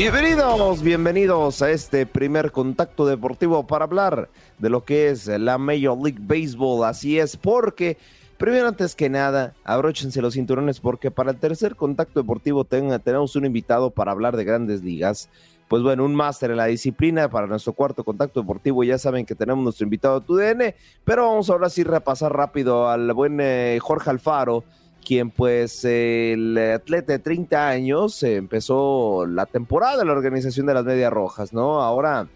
Bienvenidos, 0.00 0.82
bienvenidos 0.82 1.60
a 1.60 1.70
este 1.70 2.06
primer 2.06 2.52
contacto 2.52 3.04
deportivo 3.04 3.66
para 3.66 3.84
hablar 3.84 4.30
de 4.58 4.70
lo 4.70 4.82
que 4.82 5.10
es 5.10 5.26
la 5.26 5.58
Major 5.58 5.94
League 6.02 6.22
Baseball. 6.22 6.86
Así 6.86 7.18
es, 7.18 7.36
porque 7.36 7.98
primero 8.38 8.66
antes 8.66 8.94
que 8.94 9.10
nada, 9.10 9.52
abróchense 9.62 10.22
los 10.22 10.32
cinturones 10.32 10.80
porque 10.80 11.10
para 11.10 11.32
el 11.32 11.36
tercer 11.36 11.76
contacto 11.76 12.18
deportivo 12.18 12.64
tenemos 12.64 13.36
un 13.36 13.44
invitado 13.44 13.90
para 13.90 14.12
hablar 14.12 14.38
de 14.38 14.44
grandes 14.44 14.82
ligas. 14.82 15.28
Pues 15.68 15.82
bueno, 15.82 16.06
un 16.06 16.14
máster 16.14 16.50
en 16.50 16.56
la 16.56 16.64
disciplina 16.64 17.28
para 17.28 17.46
nuestro 17.46 17.74
cuarto 17.74 18.02
contacto 18.02 18.40
deportivo. 18.40 18.82
Ya 18.82 18.96
saben 18.96 19.26
que 19.26 19.34
tenemos 19.34 19.62
nuestro 19.62 19.84
invitado 19.84 20.22
tu 20.22 20.34
DN, 20.34 20.76
pero 21.04 21.26
vamos 21.26 21.50
ahora 21.50 21.68
sí 21.68 21.84
repasar 21.84 22.34
rápido 22.34 22.88
al 22.88 23.12
buen 23.12 23.38
eh, 23.38 23.78
Jorge 23.82 24.08
Alfaro 24.08 24.64
quien 25.04 25.30
pues 25.30 25.84
el 25.84 26.56
atleta 26.58 27.12
de 27.12 27.18
30 27.18 27.68
años 27.68 28.22
empezó 28.22 29.26
la 29.26 29.46
temporada 29.46 29.98
de 29.98 30.04
la 30.04 30.12
organización 30.12 30.66
de 30.66 30.74
las 30.74 30.84
Medias 30.84 31.12
Rojas, 31.12 31.52
¿no? 31.52 31.82
Ahora 31.82 32.28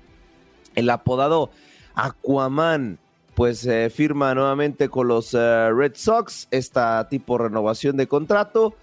el 0.75 0.91
apodado 0.91 1.51
Aquaman 1.95 2.99
pues 3.35 3.69
firma 3.93 4.35
nuevamente 4.35 4.89
con 4.89 5.09
los 5.09 5.35
eh, 5.35 5.71
Red 5.73 5.93
Sox 5.97 6.47
esta 6.51 7.09
tipo 7.09 7.37
de 7.37 7.45
renovación 7.45 7.97
de 7.97 8.07
contrato, 8.07 8.75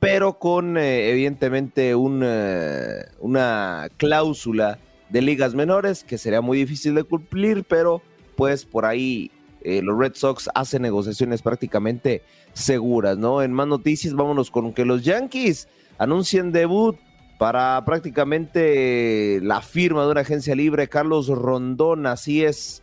pero 0.00 0.38
con 0.38 0.76
eh, 0.76 1.10
evidentemente 1.10 1.94
un, 1.94 2.22
eh, 2.24 3.04
una 3.20 3.88
cláusula 3.96 4.78
de 5.08 5.22
ligas 5.22 5.54
menores 5.54 6.04
que 6.04 6.18
sería 6.18 6.40
muy 6.40 6.58
difícil 6.58 6.94
de 6.94 7.04
cumplir, 7.04 7.64
pero 7.64 8.02
pues 8.36 8.64
por 8.64 8.84
ahí 8.84 9.30
los 9.62 9.98
Red 9.98 10.14
Sox 10.14 10.48
hacen 10.54 10.80
negociaciones 10.80 11.42
prácticamente 11.42 12.22
seguras, 12.52 13.16
¿no? 13.18 13.42
En 13.42 13.52
más 13.52 13.66
noticias, 13.66 14.14
vámonos 14.14 14.50
con 14.50 14.72
que 14.72 14.84
los 14.84 15.02
Yankees 15.02 15.68
anuncian 15.98 16.52
debut 16.52 16.96
para 17.38 17.82
prácticamente 17.84 19.40
la 19.42 19.62
firma 19.62 20.04
de 20.04 20.10
una 20.10 20.20
agencia 20.20 20.54
libre, 20.54 20.88
Carlos 20.88 21.28
Rondón, 21.28 22.06
así 22.06 22.44
es. 22.44 22.82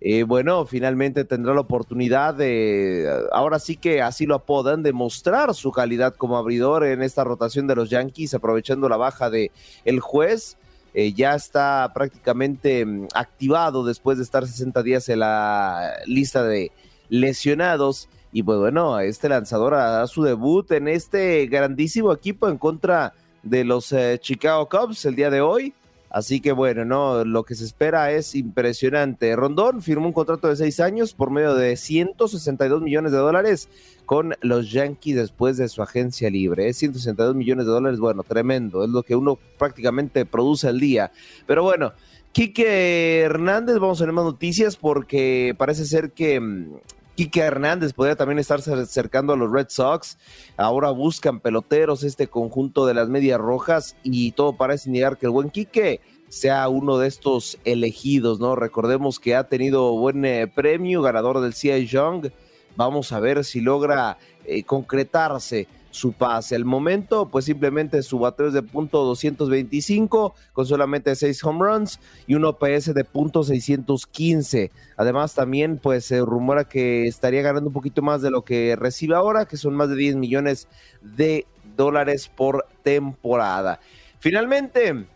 Eh, 0.00 0.22
bueno, 0.22 0.64
finalmente 0.64 1.24
tendrá 1.24 1.54
la 1.54 1.62
oportunidad 1.62 2.34
de, 2.34 3.10
ahora 3.32 3.58
sí 3.58 3.76
que 3.76 4.00
así 4.00 4.26
lo 4.26 4.36
apodan, 4.36 4.84
de 4.84 4.92
mostrar 4.92 5.52
su 5.54 5.72
calidad 5.72 6.14
como 6.14 6.36
abridor 6.36 6.84
en 6.84 7.02
esta 7.02 7.24
rotación 7.24 7.66
de 7.66 7.74
los 7.74 7.90
Yankees, 7.90 8.34
aprovechando 8.34 8.88
la 8.88 8.96
baja 8.96 9.30
de 9.30 9.50
el 9.84 9.98
juez. 9.98 10.56
Eh, 10.94 11.12
ya 11.12 11.34
está 11.34 11.90
prácticamente 11.92 12.86
mm, 12.86 13.08
activado 13.14 13.84
después 13.84 14.18
de 14.18 14.24
estar 14.24 14.46
60 14.46 14.82
días 14.82 15.08
en 15.08 15.18
la 15.18 15.94
lista 16.06 16.42
de 16.44 16.72
lesionados 17.08 18.08
y 18.32 18.42
pues 18.42 18.58
bueno, 18.58 19.00
este 19.00 19.28
lanzador 19.28 19.74
hará 19.74 20.06
su 20.06 20.22
debut 20.22 20.70
en 20.72 20.88
este 20.88 21.46
grandísimo 21.46 22.12
equipo 22.12 22.48
en 22.48 22.58
contra 22.58 23.14
de 23.42 23.64
los 23.64 23.92
eh, 23.92 24.18
Chicago 24.20 24.68
Cubs 24.68 25.04
el 25.04 25.14
día 25.14 25.30
de 25.30 25.40
hoy. 25.40 25.72
Así 26.10 26.40
que 26.40 26.52
bueno, 26.52 26.84
no, 26.86 27.24
lo 27.24 27.44
que 27.44 27.54
se 27.54 27.64
espera 27.64 28.12
es 28.12 28.34
impresionante. 28.34 29.36
Rondón 29.36 29.82
firmó 29.82 30.06
un 30.06 30.12
contrato 30.14 30.48
de 30.48 30.56
seis 30.56 30.80
años 30.80 31.12
por 31.12 31.30
medio 31.30 31.54
de 31.54 31.76
162 31.76 32.80
millones 32.80 33.12
de 33.12 33.18
dólares 33.18 33.68
con 34.06 34.34
los 34.40 34.72
Yankees 34.72 35.16
después 35.16 35.58
de 35.58 35.68
su 35.68 35.82
agencia 35.82 36.30
libre. 36.30 36.68
Es 36.68 36.78
162 36.78 37.34
millones 37.34 37.66
de 37.66 37.72
dólares, 37.72 38.00
bueno, 38.00 38.22
tremendo. 38.22 38.84
Es 38.84 38.90
lo 38.90 39.02
que 39.02 39.16
uno 39.16 39.38
prácticamente 39.58 40.24
produce 40.24 40.68
al 40.68 40.80
día. 40.80 41.12
Pero 41.46 41.62
bueno, 41.62 41.92
Quique 42.32 43.20
Hernández, 43.20 43.78
vamos 43.78 43.98
a 43.98 44.04
tener 44.04 44.14
más 44.14 44.24
noticias 44.24 44.76
porque 44.76 45.54
parece 45.58 45.84
ser 45.84 46.12
que 46.12 46.40
mm, 46.40 46.76
Quique 47.18 47.40
Hernández 47.40 47.94
podría 47.94 48.14
también 48.14 48.38
estarse 48.38 48.72
acercando 48.72 49.32
a 49.32 49.36
los 49.36 49.50
Red 49.50 49.70
Sox. 49.70 50.18
Ahora 50.56 50.92
buscan 50.92 51.40
peloteros 51.40 52.04
este 52.04 52.28
conjunto 52.28 52.86
de 52.86 52.94
las 52.94 53.08
medias 53.08 53.40
rojas 53.40 53.96
y 54.04 54.30
todo 54.30 54.56
parece 54.56 54.88
indicar 54.88 55.18
que 55.18 55.26
el 55.26 55.32
buen 55.32 55.50
Quique 55.50 56.00
sea 56.28 56.68
uno 56.68 56.96
de 56.96 57.08
estos 57.08 57.58
elegidos, 57.64 58.38
¿no? 58.38 58.54
Recordemos 58.54 59.18
que 59.18 59.34
ha 59.34 59.48
tenido 59.48 59.90
buen 59.98 60.24
eh, 60.24 60.46
premio, 60.46 61.02
ganador 61.02 61.40
del 61.40 61.54
CI 61.54 61.86
Young. 61.86 62.28
Vamos 62.76 63.10
a 63.10 63.18
ver 63.18 63.44
si 63.44 63.62
logra 63.62 64.16
eh, 64.44 64.62
concretarse 64.62 65.66
su 65.90 66.12
pase. 66.12 66.54
Al 66.54 66.64
momento, 66.64 67.28
pues 67.28 67.46
simplemente 67.46 68.02
su 68.02 68.18
bateo 68.18 68.48
es 68.48 68.52
de 68.52 68.62
punto 68.62 69.04
225 69.04 70.34
con 70.52 70.66
solamente 70.66 71.14
6 71.14 71.44
home 71.44 71.64
runs 71.64 72.00
y 72.26 72.34
un 72.34 72.44
OPS 72.44 72.94
de 72.94 73.04
punto 73.04 73.42
615. 73.42 74.70
Además, 74.96 75.34
también 75.34 75.78
pues 75.78 76.04
se 76.04 76.20
rumora 76.20 76.64
que 76.64 77.06
estaría 77.06 77.42
ganando 77.42 77.68
un 77.68 77.74
poquito 77.74 78.02
más 78.02 78.22
de 78.22 78.30
lo 78.30 78.42
que 78.42 78.76
recibe 78.76 79.14
ahora, 79.14 79.46
que 79.46 79.56
son 79.56 79.74
más 79.74 79.88
de 79.88 79.96
10 79.96 80.16
millones 80.16 80.68
de 81.02 81.46
dólares 81.76 82.28
por 82.28 82.66
temporada. 82.82 83.80
Finalmente, 84.18 85.06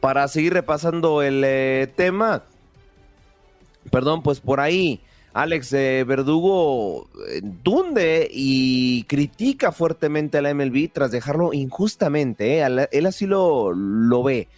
para 0.00 0.28
seguir 0.28 0.52
repasando 0.54 1.22
el 1.22 1.42
eh, 1.44 1.92
tema, 1.94 2.44
perdón, 3.90 4.22
pues 4.22 4.40
por 4.40 4.60
ahí 4.60 5.00
Alex 5.32 5.72
Verdugo 5.72 7.08
dunde 7.62 8.22
eh, 8.22 8.30
y 8.32 9.04
critica 9.04 9.72
fuertemente 9.72 10.38
a 10.38 10.42
la 10.42 10.54
MLB 10.54 10.90
tras 10.92 11.10
dejarlo 11.10 11.52
injustamente, 11.52 12.60
eh, 12.60 12.88
él 12.90 13.06
así 13.06 13.26
lo, 13.26 13.72
lo 13.72 14.22
ve, 14.22 14.48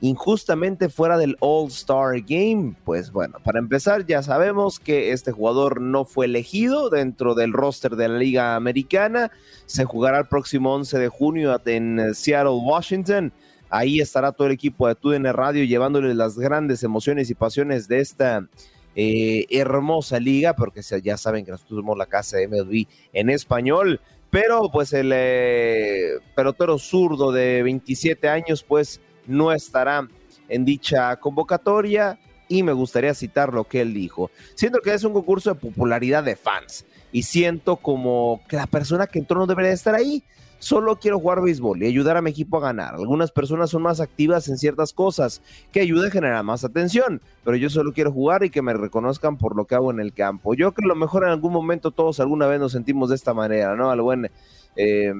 injustamente 0.00 0.88
fuera 0.88 1.16
del 1.18 1.36
All-Star 1.40 2.20
Game. 2.20 2.74
Pues 2.84 3.12
bueno, 3.12 3.38
para 3.44 3.58
empezar 3.58 4.06
ya 4.06 4.22
sabemos 4.22 4.78
que 4.78 5.12
este 5.12 5.32
jugador 5.32 5.80
no 5.80 6.04
fue 6.04 6.26
elegido 6.26 6.90
dentro 6.90 7.34
del 7.34 7.52
roster 7.52 7.96
de 7.96 8.08
la 8.08 8.18
Liga 8.18 8.56
Americana, 8.56 9.30
se 9.66 9.84
jugará 9.84 10.18
el 10.18 10.26
próximo 10.26 10.74
11 10.74 10.98
de 10.98 11.08
junio 11.08 11.60
en 11.64 12.14
Seattle, 12.14 12.60
Washington. 12.62 13.32
Ahí 13.68 14.00
estará 14.00 14.32
todo 14.32 14.48
el 14.48 14.52
equipo 14.52 14.88
de 14.88 14.96
TUDN 14.96 15.32
Radio 15.32 15.62
llevándole 15.64 16.12
las 16.14 16.36
grandes 16.36 16.82
emociones 16.82 17.30
y 17.30 17.34
pasiones 17.34 17.86
de 17.86 18.00
esta 18.00 18.48
eh, 18.94 19.46
hermosa 19.50 20.18
liga, 20.18 20.54
porque 20.54 20.82
ya 21.02 21.16
saben 21.16 21.44
que 21.44 21.52
nosotros 21.52 21.78
somos 21.78 21.96
la 21.96 22.06
casa 22.06 22.36
de 22.36 22.48
MLB 22.48 22.86
en 23.12 23.30
español, 23.30 24.00
pero 24.30 24.70
pues 24.70 24.92
el 24.92 25.10
eh, 25.14 26.18
pelotero 26.34 26.78
zurdo 26.78 27.32
de 27.32 27.62
27 27.62 28.28
años 28.28 28.62
pues 28.62 29.00
no 29.26 29.52
estará 29.52 30.08
en 30.48 30.64
dicha 30.64 31.16
convocatoria 31.16 32.18
y 32.48 32.62
me 32.62 32.72
gustaría 32.72 33.14
citar 33.14 33.54
lo 33.54 33.64
que 33.64 33.80
él 33.80 33.94
dijo. 33.94 34.30
Siento 34.54 34.80
que 34.80 34.92
es 34.92 35.04
un 35.04 35.12
concurso 35.12 35.54
de 35.54 35.60
popularidad 35.60 36.24
de 36.24 36.36
fans 36.36 36.84
y 37.12 37.22
siento 37.22 37.76
como 37.76 38.42
que 38.48 38.56
la 38.56 38.66
persona 38.66 39.06
que 39.06 39.20
entró 39.20 39.38
no 39.38 39.46
debería 39.46 39.72
estar 39.72 39.94
ahí 39.94 40.22
solo 40.60 40.96
quiero 40.96 41.18
jugar 41.18 41.42
béisbol 41.42 41.82
y 41.82 41.86
ayudar 41.86 42.16
a 42.16 42.22
mi 42.22 42.30
equipo 42.30 42.58
a 42.58 42.60
ganar. 42.60 42.94
Algunas 42.94 43.32
personas 43.32 43.70
son 43.70 43.82
más 43.82 43.98
activas 43.98 44.46
en 44.48 44.58
ciertas 44.58 44.92
cosas 44.92 45.42
que 45.72 45.80
ayudan 45.80 46.08
a 46.08 46.12
generar 46.12 46.44
más 46.44 46.64
atención, 46.64 47.20
pero 47.42 47.56
yo 47.56 47.68
solo 47.68 47.92
quiero 47.92 48.12
jugar 48.12 48.44
y 48.44 48.50
que 48.50 48.62
me 48.62 48.72
reconozcan 48.74 49.36
por 49.36 49.56
lo 49.56 49.64
que 49.64 49.74
hago 49.74 49.90
en 49.90 49.98
el 49.98 50.12
campo. 50.12 50.54
Yo 50.54 50.72
creo 50.72 50.74
que 50.74 50.84
a 50.84 50.88
lo 50.88 50.94
mejor 50.94 51.24
en 51.24 51.30
algún 51.30 51.52
momento 51.52 51.90
todos 51.90 52.20
alguna 52.20 52.46
vez 52.46 52.60
nos 52.60 52.72
sentimos 52.72 53.08
de 53.08 53.16
esta 53.16 53.34
manera, 53.34 53.74
¿no? 53.74 53.90
Al 53.90 54.02
buen, 54.02 54.30
eh, 54.76 55.12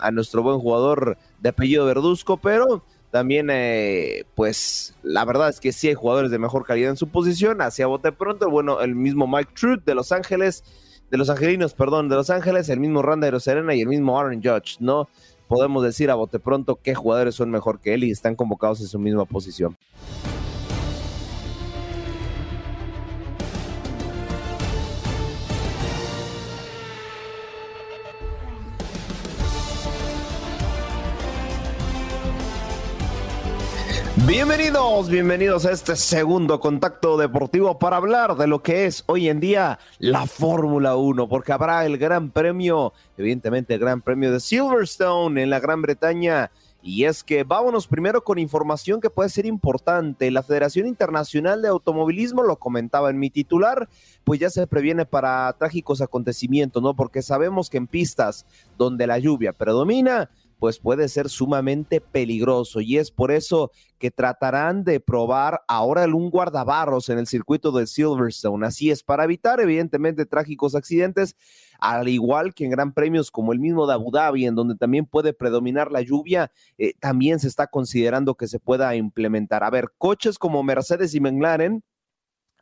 a 0.00 0.10
nuestro 0.10 0.42
buen 0.42 0.58
jugador 0.58 1.16
de 1.40 1.48
apellido 1.48 1.86
Verduzco, 1.86 2.36
pero 2.36 2.82
también, 3.10 3.48
eh, 3.50 4.24
pues, 4.34 4.94
la 5.02 5.24
verdad 5.24 5.48
es 5.48 5.60
que 5.60 5.72
sí 5.72 5.88
hay 5.88 5.94
jugadores 5.94 6.30
de 6.30 6.38
mejor 6.38 6.66
calidad 6.66 6.90
en 6.90 6.96
su 6.96 7.08
posición. 7.08 7.62
Hacia 7.62 7.86
bote 7.86 8.12
pronto, 8.12 8.50
bueno, 8.50 8.80
el 8.80 8.94
mismo 8.94 9.26
Mike 9.26 9.52
Truth 9.54 9.84
de 9.84 9.94
Los 9.94 10.12
Ángeles 10.12 10.62
de 11.10 11.16
los 11.16 11.30
angelinos, 11.30 11.74
perdón, 11.74 12.08
de 12.08 12.16
Los 12.16 12.30
Ángeles, 12.30 12.68
el 12.68 12.80
mismo 12.80 13.02
Randa 13.02 13.40
Serena 13.40 13.74
y 13.74 13.80
el 13.80 13.88
mismo 13.88 14.18
Aaron 14.18 14.42
Judge. 14.42 14.76
No 14.80 15.08
podemos 15.46 15.82
decir 15.82 16.10
a 16.10 16.14
bote 16.14 16.38
pronto 16.38 16.78
qué 16.82 16.94
jugadores 16.94 17.34
son 17.34 17.50
mejor 17.50 17.80
que 17.80 17.94
él 17.94 18.04
y 18.04 18.10
están 18.10 18.36
convocados 18.36 18.80
en 18.80 18.88
su 18.88 18.98
misma 18.98 19.24
posición. 19.24 19.76
Bienvenidos, 34.28 35.08
bienvenidos 35.08 35.64
a 35.64 35.72
este 35.72 35.96
segundo 35.96 36.60
contacto 36.60 37.16
deportivo 37.16 37.78
para 37.78 37.96
hablar 37.96 38.36
de 38.36 38.46
lo 38.46 38.62
que 38.62 38.84
es 38.84 39.02
hoy 39.06 39.30
en 39.30 39.40
día 39.40 39.78
la 39.98 40.26
Fórmula 40.26 40.96
1, 40.96 41.30
porque 41.30 41.52
habrá 41.52 41.86
el 41.86 41.96
Gran 41.96 42.30
Premio, 42.30 42.92
evidentemente 43.16 43.72
el 43.72 43.80
Gran 43.80 44.02
Premio 44.02 44.30
de 44.30 44.40
Silverstone 44.40 45.42
en 45.42 45.48
la 45.48 45.60
Gran 45.60 45.80
Bretaña. 45.80 46.50
Y 46.82 47.04
es 47.04 47.24
que 47.24 47.42
vámonos 47.42 47.86
primero 47.86 48.22
con 48.22 48.38
información 48.38 49.00
que 49.00 49.08
puede 49.08 49.30
ser 49.30 49.46
importante. 49.46 50.30
La 50.30 50.42
Federación 50.42 50.86
Internacional 50.86 51.62
de 51.62 51.68
Automovilismo, 51.68 52.42
lo 52.42 52.56
comentaba 52.56 53.08
en 53.08 53.18
mi 53.18 53.30
titular, 53.30 53.88
pues 54.24 54.40
ya 54.40 54.50
se 54.50 54.66
previene 54.66 55.06
para 55.06 55.50
trágicos 55.58 56.02
acontecimientos, 56.02 56.82
¿no? 56.82 56.94
Porque 56.94 57.22
sabemos 57.22 57.70
que 57.70 57.78
en 57.78 57.86
pistas 57.86 58.44
donde 58.76 59.06
la 59.06 59.18
lluvia 59.18 59.54
predomina, 59.54 60.28
pues 60.58 60.78
puede 60.78 61.08
ser 61.08 61.28
sumamente 61.28 62.00
peligroso 62.00 62.80
y 62.80 62.98
es 62.98 63.10
por 63.10 63.30
eso 63.30 63.70
que 63.98 64.10
tratarán 64.10 64.84
de 64.84 65.00
probar 65.00 65.62
ahora 65.68 66.04
un 66.06 66.30
guardabarros 66.30 67.08
en 67.08 67.18
el 67.18 67.26
circuito 67.26 67.72
de 67.72 67.86
Silverstone. 67.86 68.66
Así 68.66 68.90
es, 68.90 69.02
para 69.02 69.24
evitar 69.24 69.60
evidentemente 69.60 70.26
trágicos 70.26 70.74
accidentes, 70.74 71.36
al 71.78 72.08
igual 72.08 72.54
que 72.54 72.64
en 72.64 72.70
gran 72.70 72.92
premios 72.92 73.30
como 73.30 73.52
el 73.52 73.60
mismo 73.60 73.86
de 73.86 73.94
Abu 73.94 74.10
Dhabi, 74.10 74.46
en 74.46 74.54
donde 74.54 74.74
también 74.74 75.06
puede 75.06 75.32
predominar 75.32 75.92
la 75.92 76.02
lluvia, 76.02 76.50
eh, 76.76 76.94
también 77.00 77.38
se 77.38 77.48
está 77.48 77.66
considerando 77.66 78.34
que 78.34 78.48
se 78.48 78.58
pueda 78.58 78.94
implementar. 78.96 79.64
A 79.64 79.70
ver, 79.70 79.90
coches 79.96 80.38
como 80.38 80.62
Mercedes 80.62 81.14
y 81.14 81.20
McLaren, 81.20 81.82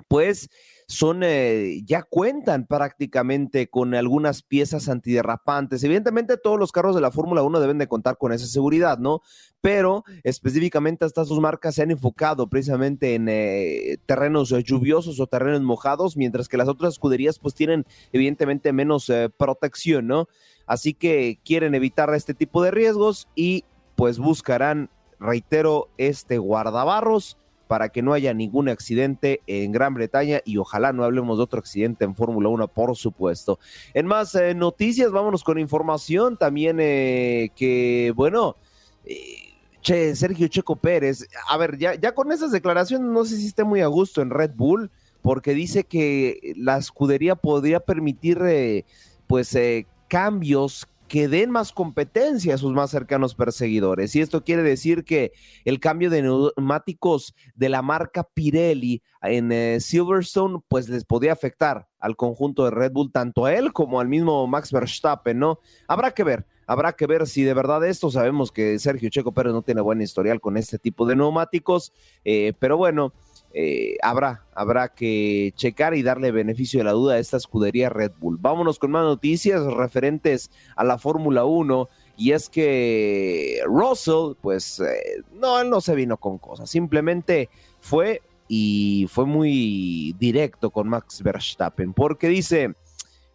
pues 0.08 0.48
son, 0.88 1.22
eh, 1.24 1.82
ya 1.84 2.02
cuentan 2.02 2.66
prácticamente 2.66 3.68
con 3.68 3.94
algunas 3.94 4.42
piezas 4.42 4.88
antiderrapantes. 4.88 5.82
Evidentemente 5.82 6.36
todos 6.36 6.60
los 6.60 6.70
carros 6.70 6.94
de 6.94 7.00
la 7.00 7.10
Fórmula 7.10 7.42
1 7.42 7.58
deben 7.58 7.78
de 7.78 7.88
contar 7.88 8.18
con 8.18 8.32
esa 8.32 8.46
seguridad, 8.46 8.98
¿no? 8.98 9.20
Pero 9.60 10.04
específicamente 10.22 11.04
estas 11.04 11.26
dos 11.28 11.40
marcas 11.40 11.74
se 11.74 11.82
han 11.82 11.90
enfocado 11.90 12.48
precisamente 12.48 13.16
en 13.16 13.28
eh, 13.28 13.98
terrenos 14.06 14.50
lluviosos 14.50 15.18
o 15.18 15.26
terrenos 15.26 15.62
mojados, 15.62 16.16
mientras 16.16 16.48
que 16.48 16.56
las 16.56 16.68
otras 16.68 16.94
escuderías 16.94 17.40
pues 17.40 17.54
tienen 17.54 17.84
evidentemente 18.12 18.72
menos 18.72 19.10
eh, 19.10 19.28
protección, 19.36 20.06
¿no? 20.06 20.28
Así 20.66 20.94
que 20.94 21.40
quieren 21.44 21.74
evitar 21.74 22.14
este 22.14 22.34
tipo 22.34 22.62
de 22.62 22.70
riesgos 22.70 23.28
y 23.34 23.64
pues 23.96 24.18
buscarán, 24.18 24.90
reitero, 25.18 25.88
este 25.96 26.38
guardabarros 26.38 27.38
para 27.66 27.88
que 27.88 28.02
no 28.02 28.12
haya 28.12 28.32
ningún 28.32 28.68
accidente 28.68 29.40
en 29.46 29.72
Gran 29.72 29.94
Bretaña 29.94 30.40
y 30.44 30.58
ojalá 30.58 30.92
no 30.92 31.04
hablemos 31.04 31.38
de 31.38 31.44
otro 31.44 31.58
accidente 31.58 32.04
en 32.04 32.14
Fórmula 32.14 32.48
1, 32.48 32.68
por 32.68 32.96
supuesto. 32.96 33.58
En 33.94 34.06
más 34.06 34.34
eh, 34.34 34.54
noticias, 34.54 35.10
vámonos 35.10 35.42
con 35.42 35.58
información 35.58 36.36
también 36.36 36.78
eh, 36.80 37.50
que, 37.56 38.12
bueno, 38.14 38.56
eh, 39.04 39.54
che, 39.80 40.14
Sergio 40.14 40.48
Checo 40.48 40.76
Pérez, 40.76 41.26
a 41.48 41.56
ver, 41.56 41.78
ya, 41.78 41.94
ya 41.94 42.14
con 42.14 42.32
esas 42.32 42.52
declaraciones 42.52 43.08
no 43.08 43.24
sé 43.24 43.36
si 43.36 43.46
esté 43.46 43.64
muy 43.64 43.80
a 43.80 43.86
gusto 43.86 44.22
en 44.22 44.30
Red 44.30 44.52
Bull, 44.54 44.90
porque 45.22 45.54
dice 45.54 45.84
que 45.84 46.54
la 46.56 46.76
escudería 46.76 47.34
podría 47.34 47.80
permitir, 47.80 48.84
pues, 49.26 49.58
cambios 50.06 50.86
que 51.08 51.28
den 51.28 51.50
más 51.50 51.72
competencia 51.72 52.54
a 52.54 52.58
sus 52.58 52.72
más 52.72 52.90
cercanos 52.90 53.34
perseguidores. 53.34 54.14
Y 54.16 54.20
esto 54.20 54.44
quiere 54.44 54.62
decir 54.62 55.04
que 55.04 55.32
el 55.64 55.80
cambio 55.80 56.10
de 56.10 56.22
neumáticos 56.22 57.34
de 57.54 57.68
la 57.68 57.82
marca 57.82 58.24
Pirelli 58.24 59.02
en 59.22 59.52
eh, 59.52 59.78
Silverstone, 59.80 60.60
pues 60.68 60.88
les 60.88 61.04
podía 61.04 61.32
afectar 61.32 61.88
al 61.98 62.16
conjunto 62.16 62.64
de 62.64 62.70
Red 62.70 62.92
Bull, 62.92 63.12
tanto 63.12 63.44
a 63.44 63.54
él 63.54 63.72
como 63.72 64.00
al 64.00 64.08
mismo 64.08 64.46
Max 64.46 64.72
Verstappen, 64.72 65.38
¿no? 65.38 65.60
Habrá 65.88 66.12
que 66.12 66.24
ver, 66.24 66.46
habrá 66.66 66.92
que 66.92 67.06
ver 67.06 67.26
si 67.26 67.42
de 67.42 67.54
verdad 67.54 67.84
esto, 67.86 68.10
sabemos 68.10 68.52
que 68.52 68.78
Sergio 68.78 69.08
Checo 69.08 69.32
Pérez 69.32 69.52
no 69.52 69.62
tiene 69.62 69.80
buen 69.80 70.00
historial 70.00 70.40
con 70.40 70.56
este 70.56 70.78
tipo 70.78 71.06
de 71.06 71.16
neumáticos, 71.16 71.92
eh, 72.24 72.52
pero 72.58 72.76
bueno, 72.76 73.12
eh, 73.58 73.96
habrá, 74.02 74.44
habrá 74.54 74.88
que 74.88 75.54
checar 75.56 75.94
y 75.94 76.02
darle 76.02 76.30
beneficio 76.30 76.80
de 76.80 76.84
la 76.84 76.92
duda 76.92 77.14
a 77.14 77.18
esta 77.18 77.38
escudería 77.38 77.88
Red 77.88 78.12
Bull. 78.18 78.36
Vámonos 78.38 78.78
con 78.78 78.90
más 78.90 79.04
noticias 79.04 79.64
referentes 79.64 80.50
a 80.76 80.84
la 80.84 80.98
Fórmula 80.98 81.46
1 81.46 81.88
y 82.18 82.32
es 82.32 82.50
que 82.50 83.62
Russell, 83.64 84.34
pues 84.42 84.78
eh, 84.80 85.22
no, 85.32 85.58
él 85.58 85.70
no 85.70 85.80
se 85.80 85.94
vino 85.94 86.18
con 86.18 86.36
cosas, 86.36 86.68
simplemente 86.68 87.48
fue 87.80 88.20
y 88.46 89.06
fue 89.08 89.24
muy 89.24 90.14
directo 90.18 90.68
con 90.68 90.90
Max 90.90 91.22
Verstappen 91.22 91.94
porque 91.94 92.28
dice... 92.28 92.74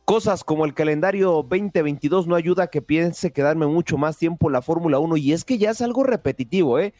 Cosas 0.03 0.43
como 0.43 0.65
el 0.65 0.73
calendario 0.73 1.45
2022 1.47 2.27
no 2.27 2.35
ayuda 2.35 2.63
a 2.63 2.67
que 2.67 2.81
piense 2.81 3.31
quedarme 3.31 3.67
mucho 3.67 3.97
más 3.97 4.17
tiempo 4.17 4.49
en 4.49 4.53
la 4.53 4.61
Fórmula 4.61 4.99
1 4.99 5.15
y 5.15 5.31
es 5.31 5.45
que 5.45 5.57
ya 5.57 5.69
es 5.69 5.79
algo 5.79 6.03
repetitivo, 6.03 6.79
¿eh? 6.79 6.93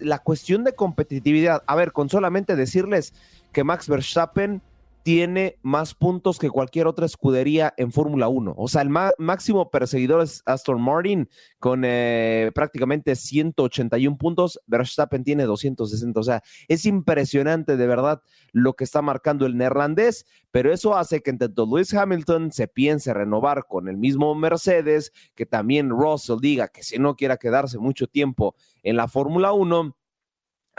La 0.00 0.18
cuestión 0.18 0.64
de 0.64 0.74
competitividad, 0.74 1.62
a 1.66 1.74
ver, 1.76 1.92
con 1.92 2.08
solamente 2.08 2.56
decirles 2.56 3.12
que 3.52 3.64
Max 3.64 3.88
Verstappen 3.88 4.62
tiene 5.04 5.58
más 5.62 5.94
puntos 5.94 6.38
que 6.38 6.48
cualquier 6.48 6.86
otra 6.86 7.04
escudería 7.04 7.74
en 7.76 7.92
Fórmula 7.92 8.28
1. 8.28 8.54
O 8.56 8.68
sea, 8.68 8.80
el 8.80 8.88
máximo 8.88 9.70
perseguidor 9.70 10.22
es 10.22 10.42
Aston 10.46 10.80
Martin 10.80 11.28
con 11.58 11.82
eh, 11.84 12.50
prácticamente 12.54 13.14
181 13.14 14.16
puntos. 14.16 14.58
Verstappen 14.66 15.22
tiene 15.22 15.44
260. 15.44 16.18
O 16.18 16.22
sea, 16.22 16.42
es 16.68 16.86
impresionante 16.86 17.76
de 17.76 17.86
verdad 17.86 18.22
lo 18.52 18.72
que 18.72 18.84
está 18.84 19.02
marcando 19.02 19.44
el 19.44 19.58
neerlandés, 19.58 20.24
pero 20.50 20.72
eso 20.72 20.96
hace 20.96 21.20
que 21.20 21.34
tanto 21.34 21.66
Lewis 21.66 21.92
Hamilton 21.92 22.50
se 22.50 22.66
piense 22.66 23.12
renovar 23.12 23.66
con 23.66 23.88
el 23.88 23.98
mismo 23.98 24.34
Mercedes, 24.34 25.12
que 25.34 25.44
también 25.44 25.90
Russell 25.90 26.38
diga 26.40 26.68
que 26.68 26.82
si 26.82 26.98
no 26.98 27.14
quiera 27.14 27.36
quedarse 27.36 27.76
mucho 27.76 28.06
tiempo 28.06 28.56
en 28.82 28.96
la 28.96 29.06
Fórmula 29.06 29.52
1 29.52 29.94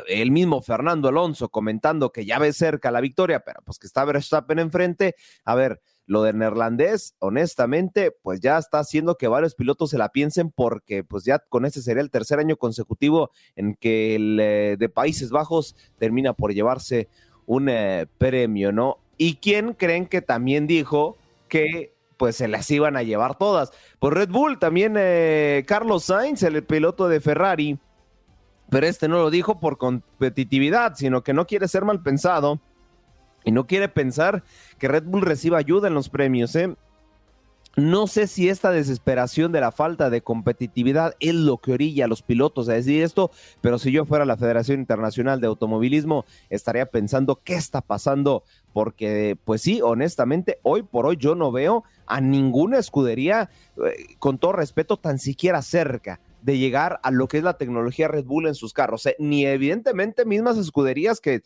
el 0.07 0.31
mismo 0.31 0.61
Fernando 0.61 1.09
Alonso 1.09 1.49
comentando 1.49 2.11
que 2.11 2.25
ya 2.25 2.39
ve 2.39 2.53
cerca 2.53 2.91
la 2.91 3.01
victoria, 3.01 3.41
pero 3.41 3.61
pues 3.63 3.79
que 3.79 3.87
está 3.87 4.05
Verstappen 4.05 4.59
enfrente. 4.59 5.15
A 5.43 5.55
ver, 5.55 5.81
lo 6.07 6.21
del 6.21 6.37
neerlandés, 6.37 7.15
honestamente, 7.19 8.11
pues 8.11 8.39
ya 8.39 8.57
está 8.57 8.79
haciendo 8.79 9.17
que 9.17 9.27
varios 9.27 9.55
pilotos 9.55 9.89
se 9.89 9.97
la 9.97 10.09
piensen 10.09 10.51
porque 10.51 11.03
pues 11.03 11.23
ya 11.23 11.39
con 11.39 11.65
este 11.65 11.81
sería 11.81 12.03
el 12.03 12.11
tercer 12.11 12.39
año 12.39 12.57
consecutivo 12.57 13.31
en 13.55 13.75
que 13.75 14.15
el 14.15 14.39
eh, 14.39 14.75
de 14.77 14.89
Países 14.89 15.31
Bajos 15.31 15.75
termina 15.97 16.33
por 16.33 16.53
llevarse 16.53 17.09
un 17.45 17.69
eh, 17.69 18.07
premio, 18.17 18.71
¿no? 18.71 18.99
¿Y 19.17 19.35
quién 19.35 19.73
creen 19.73 20.07
que 20.07 20.21
también 20.21 20.67
dijo 20.67 21.17
que 21.47 21.93
pues 22.17 22.35
se 22.37 22.47
las 22.47 22.69
iban 22.69 22.97
a 22.97 23.03
llevar 23.03 23.37
todas? 23.37 23.71
Pues 23.99 24.13
Red 24.13 24.29
Bull, 24.29 24.59
también 24.59 24.95
eh, 24.97 25.63
Carlos 25.67 26.05
Sainz, 26.05 26.43
el 26.43 26.63
piloto 26.63 27.07
de 27.07 27.19
Ferrari, 27.19 27.79
pero 28.69 28.87
este 28.87 29.07
no 29.07 29.17
lo 29.17 29.29
dijo 29.29 29.59
por 29.59 29.77
competitividad, 29.77 30.95
sino 30.95 31.23
que 31.23 31.33
no 31.33 31.45
quiere 31.47 31.67
ser 31.67 31.85
mal 31.85 32.01
pensado 32.01 32.59
y 33.43 33.51
no 33.51 33.67
quiere 33.67 33.87
pensar 33.89 34.43
que 34.79 34.87
Red 34.87 35.03
Bull 35.03 35.21
reciba 35.21 35.57
ayuda 35.57 35.87
en 35.87 35.93
los 35.93 36.09
premios. 36.09 36.55
¿eh? 36.55 36.75
No 37.77 38.07
sé 38.07 38.27
si 38.27 38.49
esta 38.49 38.71
desesperación 38.71 39.51
de 39.51 39.61
la 39.61 39.71
falta 39.71 40.09
de 40.09 40.21
competitividad 40.21 41.13
es 41.19 41.35
lo 41.35 41.57
que 41.57 41.73
orilla 41.73 42.05
a 42.05 42.07
los 42.07 42.21
pilotos 42.21 42.69
a 42.69 42.73
decir 42.73 43.03
esto, 43.03 43.31
pero 43.61 43.77
si 43.77 43.91
yo 43.91 44.05
fuera 44.05 44.25
la 44.25 44.37
Federación 44.37 44.79
Internacional 44.79 45.41
de 45.41 45.47
Automovilismo, 45.47 46.25
estaría 46.49 46.85
pensando 46.85 47.41
qué 47.43 47.55
está 47.55 47.81
pasando, 47.81 48.43
porque 48.73 49.37
pues 49.43 49.61
sí, 49.61 49.81
honestamente, 49.81 50.57
hoy 50.63 50.83
por 50.83 51.05
hoy 51.05 51.17
yo 51.17 51.35
no 51.35 51.51
veo 51.51 51.83
a 52.07 52.21
ninguna 52.21 52.79
escudería, 52.79 53.49
eh, 53.85 54.15
con 54.19 54.37
todo 54.37 54.53
respeto, 54.53 54.97
tan 54.97 55.19
siquiera 55.19 55.61
cerca 55.61 56.19
de 56.45 56.59
llegar 56.59 56.99
a 57.01 57.09
lo 57.09 57.27
que 57.27 57.39
es 57.39 57.43
la 57.43 57.57
tecnología 57.57 58.07
Red 58.07 58.25
Bull 58.25 58.45
en 58.45 58.53
sus 58.53 58.71
carros. 58.71 59.09
ni 59.17 59.47
evidentemente 59.47 60.25
mismas 60.25 60.57
escuderías 60.57 61.19
que, 61.19 61.41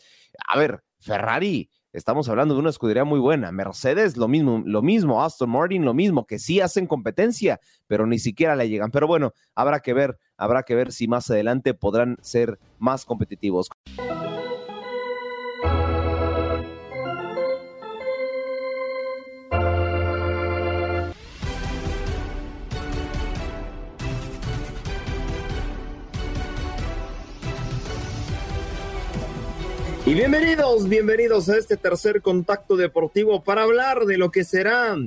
a 0.46 0.60
ver, 0.60 0.84
Ferrari, 1.00 1.70
estamos 1.94 2.28
hablando 2.28 2.54
de 2.54 2.60
una 2.60 2.70
escudería 2.70 3.06
muy 3.06 3.22
buena. 3.22 3.50
Mercedes, 3.54 4.18
lo 4.18 4.28
mismo, 4.28 4.62
lo 4.66 4.82
mismo. 4.82 5.24
Aston 5.24 5.52
Martin, 5.52 5.86
lo 5.86 5.94
mismo, 5.94 6.28
que 6.28 6.38
sí 6.38 6.60
hacen 6.60 6.86
competencia, 6.86 7.62
pero 7.88 8.06
ni 8.06 8.20
siquiera 8.20 8.58
le 8.58 8.68
llegan. 8.68 8.92
Pero 8.92 9.08
bueno, 9.08 9.32
habrá 9.56 9.80
que 9.80 9.94
ver, 9.94 10.18
habrá 10.36 10.64
que 10.64 10.76
ver 10.76 10.92
si 10.92 11.08
más 11.08 11.32
adelante 11.32 11.74
podrán 11.74 12.18
ser 12.22 12.60
más 12.78 13.06
competitivos. 13.06 13.70
Y 30.10 30.16
bienvenidos, 30.16 30.90
bienvenidos 30.90 31.50
a 31.50 31.58
este 31.60 31.78
tercer 31.78 32.24
contacto 32.24 32.76
deportivo 32.76 33.44
para 33.44 33.62
hablar 33.62 34.06
de 34.06 34.18
lo 34.18 34.32
que 34.32 34.44
será 34.44 34.98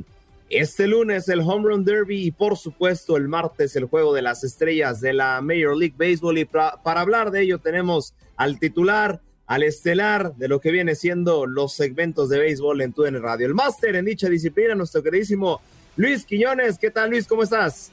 este 0.49 0.87
lunes 0.87 1.29
el 1.29 1.41
Home 1.41 1.71
Run 1.71 1.85
Derby 1.85 2.25
y 2.25 2.31
por 2.31 2.57
supuesto 2.57 3.17
el 3.17 3.27
martes 3.27 3.75
el 3.75 3.87
juego 3.87 4.15
de 4.15 4.23
las 4.23 4.45
estrellas 4.45 5.01
de 5.01 5.13
la 5.13 5.41
Major 5.41 5.77
League 5.77 5.97
Baseball. 5.99 6.39
Y 6.39 6.45
para, 6.45 6.79
hablar 6.85 7.33
de 7.33 7.43
ello 7.43 7.59
tenemos 7.59 8.15
al 8.37 8.61
titular, 8.61 9.21
al 9.49 9.65
estelar 9.65 10.37
de 10.37 10.47
lo 10.47 10.61
que 10.61 10.71
viene 10.71 10.95
siendo 10.95 11.47
los 11.47 11.73
segmentos 11.73 12.29
de 12.29 12.39
béisbol 12.39 12.81
en 12.81 12.93
TUDN 12.93 13.21
Radio. 13.21 13.49
El 13.49 13.55
máster 13.55 13.97
en 13.97 14.05
dicha 14.05 14.29
disciplina, 14.29 14.77
nuestro 14.77 15.03
queridísimo 15.03 15.61
Luis 15.97 16.25
Quiñones. 16.25 16.79
¿Qué 16.79 16.93
tal 16.93 17.11
Luis? 17.11 17.27
¿Cómo 17.27 17.43
estás? 17.43 17.91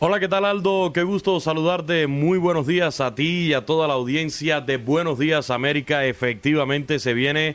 Hola, 0.00 0.18
¿qué 0.18 0.26
tal 0.26 0.44
Aldo? 0.44 0.90
Qué 0.92 1.04
gusto 1.04 1.38
saludarte. 1.38 2.08
Muy 2.08 2.36
buenos 2.36 2.66
días 2.66 3.00
a 3.00 3.14
ti 3.14 3.46
y 3.46 3.54
a 3.54 3.64
toda 3.64 3.86
la 3.86 3.94
audiencia 3.94 4.60
de 4.60 4.76
Buenos 4.76 5.20
Días 5.20 5.50
América. 5.50 6.04
Efectivamente 6.04 6.98
se 6.98 7.14
viene 7.14 7.54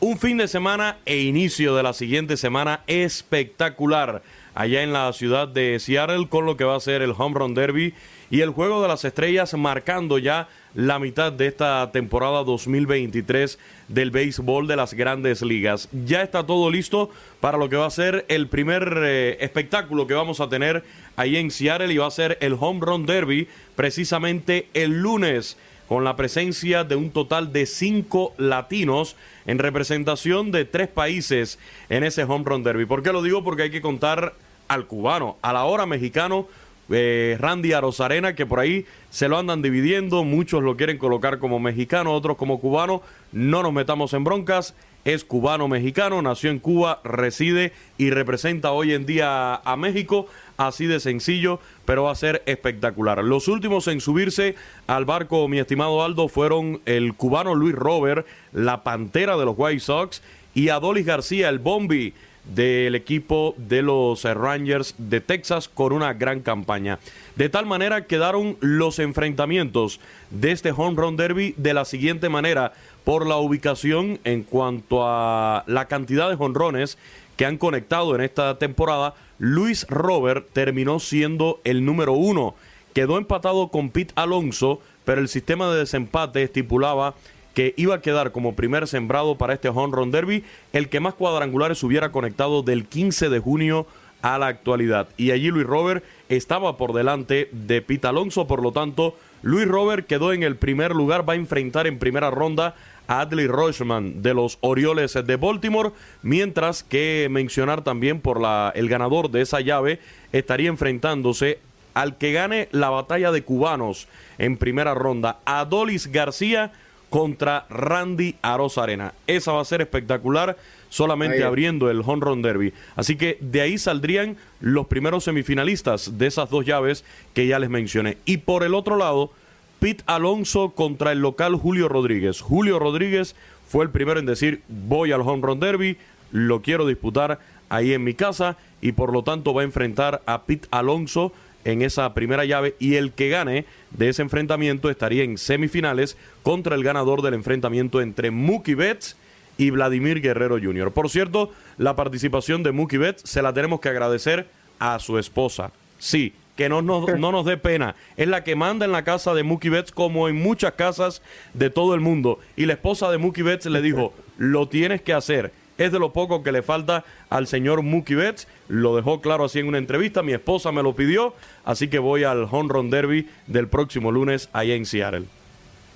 un 0.00 0.18
fin 0.18 0.36
de 0.36 0.48
semana 0.48 0.98
e 1.06 1.18
inicio 1.18 1.76
de 1.76 1.84
la 1.84 1.92
siguiente 1.92 2.36
semana 2.36 2.80
espectacular 2.88 4.22
allá 4.56 4.82
en 4.82 4.92
la 4.92 5.12
ciudad 5.12 5.46
de 5.46 5.78
Seattle 5.78 6.28
con 6.28 6.44
lo 6.44 6.56
que 6.56 6.64
va 6.64 6.74
a 6.74 6.80
ser 6.80 7.02
el 7.02 7.14
Home 7.16 7.38
Run 7.38 7.54
Derby 7.54 7.94
y 8.30 8.40
el 8.40 8.50
Juego 8.50 8.82
de 8.82 8.88
las 8.88 9.04
Estrellas 9.04 9.54
marcando 9.54 10.18
ya 10.18 10.48
la 10.74 10.98
mitad 10.98 11.32
de 11.32 11.46
esta 11.46 11.90
temporada 11.92 12.44
2023 12.44 13.58
del 13.88 14.10
béisbol 14.10 14.66
de 14.66 14.76
las 14.76 14.94
grandes 14.94 15.42
ligas. 15.42 15.88
Ya 16.04 16.22
está 16.22 16.44
todo 16.44 16.70
listo 16.70 17.10
para 17.40 17.58
lo 17.58 17.68
que 17.68 17.76
va 17.76 17.86
a 17.86 17.90
ser 17.90 18.26
el 18.28 18.48
primer 18.48 18.98
eh, 19.02 19.38
espectáculo 19.40 20.06
que 20.06 20.14
vamos 20.14 20.40
a 20.40 20.48
tener 20.48 20.84
ahí 21.16 21.36
en 21.36 21.50
Seattle 21.50 21.92
y 21.92 21.96
va 21.96 22.06
a 22.06 22.10
ser 22.10 22.36
el 22.40 22.56
Home 22.58 22.80
Run 22.82 23.06
Derby 23.06 23.48
precisamente 23.74 24.68
el 24.74 25.00
lunes 25.00 25.56
con 25.88 26.04
la 26.04 26.16
presencia 26.16 26.84
de 26.84 26.96
un 26.96 27.10
total 27.10 27.52
de 27.52 27.64
cinco 27.64 28.34
latinos 28.38 29.16
en 29.46 29.58
representación 29.58 30.50
de 30.50 30.64
tres 30.64 30.88
países 30.88 31.58
en 31.88 32.02
ese 32.02 32.24
Home 32.24 32.44
Run 32.44 32.64
Derby. 32.64 32.86
¿Por 32.86 33.02
qué 33.02 33.12
lo 33.12 33.22
digo? 33.22 33.44
Porque 33.44 33.62
hay 33.62 33.70
que 33.70 33.80
contar 33.80 34.34
al 34.68 34.86
cubano, 34.86 35.36
a 35.42 35.52
la 35.52 35.64
hora 35.64 35.86
mexicano, 35.86 36.48
eh, 36.90 37.36
Randy 37.40 37.72
Arozarena, 37.72 38.34
que 38.34 38.46
por 38.46 38.60
ahí 38.60 38.86
se 39.10 39.28
lo 39.28 39.38
andan 39.38 39.62
dividiendo, 39.62 40.24
muchos 40.24 40.62
lo 40.62 40.76
quieren 40.76 40.98
colocar 40.98 41.38
como 41.38 41.58
mexicano, 41.58 42.12
otros 42.12 42.36
como 42.36 42.60
cubano, 42.60 43.02
no 43.32 43.62
nos 43.62 43.72
metamos 43.72 44.12
en 44.12 44.24
broncas, 44.24 44.74
es 45.06 45.24
cubano-mexicano, 45.24 46.20
nació 46.20 46.50
en 46.50 46.58
Cuba, 46.58 47.00
reside 47.04 47.72
y 47.96 48.10
representa 48.10 48.72
hoy 48.72 48.92
en 48.92 49.06
día 49.06 49.54
a 49.54 49.76
México, 49.76 50.26
así 50.56 50.86
de 50.86 50.98
sencillo, 50.98 51.60
pero 51.84 52.02
va 52.02 52.10
a 52.10 52.16
ser 52.16 52.42
espectacular. 52.46 53.22
Los 53.22 53.46
últimos 53.46 53.86
en 53.86 54.00
subirse 54.00 54.56
al 54.88 55.04
barco, 55.04 55.46
mi 55.46 55.60
estimado 55.60 56.02
Aldo, 56.02 56.26
fueron 56.26 56.80
el 56.86 57.14
cubano 57.14 57.54
Luis 57.54 57.76
Robert, 57.76 58.26
la 58.52 58.82
pantera 58.82 59.36
de 59.36 59.44
los 59.44 59.54
White 59.56 59.78
Sox, 59.78 60.22
y 60.54 60.70
Adolis 60.70 61.06
García, 61.06 61.50
el 61.50 61.60
Bombi 61.60 62.12
del 62.54 62.94
equipo 62.94 63.54
de 63.56 63.82
los 63.82 64.24
Rangers 64.24 64.94
de 64.98 65.20
Texas 65.20 65.68
con 65.68 65.92
una 65.92 66.14
gran 66.14 66.40
campaña. 66.40 66.98
De 67.34 67.48
tal 67.48 67.66
manera 67.66 68.06
quedaron 68.06 68.56
los 68.60 68.98
enfrentamientos 68.98 70.00
de 70.30 70.52
este 70.52 70.70
Home 70.70 70.96
Run 70.96 71.16
Derby 71.16 71.54
de 71.56 71.74
la 71.74 71.84
siguiente 71.84 72.28
manera 72.28 72.72
por 73.04 73.26
la 73.26 73.36
ubicación 73.36 74.18
en 74.24 74.42
cuanto 74.42 75.06
a 75.06 75.64
la 75.66 75.86
cantidad 75.86 76.28
de 76.28 76.36
honrones 76.38 76.98
que 77.36 77.46
han 77.46 77.58
conectado 77.58 78.14
en 78.14 78.22
esta 78.22 78.58
temporada. 78.58 79.14
Luis 79.38 79.86
Robert 79.88 80.48
terminó 80.52 80.98
siendo 80.98 81.60
el 81.64 81.84
número 81.84 82.14
uno. 82.14 82.54
Quedó 82.94 83.18
empatado 83.18 83.68
con 83.68 83.90
Pete 83.90 84.14
Alonso, 84.16 84.80
pero 85.04 85.20
el 85.20 85.28
sistema 85.28 85.70
de 85.70 85.80
desempate 85.80 86.42
estipulaba 86.42 87.14
que 87.56 87.72
iba 87.78 87.94
a 87.94 88.02
quedar 88.02 88.32
como 88.32 88.54
primer 88.54 88.86
sembrado 88.86 89.38
para 89.38 89.54
este 89.54 89.70
Home 89.70 89.96
Run 89.96 90.10
Derby, 90.10 90.44
el 90.74 90.90
que 90.90 91.00
más 91.00 91.14
cuadrangulares 91.14 91.82
hubiera 91.82 92.12
conectado 92.12 92.62
del 92.62 92.84
15 92.84 93.30
de 93.30 93.38
junio 93.38 93.86
a 94.20 94.36
la 94.36 94.48
actualidad. 94.48 95.08
Y 95.16 95.30
allí 95.30 95.48
Luis 95.48 95.66
Robert 95.66 96.04
estaba 96.28 96.76
por 96.76 96.92
delante 96.92 97.48
de 97.52 97.80
Pete 97.80 98.08
Alonso, 98.08 98.46
por 98.46 98.62
lo 98.62 98.72
tanto, 98.72 99.16
Luis 99.40 99.66
Robert 99.66 100.06
quedó 100.06 100.34
en 100.34 100.42
el 100.42 100.56
primer 100.56 100.94
lugar, 100.94 101.26
va 101.26 101.32
a 101.32 101.36
enfrentar 101.36 101.86
en 101.86 101.98
primera 101.98 102.30
ronda 102.30 102.74
a 103.08 103.20
Adley 103.20 103.46
Rochman 103.46 104.20
de 104.20 104.34
los 104.34 104.58
Orioles 104.60 105.14
de 105.14 105.36
Baltimore, 105.36 105.92
mientras 106.20 106.82
que 106.82 107.28
mencionar 107.30 107.82
también 107.82 108.20
por 108.20 108.38
la, 108.38 108.70
el 108.74 108.90
ganador 108.90 109.30
de 109.30 109.40
esa 109.40 109.62
llave 109.62 109.98
estaría 110.30 110.68
enfrentándose 110.68 111.60
al 111.94 112.18
que 112.18 112.32
gane 112.32 112.68
la 112.72 112.90
batalla 112.90 113.32
de 113.32 113.44
cubanos 113.44 114.08
en 114.36 114.58
primera 114.58 114.92
ronda, 114.92 115.38
Adolis 115.46 116.08
García 116.08 116.72
contra 117.16 117.64
Randy 117.70 118.34
Arena. 118.42 119.14
Esa 119.26 119.52
va 119.52 119.62
a 119.62 119.64
ser 119.64 119.80
espectacular, 119.80 120.58
solamente 120.90 121.44
abriendo 121.44 121.90
el 121.90 122.02
Home 122.04 122.20
Run 122.20 122.42
Derby. 122.42 122.74
Así 122.94 123.16
que 123.16 123.38
de 123.40 123.62
ahí 123.62 123.78
saldrían 123.78 124.36
los 124.60 124.86
primeros 124.86 125.24
semifinalistas 125.24 126.18
de 126.18 126.26
esas 126.26 126.50
dos 126.50 126.66
llaves 126.66 127.06
que 127.32 127.46
ya 127.46 127.58
les 127.58 127.70
mencioné. 127.70 128.18
Y 128.26 128.36
por 128.36 128.64
el 128.64 128.74
otro 128.74 128.98
lado, 128.98 129.30
Pete 129.78 130.04
Alonso 130.04 130.72
contra 130.72 131.10
el 131.10 131.20
local 131.20 131.54
Julio 131.54 131.88
Rodríguez. 131.88 132.42
Julio 132.42 132.78
Rodríguez 132.78 133.34
fue 133.66 133.86
el 133.86 133.90
primero 133.90 134.20
en 134.20 134.26
decir 134.26 134.60
voy 134.68 135.12
al 135.12 135.22
Home 135.22 135.40
Run 135.40 135.58
Derby, 135.58 135.96
lo 136.32 136.60
quiero 136.60 136.86
disputar 136.86 137.38
ahí 137.70 137.94
en 137.94 138.04
mi 138.04 138.12
casa 138.12 138.58
y 138.82 138.92
por 138.92 139.10
lo 139.10 139.22
tanto 139.22 139.54
va 139.54 139.62
a 139.62 139.64
enfrentar 139.64 140.20
a 140.26 140.42
Pete 140.42 140.68
Alonso 140.70 141.32
en 141.66 141.82
esa 141.82 142.14
primera 142.14 142.44
llave 142.44 142.76
y 142.78 142.94
el 142.94 143.12
que 143.12 143.28
gane 143.28 143.64
de 143.90 144.08
ese 144.08 144.22
enfrentamiento 144.22 144.88
estaría 144.88 145.24
en 145.24 145.36
semifinales 145.36 146.16
contra 146.42 146.76
el 146.76 146.84
ganador 146.84 147.22
del 147.22 147.34
enfrentamiento 147.34 148.00
entre 148.00 148.30
Mookie 148.30 148.74
Betts 148.74 149.16
y 149.58 149.70
Vladimir 149.70 150.20
Guerrero 150.20 150.58
Jr. 150.62 150.92
Por 150.92 151.10
cierto, 151.10 151.50
la 151.76 151.96
participación 151.96 152.62
de 152.62 152.70
Mookie 152.70 152.98
Betts 152.98 153.28
se 153.28 153.42
la 153.42 153.52
tenemos 153.52 153.80
que 153.80 153.88
agradecer 153.88 154.46
a 154.78 154.98
su 155.00 155.18
esposa. 155.18 155.72
Sí, 155.98 156.34
que 156.56 156.68
no 156.68 156.82
nos, 156.82 157.08
no 157.18 157.32
nos 157.32 157.44
dé 157.44 157.56
pena. 157.56 157.96
Es 158.16 158.28
la 158.28 158.44
que 158.44 158.54
manda 158.54 158.86
en 158.86 158.92
la 158.92 159.02
casa 159.02 159.34
de 159.34 159.42
Mookie 159.42 159.70
Betts 159.70 159.90
como 159.90 160.28
en 160.28 160.36
muchas 160.36 160.74
casas 160.74 161.20
de 161.52 161.68
todo 161.70 161.96
el 161.96 162.00
mundo. 162.00 162.38
Y 162.54 162.66
la 162.66 162.74
esposa 162.74 163.10
de 163.10 163.18
Mookie 163.18 163.42
Betts 163.42 163.66
le 163.66 163.82
dijo, 163.82 164.14
lo 164.38 164.68
tienes 164.68 165.02
que 165.02 165.14
hacer. 165.14 165.52
Es 165.78 165.92
de 165.92 165.98
lo 165.98 166.12
poco 166.12 166.42
que 166.42 166.52
le 166.52 166.62
falta 166.62 167.04
al 167.28 167.46
señor 167.46 167.82
Mookie 167.82 168.14
Betts. 168.14 168.48
Lo 168.68 168.96
dejó 168.96 169.20
claro 169.20 169.44
así 169.44 169.58
en 169.58 169.68
una 169.68 169.78
entrevista. 169.78 170.22
Mi 170.22 170.32
esposa 170.32 170.72
me 170.72 170.82
lo 170.82 170.94
pidió. 170.94 171.34
Así 171.64 171.88
que 171.88 171.98
voy 171.98 172.24
al 172.24 172.48
Home 172.50 172.72
Run 172.72 172.90
Derby 172.90 173.28
del 173.46 173.68
próximo 173.68 174.10
lunes 174.10 174.48
allá 174.52 174.74
en 174.74 174.86
Seattle. 174.86 175.26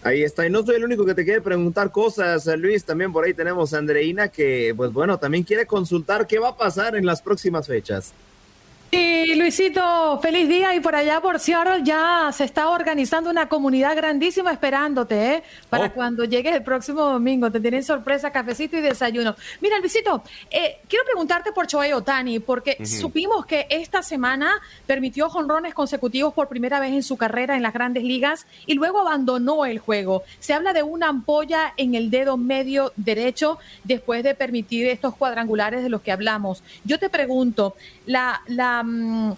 Ahí 0.03 0.23
está, 0.23 0.47
y 0.47 0.51
no 0.51 0.65
soy 0.65 0.77
el 0.77 0.85
único 0.85 1.05
que 1.05 1.15
te 1.15 1.25
quiere 1.25 1.43
preguntar 1.43 1.93
cosas, 1.93 2.47
Luis, 2.57 2.85
también 2.85 3.13
por 3.13 3.23
ahí 3.23 3.35
tenemos 3.35 3.75
a 3.75 3.79
Andreina 3.79 4.29
que, 4.29 4.73
pues 4.75 4.91
bueno, 4.95 5.19
también 5.19 5.45
quiere 5.45 5.67
consultar 5.67 6.27
qué 6.27 6.39
va 6.39 6.49
a 6.49 6.57
pasar 6.57 6.97
en 6.97 7.05
las 7.05 7.21
próximas 7.21 7.67
fechas. 7.67 8.15
Y 8.93 9.37
Luisito, 9.37 10.19
feliz 10.21 10.49
día 10.49 10.75
y 10.75 10.81
por 10.81 10.97
allá 10.97 11.21
por 11.21 11.39
Seattle 11.39 11.83
ya 11.85 12.31
se 12.33 12.43
está 12.43 12.71
organizando 12.71 13.31
una 13.31 13.49
comunidad 13.49 13.95
grandísima 13.95 14.51
esperándote, 14.51 15.35
¿eh? 15.35 15.43
Para 15.69 15.87
Oh. 15.87 15.93
cuando 15.93 16.25
llegues 16.25 16.57
el 16.57 16.65
próximo 16.65 17.03
domingo, 17.03 17.53
te 17.53 17.61
tienen 17.61 17.85
sorpresa, 17.85 18.33
cafecito 18.33 18.77
y 18.77 18.81
desayuno. 18.81 19.37
Mira, 19.61 19.79
Luisito, 19.79 20.25
eh, 20.51 20.79
quiero 20.89 21.05
preguntarte 21.05 21.53
por 21.53 21.69
Choey 21.69 21.93
Otani, 21.93 22.41
porque 22.41 22.85
supimos 22.85 23.47
que 23.47 23.67
esta 23.71 24.03
semana 24.03 24.61
permitió 24.87 25.31
jonrones 25.31 25.73
consecutivos 25.73 26.35
por 26.35 26.49
primera 26.49 26.81
vez 26.81 26.93
en 26.93 27.05
su 27.05 27.17
carrera 27.17 27.55
en 27.55 27.63
las 27.63 27.73
grandes 27.73 28.03
ligas 28.03 28.45
y 28.67 28.75
luego 28.75 28.99
abandonó 29.01 29.67
el 29.67 29.79
juego. 29.79 30.25
Se 30.41 30.53
habla 30.53 30.73
de 30.73 30.83
una 30.83 31.09
ampolla 31.09 31.75
en 31.77 31.95
el 31.95 32.11
dedo 32.11 32.37
medio 32.37 32.93
derecho 32.97 33.59
después 33.85 34.25
de 34.25 34.35
permitir 34.35 34.89
estos 34.89 35.15
cuadrangulares 35.15 35.85
de 35.85 35.89
los 35.91 36.01
que 36.03 36.11
hablamos. 36.11 36.65
Yo 36.85 36.99
te 36.99 37.09
pregunto, 37.09 37.77
la, 38.07 38.43
la, 38.49 38.80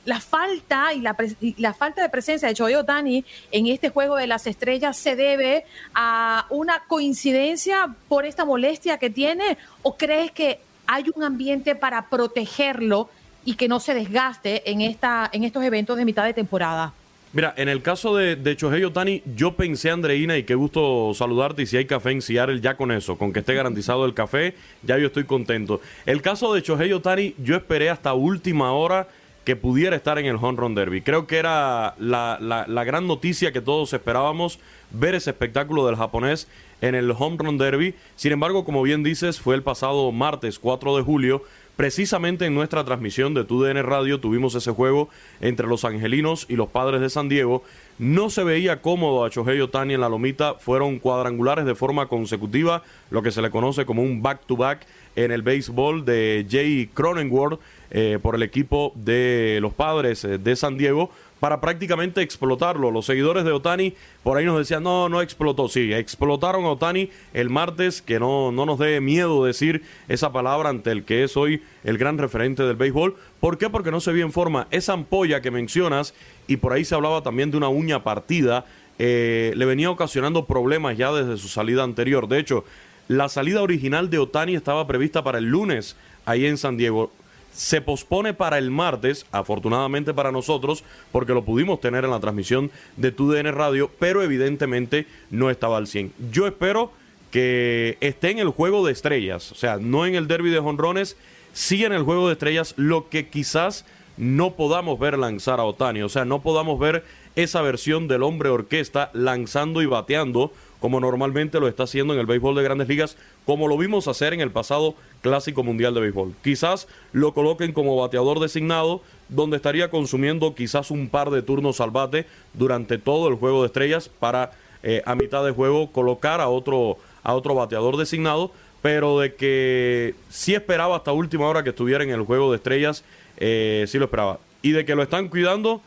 la 0.05 0.21
falta 0.21 0.93
y 0.95 1.01
la, 1.01 1.75
falta 1.75 2.03
de 2.03 2.09
presencia 2.09 2.49
de 2.49 2.55
Choey 2.55 2.75
Otani 2.75 3.25
en 3.51 3.67
este 3.67 3.89
juego 3.89 4.17
de 4.17 4.27
las 4.27 4.47
estrellas 4.47 4.97
se 4.97 5.17
debe 5.17 5.65
a 5.95 6.47
una 6.51 6.83
coincidencia 6.87 7.95
por 8.09 8.27
esta 8.27 8.45
molestia 8.45 8.99
que 8.99 9.11
tiene 9.11 9.59
o 9.83 9.97
crees 9.97 10.31
que 10.31 10.61
hay 10.87 11.05
un 11.15 11.23
ambiente 11.23 11.75
para 11.75 12.09
protegerlo 12.09 13.09
y 13.45 13.55
que 13.55 13.69
no 13.69 13.81
se 13.81 13.95
desgaste 13.95 14.71
en, 14.71 14.81
esta, 14.81 15.29
en 15.33 15.45
estos 15.45 15.65
eventos 15.65 15.97
de 15.97 16.05
mitad 16.05 16.25
de 16.25 16.35
temporada? 16.35 16.93
Mira, 17.35 17.55
en 17.57 17.71
el 17.71 17.81
caso 17.81 18.15
de, 18.15 18.37
de 18.37 18.57
Shohei 18.57 18.85
Otani, 18.85 19.23
yo 19.35 19.55
pensé, 19.55 19.91
Andreina, 19.91 20.37
y 20.37 20.43
qué 20.43 20.55
gusto 20.55 21.13
saludarte. 21.15 21.63
Y 21.63 21.67
si 21.67 21.79
hay 21.79 21.87
café 21.87 22.11
en 22.11 22.21
Seattle, 22.21 22.61
ya 22.61 22.77
con 22.77 22.93
eso, 22.93 23.17
con 23.17 23.33
que 23.33 23.41
esté 23.41 23.55
garantizado 23.55 24.05
el 24.05 24.13
café, 24.13 24.55
ya 24.83 24.99
yo 24.99 25.07
estoy 25.07 25.25
contento. 25.25 25.81
El 26.05 26.21
caso 26.21 26.53
de 26.53 26.61
Shohei 26.61 26.93
Otani, 26.93 27.35
yo 27.43 27.57
esperé 27.57 27.89
hasta 27.89 28.13
última 28.13 28.73
hora 28.73 29.09
que 29.45 29.57
pudiera 29.57 29.97
estar 29.97 30.19
en 30.19 30.27
el 30.27 30.37
Home 30.37 30.57
Run 30.59 30.75
Derby. 30.75 31.03
Creo 31.03 31.27
que 31.27 31.39
era 31.39 31.95
la, 31.99 32.39
la- 32.41 32.85
gran 32.85 33.07
noticia 33.07 33.53
que 33.53 33.61
todos 33.61 33.93
esperábamos, 33.93 34.59
ver 34.91 35.15
ese 35.15 35.31
espectáculo 35.31 35.87
del 35.87 35.97
japonés 35.97 36.47
en 36.81 36.95
el 36.95 37.11
Home 37.11 37.37
Run 37.39 37.59
Derby. 37.59 37.95
Sin 38.17 38.33
embargo, 38.33 38.65
como 38.65 38.83
bien 38.83 39.03
dices, 39.03 39.41
fue 39.41 39.55
el 39.55 39.63
pasado 39.63 40.13
martes 40.13 40.59
4 40.59 40.97
de 40.97 41.03
julio. 41.03 41.43
Precisamente 41.77 42.45
en 42.45 42.55
nuestra 42.55 42.85
transmisión 42.85 43.33
de 43.35 43.45
TUDN 43.45 43.83
Radio 43.83 44.21
tuvimos 44.21 44.55
ese 44.55 44.71
juego 44.73 45.09
entre 45.41 45.67
los 45.67 45.85
angelinos 45.85 46.45
y 46.49 46.57
los 46.57 46.69
padres 46.69 47.01
de 47.01 47.09
San 47.11 47.29
Diego. 47.31 47.65
No 47.99 48.31
se 48.31 48.43
veía 48.43 48.81
cómodo 48.81 49.25
a 49.25 49.29
Shohei 49.29 49.61
Otani 49.61 49.95
en 49.95 50.01
la 50.01 50.09
lomita. 50.09 50.55
Fueron 50.55 50.99
cuadrangulares 50.99 51.65
de 51.65 51.75
forma 51.75 52.07
consecutiva, 52.07 52.83
lo 53.11 53.23
que 53.23 53.31
se 53.31 53.43
le 53.43 53.51
conoce 53.51 53.85
como 53.85 54.03
un 54.03 54.23
back-to-back 54.23 54.87
en 55.15 55.31
el 55.31 55.43
béisbol 55.43 56.05
de 56.05 56.47
Jay 56.51 56.89
Cronenworth 56.93 57.61
eh, 57.91 58.19
por 58.21 58.35
el 58.35 58.43
equipo 58.43 58.93
de 58.95 59.59
los 59.61 59.75
padres 59.75 60.25
eh, 60.25 60.39
de 60.39 60.57
San 60.57 60.79
Diego 60.79 61.11
para 61.43 61.61
prácticamente 61.61 62.23
explotarlo. 62.23 62.93
Los 62.93 63.07
seguidores 63.07 63.43
de 63.43 63.51
Otani 63.51 63.95
por 64.23 64.39
ahí 64.39 64.45
nos 64.45 64.59
decían, 64.59 64.85
no, 64.85 65.09
no 65.09 65.21
explotó. 65.21 65.69
Sí, 65.69 65.93
explotaron 65.93 66.65
a 66.65 66.69
Otani 66.69 67.11
el 67.35 67.51
martes, 67.51 68.01
que 68.01 68.21
no, 68.21 68.53
no 68.53 68.65
nos 68.65 68.79
dé 68.79 69.01
miedo 69.01 69.45
decir 69.45 69.83
esa 70.07 70.31
palabra 70.31 70.69
ante 70.69 70.93
el 70.93 71.03
que 71.03 71.25
es 71.25 71.37
hoy 71.37 71.61
el 71.83 71.99
gran 71.99 72.17
referente 72.17 72.63
del 72.63 72.77
béisbol. 72.77 73.17
¿Por 73.41 73.59
qué? 73.59 73.69
Porque 73.69 73.91
no 73.91 73.99
se 74.01 74.13
vio 74.13 74.25
en 74.25 74.31
forma. 74.31 74.69
Esa 74.71 74.93
ampolla 74.93 75.43
que 75.43 75.51
mencionas, 75.51 76.15
y 76.47 76.59
por 76.59 76.75
ahí 76.75 76.85
se 76.85 76.95
hablaba 76.95 77.25
también 77.25 77.51
de 77.51 77.57
una 77.57 77.69
uña 77.69 78.05
partida, 78.05 78.65
eh, 79.01 79.53
le 79.57 79.65
venía 79.65 79.91
ocasionando 79.91 80.45
problemas 80.45 80.97
ya 80.97 81.11
desde 81.11 81.39
su 81.39 81.49
salida 81.49 81.83
anterior. 81.83 82.29
De 82.29 82.39
hecho, 82.39 82.65
la 83.09 83.29
salida 83.29 83.63
original 83.63 84.11
de 84.11 84.21
Otani 84.21 84.55
estaba 84.55 84.87
prevista 84.87 85.25
para 85.25 85.39
el 85.39 85.47
lunes 85.47 85.97
ahí 86.25 86.47
en 86.47 86.57
San 86.57 86.77
Diego 86.77 87.11
se 87.53 87.81
pospone 87.81 88.35
para 88.35 88.59
el 88.59 88.71
martes, 88.71 89.27
afortunadamente 89.31 90.15
para 90.15 90.33
nosotros, 90.33 90.85
porque 91.11 91.35
lo 91.35 91.45
pudimos 91.45 91.81
tener 91.81 92.05
en 92.05 92.11
la 92.11 92.21
transmisión 92.21 92.71
de 92.97 93.13
TUDN 93.13 93.53
Radio, 93.53 93.91
pero 93.99 94.23
evidentemente 94.23 95.07
no 95.31 95.51
estaba 95.51 95.77
al 95.77 95.87
100. 95.87 96.13
Yo 96.31 96.47
espero 96.47 96.93
que 97.31 97.97
esté 98.01 98.31
en 98.31 98.39
el 98.39 98.49
juego 98.49 98.85
de 98.85 98.93
estrellas, 98.93 99.53
o 99.53 99.55
sea, 99.55 99.79
no 99.79 100.07
en 100.07 100.15
el 100.15 100.29
derby 100.29 100.51
de 100.51 100.61
jonrones, 100.61 101.17
sí 101.53 101.85
en 101.85 101.93
el 101.93 102.03
juego 102.03 102.27
de 102.27 102.35
estrellas, 102.35 102.75
lo 102.77 103.09
que 103.09 103.29
quizás 103.29 103.85
no 104.17 104.55
podamos 104.55 104.99
ver 104.99 105.19
lanzar 105.19 105.61
a 105.61 105.65
Otani, 105.65 106.03
o 106.03 106.09
sea, 106.09 106.25
no 106.25 106.43
podamos 106.43 106.79
ver 106.79 107.05
esa 107.35 107.63
versión 107.63 108.09
del 108.09 108.23
hombre 108.23 108.51
orquesta 108.51 109.11
lanzando 109.15 109.81
y 109.81 109.87
bateando 109.87 110.53
como 110.83 110.99
normalmente 110.99 111.61
lo 111.61 111.69
está 111.69 111.85
haciendo 111.85 112.13
en 112.13 112.19
el 112.19 112.27
béisbol 112.27 112.57
de 112.57 112.65
grandes 112.65 112.89
ligas, 112.89 113.17
como 113.47 113.69
lo 113.69 113.79
vimos 113.79 114.09
hacer 114.09 114.35
en 114.35 114.41
el 114.41 114.51
pasado 114.51 114.97
Clásico 115.21 115.63
Mundial 115.63 115.95
de 115.95 116.01
Béisbol. 116.01 116.35
Quizás 116.43 116.89
lo 117.13 117.33
coloquen 117.35 117.73
como 117.73 117.95
bateador 117.95 118.41
designado, 118.41 119.01
donde 119.29 119.59
estaría 119.59 119.91
consumiendo 119.91 120.57
quizás 120.57 120.91
un 120.91 121.09
par 121.09 121.31
de 121.31 121.41
turnos 121.41 121.81
al 121.81 121.93
bate 121.93 122.27
durante 122.53 122.99
todo 122.99 123.29
el 123.29 123.37
juego 123.37 123.63
de 123.63 123.69
estrellas 123.69 124.09
para 124.09 124.51
eh, 124.83 125.03
a 125.07 125.15
mitad 125.15 125.45
de 125.45 125.53
juego 125.53 125.93
colocar 125.93 126.41
a 126.41 126.49
otro, 126.49 126.99
a 127.23 127.33
otro 127.35 127.55
bateador 127.55 127.97
designado, 127.97 128.51
pero 128.83 129.21
de 129.21 129.37
que 129.37 130.17
sí 130.31 130.53
esperaba 130.53 130.97
hasta 130.97 131.13
última 131.13 131.47
hora 131.47 131.63
que 131.63 131.71
estuviera 131.71 132.03
en 132.03 132.11
el 132.11 132.23
juego 132.23 132.51
de 132.51 132.57
estrellas, 132.57 133.05
eh, 133.37 133.85
sí 133.87 133.99
lo 133.99 134.07
esperaba. 134.07 134.41
Y 134.63 134.73
de 134.73 134.85
que 134.85 134.97
lo 134.97 135.05
están 135.05 135.29
cuidando, 135.29 135.81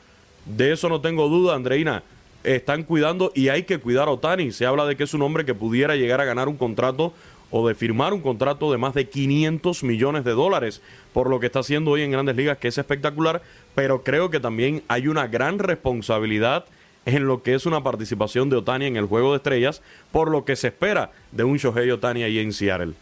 de 0.45 0.71
eso 0.71 0.87
no 0.87 1.01
tengo 1.01 1.27
duda, 1.27 1.53
Andreina 1.53 2.01
están 2.45 2.83
cuidando 2.83 3.31
y 3.35 3.49
hay 3.49 3.63
que 3.63 3.79
cuidar 3.79 4.07
a 4.07 4.11
Otani. 4.11 4.51
Se 4.51 4.65
habla 4.65 4.85
de 4.85 4.95
que 4.95 5.03
es 5.03 5.13
un 5.13 5.21
hombre 5.21 5.45
que 5.45 5.53
pudiera 5.53 5.95
llegar 5.95 6.21
a 6.21 6.25
ganar 6.25 6.47
un 6.47 6.57
contrato 6.57 7.13
o 7.51 7.67
de 7.67 7.75
firmar 7.75 8.13
un 8.13 8.21
contrato 8.21 8.71
de 8.71 8.77
más 8.77 8.93
de 8.93 9.07
500 9.09 9.83
millones 9.83 10.23
de 10.23 10.31
dólares 10.31 10.81
por 11.13 11.29
lo 11.29 11.39
que 11.39 11.45
está 11.47 11.59
haciendo 11.59 11.91
hoy 11.91 12.01
en 12.01 12.11
grandes 12.11 12.35
ligas, 12.35 12.57
que 12.57 12.67
es 12.67 12.77
espectacular, 12.77 13.41
pero 13.73 14.03
creo 14.03 14.29
que 14.29 14.39
también 14.39 14.83
hay 14.87 15.07
una 15.07 15.27
gran 15.27 15.59
responsabilidad 15.59 16.65
en 17.05 17.27
lo 17.27 17.43
que 17.43 17.53
es 17.53 17.65
una 17.65 17.83
participación 17.83 18.49
de 18.49 18.57
Otani 18.57 18.85
en 18.85 18.97
el 18.97 19.05
Juego 19.05 19.31
de 19.31 19.37
Estrellas, 19.37 19.81
por 20.11 20.29
lo 20.29 20.43
que 20.43 20.55
se 20.55 20.67
espera 20.67 21.11
de 21.31 21.43
un 21.43 21.57
Shohei 21.57 21.91
Otani 21.91 22.23
ahí 22.23 22.39
en 22.39 22.51
Seattle. 22.51 22.93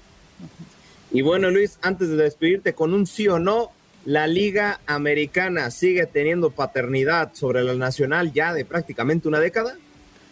Y 1.11 1.21
bueno, 1.21 1.49
Luis, 1.49 1.79
antes 1.81 2.09
de 2.09 2.17
despedirte 2.17 2.73
con 2.73 2.93
un 2.93 3.05
sí 3.05 3.27
o 3.27 3.39
no, 3.39 3.71
la 4.06 4.28
Liga 4.28 4.80
Americana 4.86 5.72
sigue 5.72 6.06
teniendo 6.06 6.51
paternidad 6.51 7.32
sobre 7.34 7.64
la 7.64 7.74
nacional 7.76 8.34
ya 8.34 8.54
de 8.54 8.66
prácticamente 8.66 9.28
una 9.28 9.39
década. 9.39 9.76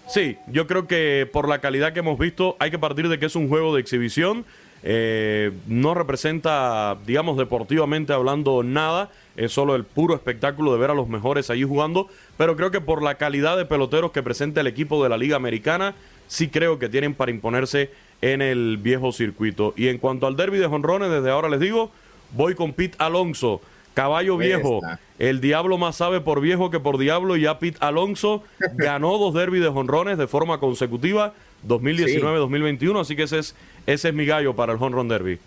Sí, 0.07 0.37
yo 0.47 0.67
creo 0.67 0.87
que 0.87 1.29
por 1.31 1.47
la 1.47 1.59
calidad 1.59 1.93
que 1.93 1.99
hemos 1.99 2.19
visto 2.19 2.57
hay 2.59 2.69
que 2.71 2.79
partir 2.79 3.07
de 3.07 3.17
que 3.17 3.27
es 3.27 3.35
un 3.35 3.47
juego 3.47 3.73
de 3.73 3.81
exhibición. 3.81 4.45
eh, 4.83 5.51
no 5.67 5.93
representa, 5.93 6.97
digamos, 7.05 7.37
deportivamente 7.37 8.13
hablando 8.13 8.63
nada. 8.63 9.09
Es 9.37 9.53
solo 9.53 9.75
el 9.75 9.85
puro 9.85 10.15
espectáculo 10.15 10.73
de 10.73 10.79
ver 10.79 10.89
a 10.89 10.95
los 10.95 11.07
mejores 11.07 11.49
allí 11.49 11.63
jugando. 11.63 12.07
Pero 12.37 12.55
creo 12.55 12.71
que 12.71 12.81
por 12.81 13.03
la 13.03 13.15
calidad 13.15 13.57
de 13.57 13.65
peloteros 13.65 14.11
que 14.11 14.23
presenta 14.23 14.61
el 14.61 14.67
equipo 14.67 15.01
de 15.03 15.09
la 15.09 15.17
Liga 15.17 15.35
Americana, 15.35 15.95
sí 16.27 16.49
creo 16.49 16.79
que 16.79 16.89
tienen 16.89 17.13
para 17.13 17.31
imponerse 17.31 17.91
en 18.21 18.41
el 18.41 18.77
viejo 18.77 19.11
circuito. 19.11 19.73
Y 19.77 19.87
en 19.87 19.97
cuanto 19.97 20.27
al 20.27 20.35
derby 20.35 20.57
de 20.57 20.67
jonrones, 20.67 21.11
desde 21.11 21.29
ahora 21.29 21.47
les 21.47 21.59
digo, 21.59 21.91
voy 22.33 22.55
con 22.55 22.73
Pete 22.73 22.95
Alonso. 22.99 23.61
Caballo 23.93 24.37
viejo, 24.37 24.79
el 25.19 25.41
diablo 25.41 25.77
más 25.77 25.97
sabe 25.97 26.21
por 26.21 26.39
viejo 26.39 26.71
que 26.71 26.79
por 26.79 26.97
diablo. 26.97 27.35
Y 27.35 27.41
ya 27.41 27.59
Pete 27.59 27.77
Alonso 27.81 28.43
ganó 28.75 29.17
dos 29.17 29.33
derbis 29.33 29.61
de 29.61 29.69
jonrones 29.69 30.17
de 30.17 30.27
forma 30.27 30.59
consecutiva, 30.59 31.33
2019-2021. 31.67 33.01
Así 33.01 33.15
que 33.15 33.23
ese 33.23 33.39
es, 33.39 33.55
ese 33.85 34.09
es 34.09 34.13
mi 34.13 34.25
gallo 34.25 34.55
para 34.55 34.71
el 34.73 34.79
jonrón 34.79 35.09
derby. 35.09 35.39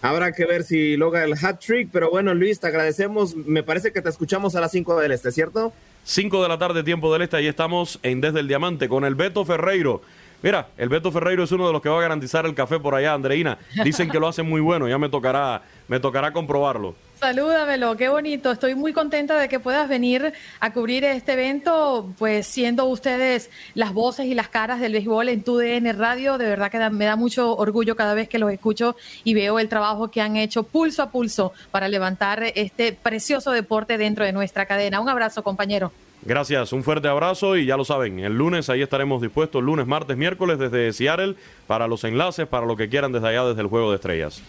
Habrá 0.00 0.32
que 0.32 0.46
ver 0.46 0.64
si 0.64 0.96
logra 0.96 1.22
el 1.22 1.34
hat 1.34 1.60
trick, 1.60 1.88
pero 1.92 2.10
bueno, 2.10 2.34
Luis, 2.34 2.58
te 2.58 2.66
agradecemos. 2.66 3.36
Me 3.36 3.62
parece 3.62 3.92
que 3.92 4.02
te 4.02 4.08
escuchamos 4.08 4.56
a 4.56 4.60
las 4.60 4.72
5 4.72 4.98
del 4.98 5.12
este, 5.12 5.30
¿cierto? 5.30 5.72
5 6.04 6.42
de 6.42 6.48
la 6.48 6.58
tarde, 6.58 6.82
tiempo 6.82 7.12
del 7.12 7.22
este. 7.22 7.36
Ahí 7.36 7.46
estamos 7.46 8.00
en 8.02 8.20
Desde 8.20 8.40
el 8.40 8.48
Diamante 8.48 8.88
con 8.88 9.04
el 9.04 9.14
Beto 9.14 9.44
Ferreiro. 9.44 10.02
Mira, 10.42 10.66
el 10.76 10.88
Beto 10.88 11.12
Ferreiro 11.12 11.44
es 11.44 11.52
uno 11.52 11.68
de 11.68 11.72
los 11.72 11.80
que 11.80 11.88
va 11.88 11.98
a 11.98 12.02
garantizar 12.02 12.46
el 12.46 12.54
café 12.54 12.80
por 12.80 12.96
allá, 12.96 13.14
Andreina. 13.14 13.58
Dicen 13.84 14.10
que 14.10 14.18
lo 14.18 14.26
hacen 14.26 14.48
muy 14.48 14.60
bueno, 14.60 14.88
ya 14.88 14.98
me 14.98 15.08
tocará, 15.08 15.62
me 15.92 16.00
tocará 16.00 16.32
comprobarlo. 16.32 16.94
Salúdamelo, 17.20 17.98
qué 17.98 18.08
bonito. 18.08 18.50
Estoy 18.50 18.74
muy 18.74 18.94
contenta 18.94 19.38
de 19.38 19.46
que 19.46 19.60
puedas 19.60 19.90
venir 19.90 20.32
a 20.58 20.72
cubrir 20.72 21.04
este 21.04 21.34
evento, 21.34 22.14
pues 22.18 22.46
siendo 22.46 22.86
ustedes 22.86 23.50
las 23.74 23.92
voces 23.92 24.24
y 24.24 24.32
las 24.32 24.48
caras 24.48 24.80
del 24.80 24.94
béisbol 24.94 25.28
en 25.28 25.42
tu 25.42 25.58
DN 25.58 25.92
Radio. 25.92 26.38
De 26.38 26.46
verdad 26.46 26.70
que 26.70 26.78
me 26.88 27.04
da 27.04 27.16
mucho 27.16 27.54
orgullo 27.54 27.94
cada 27.94 28.14
vez 28.14 28.26
que 28.26 28.38
los 28.38 28.50
escucho 28.50 28.96
y 29.22 29.34
veo 29.34 29.58
el 29.58 29.68
trabajo 29.68 30.10
que 30.10 30.22
han 30.22 30.38
hecho 30.38 30.62
pulso 30.62 31.02
a 31.02 31.10
pulso 31.10 31.52
para 31.70 31.88
levantar 31.88 32.42
este 32.54 32.94
precioso 32.94 33.50
deporte 33.50 33.98
dentro 33.98 34.24
de 34.24 34.32
nuestra 34.32 34.64
cadena. 34.64 34.98
Un 34.98 35.10
abrazo, 35.10 35.42
compañero. 35.42 35.92
Gracias, 36.22 36.72
un 36.72 36.84
fuerte 36.84 37.08
abrazo 37.08 37.58
y 37.58 37.66
ya 37.66 37.76
lo 37.76 37.84
saben, 37.84 38.20
el 38.20 38.38
lunes 38.38 38.70
ahí 38.70 38.80
estaremos 38.80 39.20
dispuestos, 39.20 39.60
lunes, 39.60 39.88
martes, 39.88 40.16
miércoles 40.16 40.56
desde 40.56 40.92
Seattle 40.92 41.34
para 41.66 41.88
los 41.88 42.04
enlaces, 42.04 42.46
para 42.46 42.64
lo 42.64 42.76
que 42.76 42.88
quieran 42.88 43.10
desde 43.10 43.28
allá, 43.28 43.44
desde 43.44 43.60
el 43.60 43.66
Juego 43.66 43.90
de 43.90 43.96
Estrellas. 43.96 44.40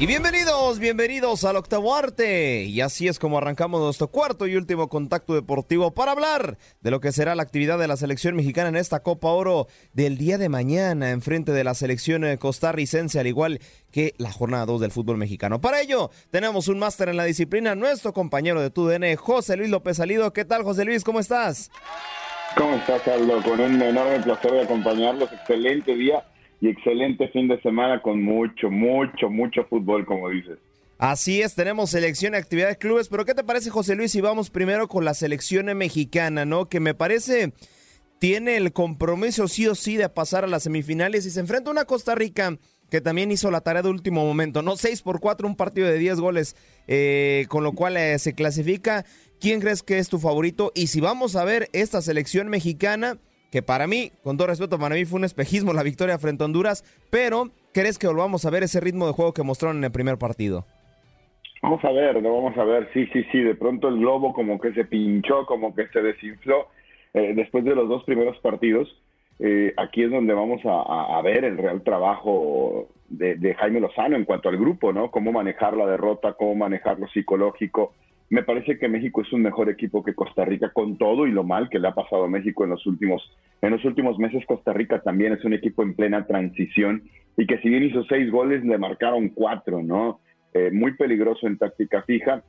Y 0.00 0.06
bienvenidos, 0.06 0.78
bienvenidos 0.78 1.42
al 1.42 1.56
octavo 1.56 1.92
arte. 1.92 2.62
Y 2.62 2.82
así 2.82 3.08
es 3.08 3.18
como 3.18 3.36
arrancamos 3.36 3.80
nuestro 3.80 4.06
cuarto 4.06 4.46
y 4.46 4.54
último 4.54 4.88
contacto 4.88 5.34
deportivo 5.34 5.92
para 5.92 6.12
hablar 6.12 6.56
de 6.80 6.92
lo 6.92 7.00
que 7.00 7.10
será 7.10 7.34
la 7.34 7.42
actividad 7.42 7.80
de 7.80 7.88
la 7.88 7.96
selección 7.96 8.36
mexicana 8.36 8.68
en 8.68 8.76
esta 8.76 9.00
Copa 9.00 9.30
Oro 9.30 9.66
del 9.94 10.16
día 10.16 10.38
de 10.38 10.48
mañana 10.48 11.10
en 11.10 11.20
frente 11.20 11.50
de 11.50 11.64
la 11.64 11.74
selección 11.74 12.24
eh, 12.24 12.38
costarricense, 12.38 13.18
al 13.18 13.26
igual 13.26 13.58
que 13.90 14.14
la 14.18 14.30
jornada 14.30 14.66
2 14.66 14.82
del 14.82 14.92
fútbol 14.92 15.16
mexicano. 15.16 15.60
Para 15.60 15.80
ello, 15.80 16.12
tenemos 16.30 16.68
un 16.68 16.78
máster 16.78 17.08
en 17.08 17.16
la 17.16 17.24
disciplina, 17.24 17.74
nuestro 17.74 18.12
compañero 18.12 18.62
de 18.62 18.70
TUDN, 18.70 19.16
José 19.16 19.56
Luis 19.56 19.68
López 19.68 19.96
Salido. 19.96 20.32
¿Qué 20.32 20.44
tal, 20.44 20.62
José 20.62 20.84
Luis? 20.84 21.02
¿Cómo 21.02 21.18
estás? 21.18 21.72
¿Cómo 22.56 22.76
estás, 22.76 23.02
Carlos? 23.02 23.44
Con 23.44 23.58
un 23.58 23.82
enorme 23.82 24.20
placer 24.20 24.52
de 24.52 24.62
acompañarlos. 24.62 25.32
Excelente 25.32 25.96
día 25.96 26.22
y 26.60 26.68
excelente 26.68 27.28
fin 27.28 27.48
de 27.48 27.60
semana 27.60 28.02
con 28.02 28.22
mucho, 28.22 28.70
mucho, 28.70 29.30
mucho 29.30 29.64
fútbol, 29.64 30.04
como 30.04 30.28
dices. 30.28 30.58
Así 30.98 31.42
es, 31.42 31.54
tenemos 31.54 31.90
selección 31.90 32.34
y 32.34 32.38
actividades 32.38 32.76
clubes, 32.76 33.08
pero 33.08 33.24
¿qué 33.24 33.34
te 33.34 33.44
parece, 33.44 33.70
José 33.70 33.94
Luis, 33.94 34.10
si 34.10 34.20
vamos 34.20 34.50
primero 34.50 34.88
con 34.88 35.04
la 35.04 35.14
selección 35.14 35.66
mexicana, 35.76 36.44
¿no? 36.44 36.68
Que 36.68 36.80
me 36.80 36.94
parece 36.94 37.52
tiene 38.18 38.56
el 38.56 38.72
compromiso 38.72 39.46
sí 39.46 39.66
o 39.66 39.74
sí 39.74 39.96
de 39.96 40.08
pasar 40.08 40.44
a 40.44 40.48
las 40.48 40.64
semifinales 40.64 41.24
y 41.24 41.30
se 41.30 41.40
enfrenta 41.40 41.70
a 41.70 41.72
una 41.72 41.84
Costa 41.84 42.14
Rica 42.14 42.58
que 42.90 43.00
también 43.00 43.30
hizo 43.30 43.50
la 43.50 43.60
tarea 43.60 43.82
de 43.82 43.90
último 43.90 44.24
momento, 44.24 44.62
¿no? 44.62 44.76
6 44.76 45.02
por 45.02 45.20
4, 45.20 45.46
un 45.46 45.56
partido 45.56 45.86
de 45.86 45.98
10 45.98 46.20
goles, 46.20 46.56
eh, 46.86 47.44
con 47.48 47.62
lo 47.62 47.72
cual 47.72 47.96
eh, 47.98 48.18
se 48.18 48.32
clasifica. 48.32 49.04
¿Quién 49.40 49.60
crees 49.60 49.82
que 49.82 49.98
es 49.98 50.08
tu 50.08 50.18
favorito? 50.18 50.72
Y 50.74 50.86
si 50.86 51.00
vamos 51.00 51.36
a 51.36 51.44
ver 51.44 51.68
esta 51.72 52.00
selección 52.00 52.48
mexicana, 52.48 53.18
que 53.50 53.62
para 53.62 53.86
mí, 53.86 54.10
con 54.22 54.36
todo 54.36 54.48
respeto, 54.48 54.78
para 54.78 54.94
mí 54.94 55.04
fue 55.04 55.18
un 55.18 55.24
espejismo 55.24 55.72
la 55.72 55.82
victoria 55.82 56.18
frente 56.18 56.42
a 56.42 56.46
Honduras, 56.46 56.84
pero 57.10 57.50
¿crees 57.72 57.98
que 57.98 58.06
volvamos 58.06 58.44
a 58.44 58.50
ver 58.50 58.62
ese 58.62 58.80
ritmo 58.80 59.06
de 59.06 59.12
juego 59.12 59.32
que 59.32 59.42
mostraron 59.42 59.78
en 59.78 59.84
el 59.84 59.92
primer 59.92 60.18
partido? 60.18 60.64
Vamos 61.62 61.84
a 61.84 61.90
ver, 61.90 62.22
lo 62.22 62.34
vamos 62.34 62.56
a 62.56 62.64
ver, 62.64 62.88
sí, 62.92 63.06
sí, 63.12 63.24
sí, 63.32 63.40
de 63.40 63.54
pronto 63.54 63.88
el 63.88 63.98
globo 63.98 64.32
como 64.32 64.60
que 64.60 64.72
se 64.72 64.84
pinchó, 64.84 65.44
como 65.46 65.74
que 65.74 65.88
se 65.88 66.00
desinfló 66.00 66.68
eh, 67.14 67.32
después 67.34 67.64
de 67.64 67.74
los 67.74 67.88
dos 67.88 68.04
primeros 68.04 68.38
partidos. 68.38 68.88
Eh, 69.40 69.72
aquí 69.76 70.02
es 70.02 70.10
donde 70.10 70.34
vamos 70.34 70.60
a, 70.64 71.20
ver 71.22 71.44
el 71.44 71.56
real 71.58 71.82
trabajo 71.82 72.88
de, 73.08 73.36
de, 73.36 73.54
Jaime 73.54 73.80
Lozano 73.80 74.16
en 74.16 74.24
cuanto 74.24 74.48
al 74.48 74.56
grupo, 74.56 74.92
¿no? 74.92 75.10
Cómo 75.10 75.30
manejar 75.30 75.76
la 75.76 75.86
derrota, 75.86 76.32
cómo 76.32 76.54
manejar 76.56 76.98
lo 76.98 77.08
psicológico, 77.08 77.92
me 78.30 78.42
parece 78.42 78.78
que 78.78 78.88
México 78.88 79.22
es 79.22 79.32
un 79.32 79.42
mejor 79.42 79.70
equipo 79.70 80.04
que 80.04 80.14
Costa 80.14 80.44
Rica 80.44 80.70
con 80.70 80.98
todo 80.98 81.26
y 81.26 81.32
lo 81.32 81.44
mal 81.44 81.70
que 81.70 81.78
le 81.78 81.88
ha 81.88 81.94
pasado 81.94 82.24
a 82.24 82.28
México 82.28 82.64
en 82.64 82.70
los 82.70 82.86
últimos 82.86 83.22
en 83.62 83.70
los 83.70 83.84
últimos 83.84 84.18
meses. 84.18 84.44
Costa 84.46 84.72
Rica 84.72 85.00
también 85.00 85.32
es 85.32 85.44
un 85.44 85.54
equipo 85.54 85.82
en 85.82 85.94
plena 85.94 86.26
transición 86.26 87.02
y 87.36 87.46
que 87.46 87.58
si 87.58 87.68
bien 87.70 87.84
hizo 87.84 88.04
seis 88.04 88.30
goles 88.30 88.64
le 88.64 88.76
marcaron 88.76 89.30
cuatro, 89.30 89.82
¿no? 89.82 90.20
Eh, 90.52 90.70
muy 90.70 90.94
peligroso 90.94 91.46
en 91.46 91.56
táctica 91.56 92.02
fija, 92.02 92.42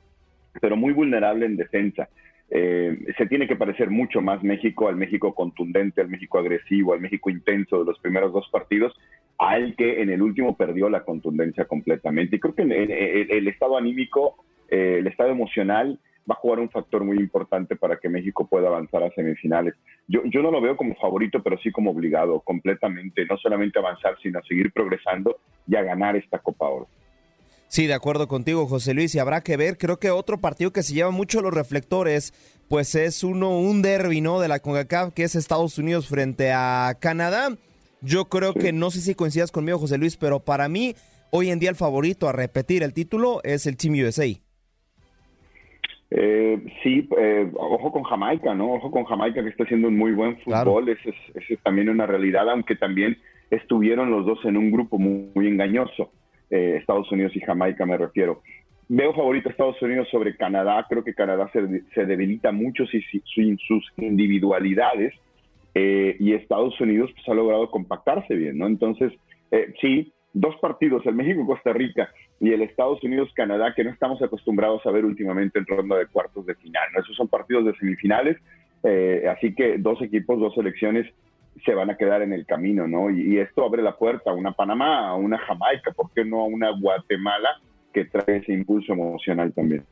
pero 0.59 0.75
muy 0.75 0.93
vulnerable 0.93 1.45
en 1.45 1.55
defensa. 1.55 2.09
Eh, 2.51 2.97
se 3.17 3.27
tiene 3.27 3.47
que 3.47 3.55
parecer 3.55 3.89
mucho 3.89 4.21
más 4.21 4.43
México 4.43 4.89
al 4.89 4.95
México 4.95 5.33
contundente, 5.33 6.01
al 6.01 6.09
México 6.09 6.39
agresivo, 6.39 6.93
al 6.93 6.99
México 6.99 7.29
intenso 7.29 7.79
de 7.79 7.85
los 7.85 7.99
primeros 7.99 8.33
dos 8.33 8.49
partidos, 8.51 8.93
al 9.37 9.75
que 9.75 10.01
en 10.01 10.09
el 10.09 10.21
último 10.21 10.57
perdió 10.57 10.89
la 10.89 11.03
contundencia 11.03 11.65
completamente. 11.65 12.35
Y 12.35 12.39
creo 12.39 12.55
que 12.55 12.63
el 12.63 13.47
estado 13.47 13.77
anímico 13.77 14.43
eh, 14.69 14.97
el 14.99 15.07
estado 15.07 15.29
emocional 15.29 15.99
va 16.29 16.35
a 16.35 16.39
jugar 16.39 16.59
un 16.59 16.69
factor 16.69 17.03
muy 17.03 17.17
importante 17.17 17.75
para 17.75 17.97
que 17.97 18.09
México 18.09 18.47
pueda 18.47 18.67
avanzar 18.67 19.03
a 19.03 19.11
semifinales. 19.11 19.73
Yo, 20.07 20.21
yo 20.25 20.41
no 20.41 20.51
lo 20.51 20.61
veo 20.61 20.77
como 20.77 20.95
favorito, 20.95 21.41
pero 21.41 21.57
sí 21.57 21.71
como 21.71 21.91
obligado 21.91 22.41
completamente, 22.41 23.25
no 23.25 23.37
solamente 23.37 23.79
a 23.79 23.81
avanzar, 23.81 24.15
sino 24.21 24.39
a 24.39 24.43
seguir 24.43 24.71
progresando 24.71 25.37
y 25.67 25.75
a 25.75 25.81
ganar 25.81 26.15
esta 26.15 26.39
Copa 26.39 26.67
Oro. 26.67 26.87
Sí, 27.67 27.85
de 27.85 27.93
acuerdo 27.93 28.27
contigo, 28.27 28.65
José 28.65 28.95
Luis, 28.95 29.13
y 29.13 29.19
habrá 29.19 29.41
que 29.41 29.55
ver, 29.55 29.77
creo 29.77 29.99
que 29.99 30.09
otro 30.09 30.39
partido 30.39 30.73
que 30.73 30.81
se 30.81 30.95
lleva 30.95 31.11
mucho 31.11 31.41
los 31.41 31.53
reflectores, 31.53 32.33
pues 32.67 32.95
es 32.95 33.23
uno, 33.23 33.59
un 33.59 33.83
derby, 33.83 34.21
¿no? 34.21 34.39
De 34.39 34.47
la 34.47 34.59
CONCACAF, 34.59 35.13
que 35.13 35.23
es 35.23 35.35
Estados 35.35 35.77
Unidos 35.77 36.07
frente 36.07 36.51
a 36.51 36.97
Canadá. 36.99 37.55
Yo 38.01 38.25
creo 38.25 38.55
que, 38.55 38.73
no 38.73 38.89
sé 38.89 39.01
si 39.01 39.13
coincidas 39.13 39.51
conmigo, 39.51 39.77
José 39.77 39.99
Luis, 39.99 40.17
pero 40.17 40.39
para 40.39 40.67
mí, 40.67 40.95
hoy 41.29 41.51
en 41.51 41.59
día 41.59 41.69
el 41.69 41.75
favorito 41.75 42.27
a 42.27 42.31
repetir 42.31 42.81
el 42.81 42.93
título 42.93 43.39
es 43.43 43.67
el 43.67 43.77
Team 43.77 43.93
USA. 44.03 44.25
Eh, 46.11 46.59
sí, 46.81 47.07
eh, 47.19 47.51
ojo 47.53 47.91
con 47.91 48.03
Jamaica, 48.03 48.55
¿no? 48.55 48.73
Ojo 48.73 48.89
con 48.89 49.03
Jamaica 49.03 49.43
que 49.43 49.49
está 49.49 49.63
haciendo 49.63 49.89
un 49.89 49.97
muy 49.97 50.11
buen 50.13 50.37
fútbol, 50.39 50.89
esa 50.89 51.09
es, 51.09 51.59
también 51.61 51.89
una 51.89 52.07
realidad, 52.07 52.49
aunque 52.49 52.75
también 52.75 53.17
estuvieron 53.51 54.09
los 54.09 54.25
dos 54.25 54.43
en 54.45 54.57
un 54.57 54.71
grupo 54.71 54.97
muy, 54.97 55.47
engañoso, 55.47 56.11
eh, 56.49 56.77
Estados 56.79 57.11
Unidos 57.11 57.35
y 57.35 57.41
Jamaica 57.41 57.85
me 57.85 57.97
refiero. 57.97 58.41
Veo 58.87 59.13
favorito 59.13 59.49
a 59.49 59.51
Estados 59.51 59.79
Unidos 59.83 60.07
sobre 60.09 60.35
Canadá, 60.35 60.83
creo 60.89 61.03
que 61.03 61.13
Canadá 61.13 61.47
se, 61.53 61.83
se 61.93 62.05
debilita 62.07 62.51
mucho 62.51 62.85
sin, 62.87 63.57
sus 63.59 63.85
individualidades 63.97 65.13
eh, 65.75 66.15
y 66.19 66.33
Estados 66.33 66.79
Unidos 66.81 67.11
pues, 67.13 67.29
ha 67.29 67.35
logrado 67.35 67.69
compactarse 67.69 68.33
bien, 68.33 68.57
¿no? 68.57 68.65
Entonces, 68.65 69.13
sí, 69.79 70.11
dos 70.33 70.55
partidos, 70.59 71.05
el 71.05 71.13
México-Costa 71.13 71.71
Rica 71.71 72.09
y 72.39 72.53
el 72.53 72.61
Estados 72.61 73.03
Unidos-Canadá, 73.03 73.73
que 73.75 73.83
no 73.83 73.91
estamos 73.91 74.21
acostumbrados 74.21 74.85
a 74.85 74.91
ver 74.91 75.05
últimamente 75.05 75.59
en 75.59 75.65
ronda 75.65 75.97
de 75.97 76.07
cuartos 76.07 76.45
de 76.45 76.55
final. 76.55 76.87
Esos 76.97 77.15
son 77.15 77.27
partidos 77.27 77.65
de 77.65 77.75
semifinales, 77.75 78.37
eh, 78.83 79.25
así 79.29 79.53
que 79.53 79.77
dos 79.77 80.01
equipos, 80.01 80.39
dos 80.39 80.53
selecciones 80.55 81.05
se 81.65 81.73
van 81.73 81.89
a 81.89 81.97
quedar 81.97 82.21
en 82.21 82.31
el 82.31 82.45
camino, 82.45 82.87
¿no? 82.87 83.09
Y, 83.09 83.33
y, 83.33 83.37
esto 83.39 83.65
abre 83.65 83.81
la 83.81 83.97
puerta 83.97 84.31
a 84.31 84.33
una 84.33 84.53
Panamá, 84.53 85.09
a 85.09 85.15
una 85.15 85.37
Jamaica, 85.39 85.91
¿por 85.91 86.11
qué 86.13 86.23
no 86.23 86.41
a 86.41 86.45
una 86.45 86.69
Guatemala 86.71 87.49
que 87.93 88.05
trae 88.05 88.37
ese 88.37 88.53
impulso 88.53 88.93
emocional 88.93 89.51
también? 89.51 89.83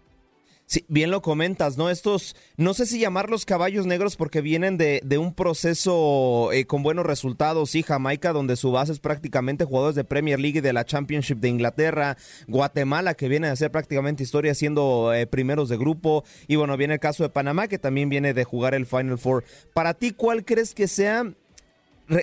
Sí, 0.69 0.83
bien 0.89 1.11
lo 1.11 1.21
comentas, 1.21 1.77
¿no? 1.77 1.89
Estos, 1.89 2.35
no 2.57 2.73
sé 2.73 2.85
si 2.85 2.99
llamarlos 2.99 3.45
caballos 3.45 3.85
negros 3.85 4.17
porque 4.17 4.41
vienen 4.41 4.77
de, 4.77 4.99
de 5.01 5.17
un 5.17 5.33
proceso 5.33 6.51
eh, 6.51 6.65
con 6.65 6.83
buenos 6.83 7.05
resultados, 7.05 7.69
sí, 7.69 7.83
Jamaica, 7.83 8.33
donde 8.33 8.57
su 8.57 8.73
base 8.73 8.91
es 8.91 8.99
prácticamente 8.99 9.63
jugadores 9.63 9.95
de 9.95 10.03
Premier 10.03 10.41
League 10.41 10.57
y 10.57 10.61
de 10.61 10.73
la 10.73 10.83
Championship 10.83 11.37
de 11.37 11.47
Inglaterra, 11.47 12.17
Guatemala, 12.49 13.13
que 13.13 13.29
viene 13.29 13.47
a 13.47 13.53
hacer 13.53 13.71
prácticamente 13.71 14.23
historia 14.23 14.53
siendo 14.53 15.13
eh, 15.13 15.25
primeros 15.25 15.69
de 15.69 15.77
grupo, 15.77 16.25
y 16.49 16.57
bueno, 16.57 16.75
viene 16.75 16.95
el 16.95 16.99
caso 16.99 17.23
de 17.23 17.29
Panamá, 17.29 17.69
que 17.69 17.79
también 17.79 18.09
viene 18.09 18.33
de 18.33 18.43
jugar 18.43 18.75
el 18.75 18.85
Final 18.85 19.17
Four. 19.17 19.45
Para 19.73 19.93
ti, 19.93 20.11
¿cuál 20.11 20.43
crees 20.43 20.73
que 20.73 20.89
sea? 20.89 21.23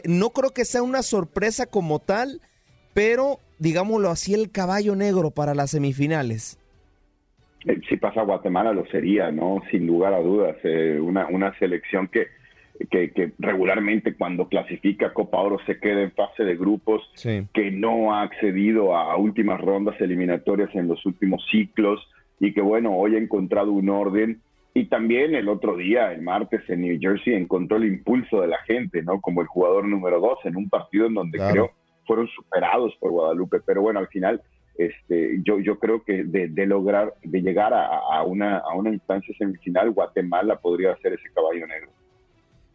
No 0.05 0.31
creo 0.35 0.51
que 0.51 0.67
sea 0.67 0.83
una 0.83 1.03
sorpresa 1.03 1.65
como 1.65 1.99
tal, 1.99 2.43
pero 2.93 3.41
digámoslo 3.59 4.11
así, 4.11 4.35
el 4.35 4.51
caballo 4.51 4.97
negro 4.97 5.31
para 5.31 5.55
las 5.55 5.71
semifinales. 5.71 6.59
Eh, 7.67 7.81
si 7.89 7.97
pasa 7.97 8.21
a 8.21 8.25
Guatemala 8.25 8.73
lo 8.73 8.87
sería, 8.87 9.31
¿no? 9.31 9.63
Sin 9.71 9.87
lugar 9.87 10.15
a 10.15 10.21
dudas. 10.21 10.57
Eh, 10.65 10.99
una, 11.01 11.27
una 11.27 11.57
selección 11.59 12.09
que, 12.09 12.29
que, 12.91 13.33
regularmente 13.39 14.15
cuando 14.15 14.49
clasifica 14.49 15.13
Copa 15.13 15.39
Oro 15.39 15.59
se 15.67 15.79
queda 15.79 16.03
en 16.03 16.13
fase 16.13 16.45
de 16.45 16.57
grupos, 16.57 17.03
que 17.23 17.71
no 17.71 18.15
ha 18.15 18.23
accedido 18.23 18.97
a 18.97 19.17
últimas 19.17 19.61
rondas 19.61 20.01
eliminatorias 20.01 20.75
en 20.75 20.89
los 20.89 21.05
últimos 21.07 21.45
ciclos 21.51 22.01
y 22.41 22.53
que 22.53 22.61
bueno, 22.61 22.95
hoy 22.97 23.15
ha 23.15 23.19
encontrado 23.19 23.73
un 23.73 23.89
orden. 23.89 24.41
Y 24.77 24.87
también 24.87 25.37
el 25.37 25.49
otro 25.49 25.77
día, 25.77 26.13
el 26.13 26.23
martes 26.23 26.69
en 26.69 26.81
New 26.81 26.99
Jersey, 27.01 27.35
encontró 27.35 27.77
el 27.77 27.85
impulso 27.85 28.41
de 28.41 28.49
la 28.49 28.59
gente, 28.67 29.03
¿no? 29.05 29.21
Como 29.21 29.41
el 29.41 29.47
jugador 29.47 29.87
número 29.87 30.19
dos 30.19 30.39
en 30.45 30.57
un 30.57 30.69
partido 30.69 31.07
en 31.07 31.15
donde 31.15 31.39
creo 31.39 31.71
fueron 32.07 32.27
superados 32.29 32.93
por 32.99 33.13
Guadalupe. 33.13 33.61
Pero 33.65 33.83
bueno, 33.83 34.01
al 34.01 34.09
final 34.09 34.43
este, 34.77 35.41
yo, 35.45 35.61
yo 35.61 35.79
creo 35.79 36.03
que 36.03 36.25
de, 36.25 36.67
lograr, 36.67 37.15
de 37.23 37.43
llegar 37.43 37.73
a, 37.73 38.23
una, 38.25 38.59
a 38.59 38.75
una 38.75 38.91
instancia 38.91 39.35
semifinal, 39.39 39.91
Guatemala 39.91 40.57
podría 40.57 40.97
ser 40.97 41.13
ese 41.13 41.29
caballo 41.33 41.65
negro. 41.67 41.91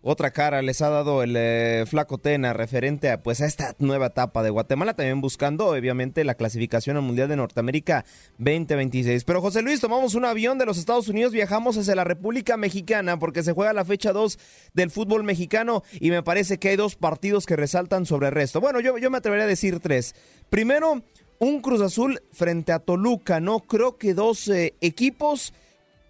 otra 0.01 0.31
cara 0.31 0.61
les 0.61 0.81
ha 0.81 0.89
dado 0.89 1.23
el 1.23 1.35
eh, 1.35 1.83
flaco 1.87 2.17
Tena 2.17 2.53
referente 2.53 3.11
a 3.11 3.21
pues 3.21 3.41
a 3.41 3.45
esta 3.45 3.75
nueva 3.79 4.07
etapa 4.07 4.43
de 4.43 4.49
Guatemala, 4.49 4.93
también 4.93 5.19
buscando 5.19 5.67
obviamente 5.67 6.23
la 6.23 6.35
clasificación 6.35 6.95
al 6.95 7.03
Mundial 7.03 7.27
de 7.27 7.35
Norteamérica 7.35 8.05
2026. 8.37 9.25
Pero 9.25 9.41
José 9.41 9.61
Luis, 9.61 9.81
tomamos 9.81 10.15
un 10.15 10.23
avión 10.23 10.57
de 10.57 10.65
los 10.65 10.77
Estados 10.77 11.09
Unidos, 11.09 11.33
viajamos 11.33 11.77
hacia 11.77 11.95
la 11.95 12.05
República 12.05 12.55
Mexicana 12.55 13.19
porque 13.19 13.43
se 13.43 13.51
juega 13.51 13.73
la 13.73 13.83
fecha 13.83 14.13
2 14.13 14.39
del 14.73 14.89
fútbol 14.89 15.25
mexicano 15.25 15.83
y 15.99 16.11
me 16.11 16.23
parece 16.23 16.59
que 16.59 16.69
hay 16.69 16.75
dos 16.77 16.95
partidos 16.95 17.45
que 17.45 17.57
resaltan 17.57 18.05
sobre 18.05 18.27
el 18.27 18.33
resto. 18.33 18.61
Bueno, 18.61 18.79
yo, 18.79 18.97
yo 18.97 19.11
me 19.11 19.17
atrevería 19.17 19.43
a 19.43 19.47
decir 19.47 19.81
tres. 19.81 20.15
Primero, 20.49 21.03
un 21.39 21.61
Cruz 21.61 21.81
Azul 21.81 22.19
frente 22.31 22.71
a 22.71 22.79
Toluca, 22.79 23.39
¿no? 23.39 23.61
Creo 23.61 23.97
que 23.97 24.13
dos 24.13 24.47
eh, 24.49 24.75
equipos 24.81 25.53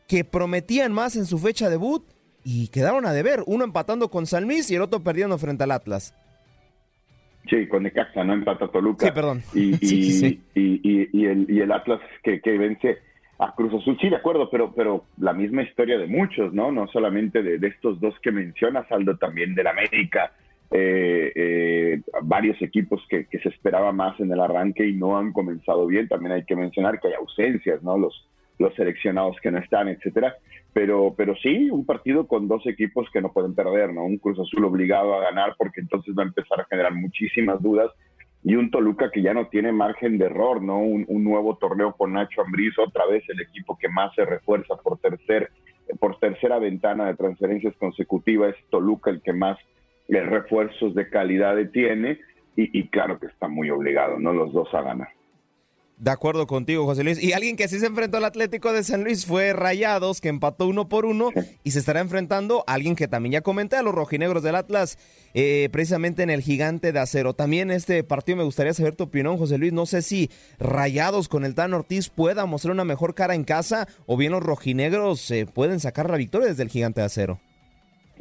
que 0.07 0.23
prometían 0.23 0.91
más 0.91 1.15
en 1.15 1.25
su 1.25 1.37
fecha 1.37 1.69
debut 1.69 2.03
y 2.43 2.69
quedaron 2.69 3.05
a 3.05 3.13
deber, 3.13 3.43
uno 3.45 3.63
empatando 3.63 4.09
con 4.09 4.25
San 4.25 4.45
Luis 4.45 4.69
y 4.71 4.75
el 4.75 4.81
otro 4.81 5.01
perdiendo 5.01 5.37
frente 5.37 5.63
al 5.63 5.71
Atlas. 5.71 6.15
Sí, 7.49 7.67
con 7.67 7.83
Necaxa, 7.83 8.23
no 8.23 8.33
empata 8.33 8.67
Toluca. 8.67 9.05
Sí, 9.05 9.11
perdón. 9.11 9.43
Y, 9.53 9.75
y, 10.55 11.25
el, 11.25 11.45
y 11.49 11.61
el 11.61 11.71
Atlas 11.71 11.99
que, 12.23 12.41
que, 12.41 12.57
vence 12.57 12.97
a 13.39 13.53
Cruz 13.55 13.73
Azul, 13.73 13.97
sí, 13.99 14.09
de 14.09 14.17
acuerdo, 14.17 14.49
pero, 14.49 14.73
pero 14.73 15.05
la 15.17 15.33
misma 15.33 15.63
historia 15.63 15.97
de 15.97 16.07
muchos, 16.07 16.53
¿no? 16.53 16.71
No 16.71 16.87
solamente 16.87 17.41
de, 17.41 17.67
estos 17.67 17.99
dos 17.99 18.13
que 18.21 18.31
mencionas, 18.31 18.91
Aldo, 18.91 19.17
también 19.17 19.55
del 19.55 19.67
América, 19.67 20.31
eh, 20.71 21.31
eh, 21.35 22.01
varios 22.23 22.61
equipos 22.61 23.01
que, 23.09 23.25
se 23.31 23.49
esperaba 23.49 23.91
más 23.91 24.19
en 24.19 24.31
el 24.31 24.39
arranque 24.39 24.87
y 24.87 24.93
no 24.93 25.17
han 25.17 25.33
comenzado 25.33 25.87
bien. 25.87 26.07
También 26.07 26.33
hay 26.33 26.45
que 26.45 26.55
mencionar 26.55 26.99
que 26.99 27.07
hay 27.07 27.13
ausencias, 27.15 27.81
¿no? 27.81 27.97
Los, 27.97 28.27
los 28.59 28.73
seleccionados 28.75 29.37
que 29.41 29.51
no 29.51 29.57
están, 29.57 29.87
etcétera. 29.87 30.35
Pero, 30.73 31.15
pero 31.17 31.35
sí, 31.37 31.69
un 31.71 31.85
partido 31.85 32.27
con 32.27 32.47
dos 32.47 32.65
equipos 32.67 33.09
que 33.11 33.21
no 33.21 33.33
pueden 33.33 33.55
perder, 33.55 33.93
¿no? 33.93 34.03
Un 34.03 34.17
Cruz 34.17 34.39
Azul 34.39 34.65
obligado 34.65 35.15
a 35.15 35.21
ganar 35.21 35.55
porque 35.57 35.81
entonces 35.81 36.13
va 36.17 36.23
a 36.23 36.27
empezar 36.27 36.61
a 36.61 36.65
generar 36.65 36.93
muchísimas 36.93 37.61
dudas 37.61 37.91
y 38.43 38.55
un 38.55 38.71
Toluca 38.71 39.11
que 39.11 39.21
ya 39.21 39.33
no 39.33 39.47
tiene 39.47 39.71
margen 39.71 40.17
de 40.17 40.25
error, 40.25 40.61
¿no? 40.61 40.79
Un, 40.79 41.05
nuevo 41.23 41.57
torneo 41.57 41.93
con 41.93 42.13
Nacho 42.13 42.41
Ambriz, 42.41 42.77
otra 42.79 43.05
vez 43.05 43.23
el 43.29 43.41
equipo 43.41 43.77
que 43.77 43.89
más 43.89 44.13
se 44.15 44.25
refuerza 44.25 44.75
por 44.77 44.97
tercer 44.99 45.49
por 45.99 46.19
tercera 46.19 46.59
ventana 46.59 47.07
de 47.07 47.15
transferencias 47.15 47.75
consecutiva 47.77 48.47
es 48.47 48.55
Toluca 48.69 49.09
el 49.09 49.23
que 49.23 49.33
más 49.33 49.57
eh, 50.09 50.21
refuerzos 50.21 50.93
de 50.95 51.09
calidad 51.09 51.55
tiene 51.71 52.19
y, 52.55 52.77
y 52.77 52.89
claro 52.89 53.19
que 53.19 53.27
está 53.27 53.47
muy 53.47 53.69
obligado, 53.69 54.19
¿no? 54.19 54.33
Los 54.33 54.51
dos 54.51 54.67
a 54.73 54.81
ganar. 54.81 55.09
De 55.99 56.11
acuerdo 56.11 56.47
contigo, 56.47 56.85
José 56.85 57.03
Luis. 57.03 57.21
Y 57.21 57.33
alguien 57.33 57.57
que 57.57 57.67
sí 57.67 57.77
se 57.77 57.87
enfrentó 57.87 58.15
al 58.15 58.23
Atlético 58.23 58.71
de 58.71 58.85
San 58.85 59.03
Luis 59.03 59.25
fue 59.25 59.51
Rayados, 59.51 60.21
que 60.21 60.29
empató 60.29 60.65
uno 60.65 60.87
por 60.87 61.05
uno 61.05 61.29
y 61.65 61.71
se 61.71 61.79
estará 61.79 61.99
enfrentando 61.99 62.63
a 62.67 62.75
alguien 62.75 62.95
que 62.95 63.09
también 63.09 63.33
ya 63.33 63.41
comenté, 63.41 63.75
a 63.75 63.81
los 63.81 63.93
rojinegros 63.93 64.41
del 64.41 64.55
Atlas, 64.55 64.97
eh, 65.33 65.67
precisamente 65.73 66.23
en 66.23 66.29
el 66.29 66.41
gigante 66.41 66.93
de 66.93 66.99
acero. 66.99 67.33
También 67.33 67.69
este 67.69 68.01
partido 68.05 68.37
me 68.37 68.45
gustaría 68.45 68.73
saber 68.73 68.95
tu 68.95 69.03
opinión, 69.03 69.37
José 69.37 69.57
Luis. 69.57 69.73
No 69.73 69.85
sé 69.85 70.01
si 70.01 70.31
Rayados 70.57 71.27
con 71.27 71.43
el 71.43 71.53
Tan 71.53 71.73
Ortiz 71.73 72.07
pueda 72.07 72.45
mostrar 72.45 72.73
una 72.73 72.85
mejor 72.85 73.13
cara 73.13 73.35
en 73.35 73.43
casa 73.43 73.85
o 74.05 74.15
bien 74.15 74.31
los 74.31 74.41
rojinegros 74.41 75.29
eh, 75.31 75.47
pueden 75.53 75.81
sacar 75.81 76.09
la 76.09 76.15
victoria 76.15 76.47
desde 76.47 76.63
el 76.63 76.69
gigante 76.69 77.01
de 77.01 77.07
acero. 77.07 77.41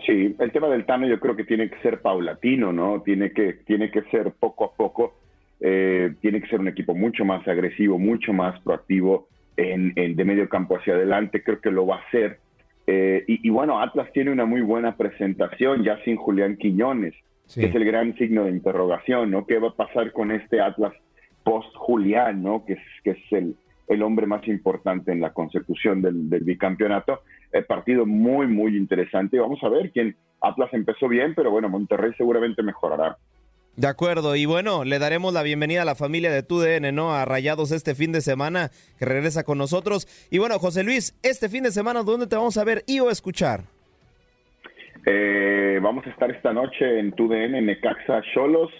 Sí, 0.06 0.36
el 0.38 0.52
tema 0.52 0.68
del 0.68 0.86
Tano 0.86 1.06
yo 1.06 1.18
creo 1.18 1.34
que 1.36 1.44
tiene 1.44 1.68
que 1.68 1.78
ser 1.80 2.00
paulatino, 2.00 2.72
¿no? 2.72 3.02
Tiene 3.02 3.32
que, 3.32 3.54
tiene 3.66 3.90
que 3.90 4.02
ser 4.10 4.32
poco 4.38 4.64
a 4.64 4.72
poco 4.72 5.14
eh, 5.60 6.14
tiene 6.20 6.40
que 6.40 6.48
ser 6.48 6.60
un 6.60 6.68
equipo 6.68 6.94
mucho 6.94 7.24
más 7.24 7.46
agresivo, 7.48 7.98
mucho 7.98 8.32
más 8.32 8.60
proactivo 8.60 9.28
en, 9.56 9.92
de 9.94 10.24
medio 10.24 10.48
campo 10.48 10.76
hacia 10.76 10.94
adelante. 10.94 11.42
Creo 11.42 11.60
que 11.60 11.70
lo 11.70 11.86
va 11.86 11.96
a 11.96 12.06
hacer. 12.06 12.38
Eh, 12.86 13.24
y, 13.26 13.50
bueno, 13.50 13.80
Atlas 13.80 14.10
tiene 14.12 14.30
una 14.30 14.46
muy 14.46 14.62
buena 14.62 14.96
presentación 14.96 15.84
ya 15.84 16.02
sin 16.04 16.16
Julián 16.16 16.56
Quiñones, 16.56 17.14
que 17.54 17.66
es 17.66 17.74
el 17.74 17.84
gran 17.84 18.14
signo 18.16 18.44
de 18.44 18.50
interrogación, 18.50 19.30
¿no? 19.30 19.46
¿Qué 19.46 19.58
va 19.58 19.68
a 19.68 19.76
pasar 19.76 20.12
con 20.12 20.30
este 20.30 20.60
Atlas 20.60 20.94
post 21.42 21.74
Julián, 21.74 22.42
¿no? 22.42 22.64
Que 22.64 22.74
es, 22.74 22.80
que 23.04 23.10
es 23.10 23.32
el, 23.32 23.56
el 23.88 24.02
hombre 24.02 24.26
más 24.26 24.46
importante 24.48 25.12
en 25.12 25.20
la 25.20 25.32
consecución 25.32 26.00
del, 26.00 26.30
del 26.30 26.44
bicampeonato. 26.44 27.20
El 27.52 27.64
partido 27.64 28.06
muy, 28.06 28.46
muy 28.46 28.76
interesante. 28.76 29.38
Vamos 29.38 29.62
a 29.62 29.68
ver 29.68 29.90
quién. 29.90 30.16
Atlas 30.40 30.70
empezó 30.72 31.08
bien, 31.08 31.34
pero 31.34 31.50
bueno, 31.50 31.68
Monterrey 31.68 32.12
seguramente 32.16 32.62
mejorará. 32.62 33.16
De 33.78 33.86
acuerdo, 33.86 34.34
y 34.34 34.44
bueno, 34.44 34.84
le 34.84 34.98
daremos 34.98 35.32
la 35.32 35.44
bienvenida 35.44 35.82
a 35.82 35.84
la 35.84 35.94
familia 35.94 36.32
de 36.32 36.42
TUDN, 36.42 36.92
¿no? 36.92 37.14
A 37.14 37.24
Rayados 37.24 37.70
este 37.70 37.94
fin 37.94 38.10
de 38.10 38.20
semana, 38.20 38.70
que 38.98 39.04
regresa 39.04 39.44
con 39.44 39.56
nosotros. 39.56 40.08
Y 40.32 40.38
bueno, 40.38 40.58
José 40.58 40.82
Luis, 40.82 41.16
este 41.22 41.48
fin 41.48 41.62
de 41.62 41.70
semana, 41.70 42.02
¿dónde 42.02 42.26
te 42.26 42.34
vamos 42.34 42.58
a 42.58 42.64
ver 42.64 42.82
y 42.88 42.98
o 42.98 43.08
escuchar? 43.08 43.60
Eh, 45.06 45.78
vamos 45.80 46.04
a 46.06 46.10
estar 46.10 46.28
esta 46.30 46.52
noche 46.52 46.98
en 46.98 47.12
TUDN, 47.12 47.54
en 47.54 47.66
Necaxa 47.66 48.20
Cholos, 48.34 48.70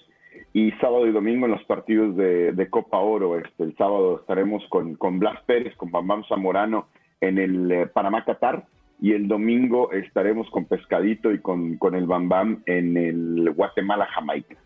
y 0.53 0.73
sábado 0.81 1.07
y 1.07 1.13
domingo 1.13 1.47
en 1.47 1.53
los 1.53 1.65
partidos 1.65 2.17
de, 2.17 2.67
Copa 2.69 2.99
Oro. 2.99 3.39
Este, 3.39 3.63
el 3.63 3.77
sábado 3.77 4.19
estaremos 4.21 4.65
con, 4.69 4.97
con 4.97 5.21
Blas 5.21 5.41
Pérez, 5.47 5.77
con 5.77 5.93
Bambam 5.93 6.25
Zamorano 6.29 6.89
en 7.21 7.39
el 7.39 7.73
eh, 7.73 7.87
Panamá 7.87 8.25
Qatar, 8.25 8.67
y 9.01 9.13
el 9.13 9.29
domingo 9.29 9.93
estaremos 9.93 10.51
con 10.51 10.65
Pescadito 10.65 11.33
y 11.33 11.41
con, 11.41 11.77
con 11.77 11.95
el 11.95 12.07
Bambam 12.07 12.63
en 12.67 12.97
el 12.97 13.53
Guatemala 13.53 14.07
Jamaica. 14.07 14.57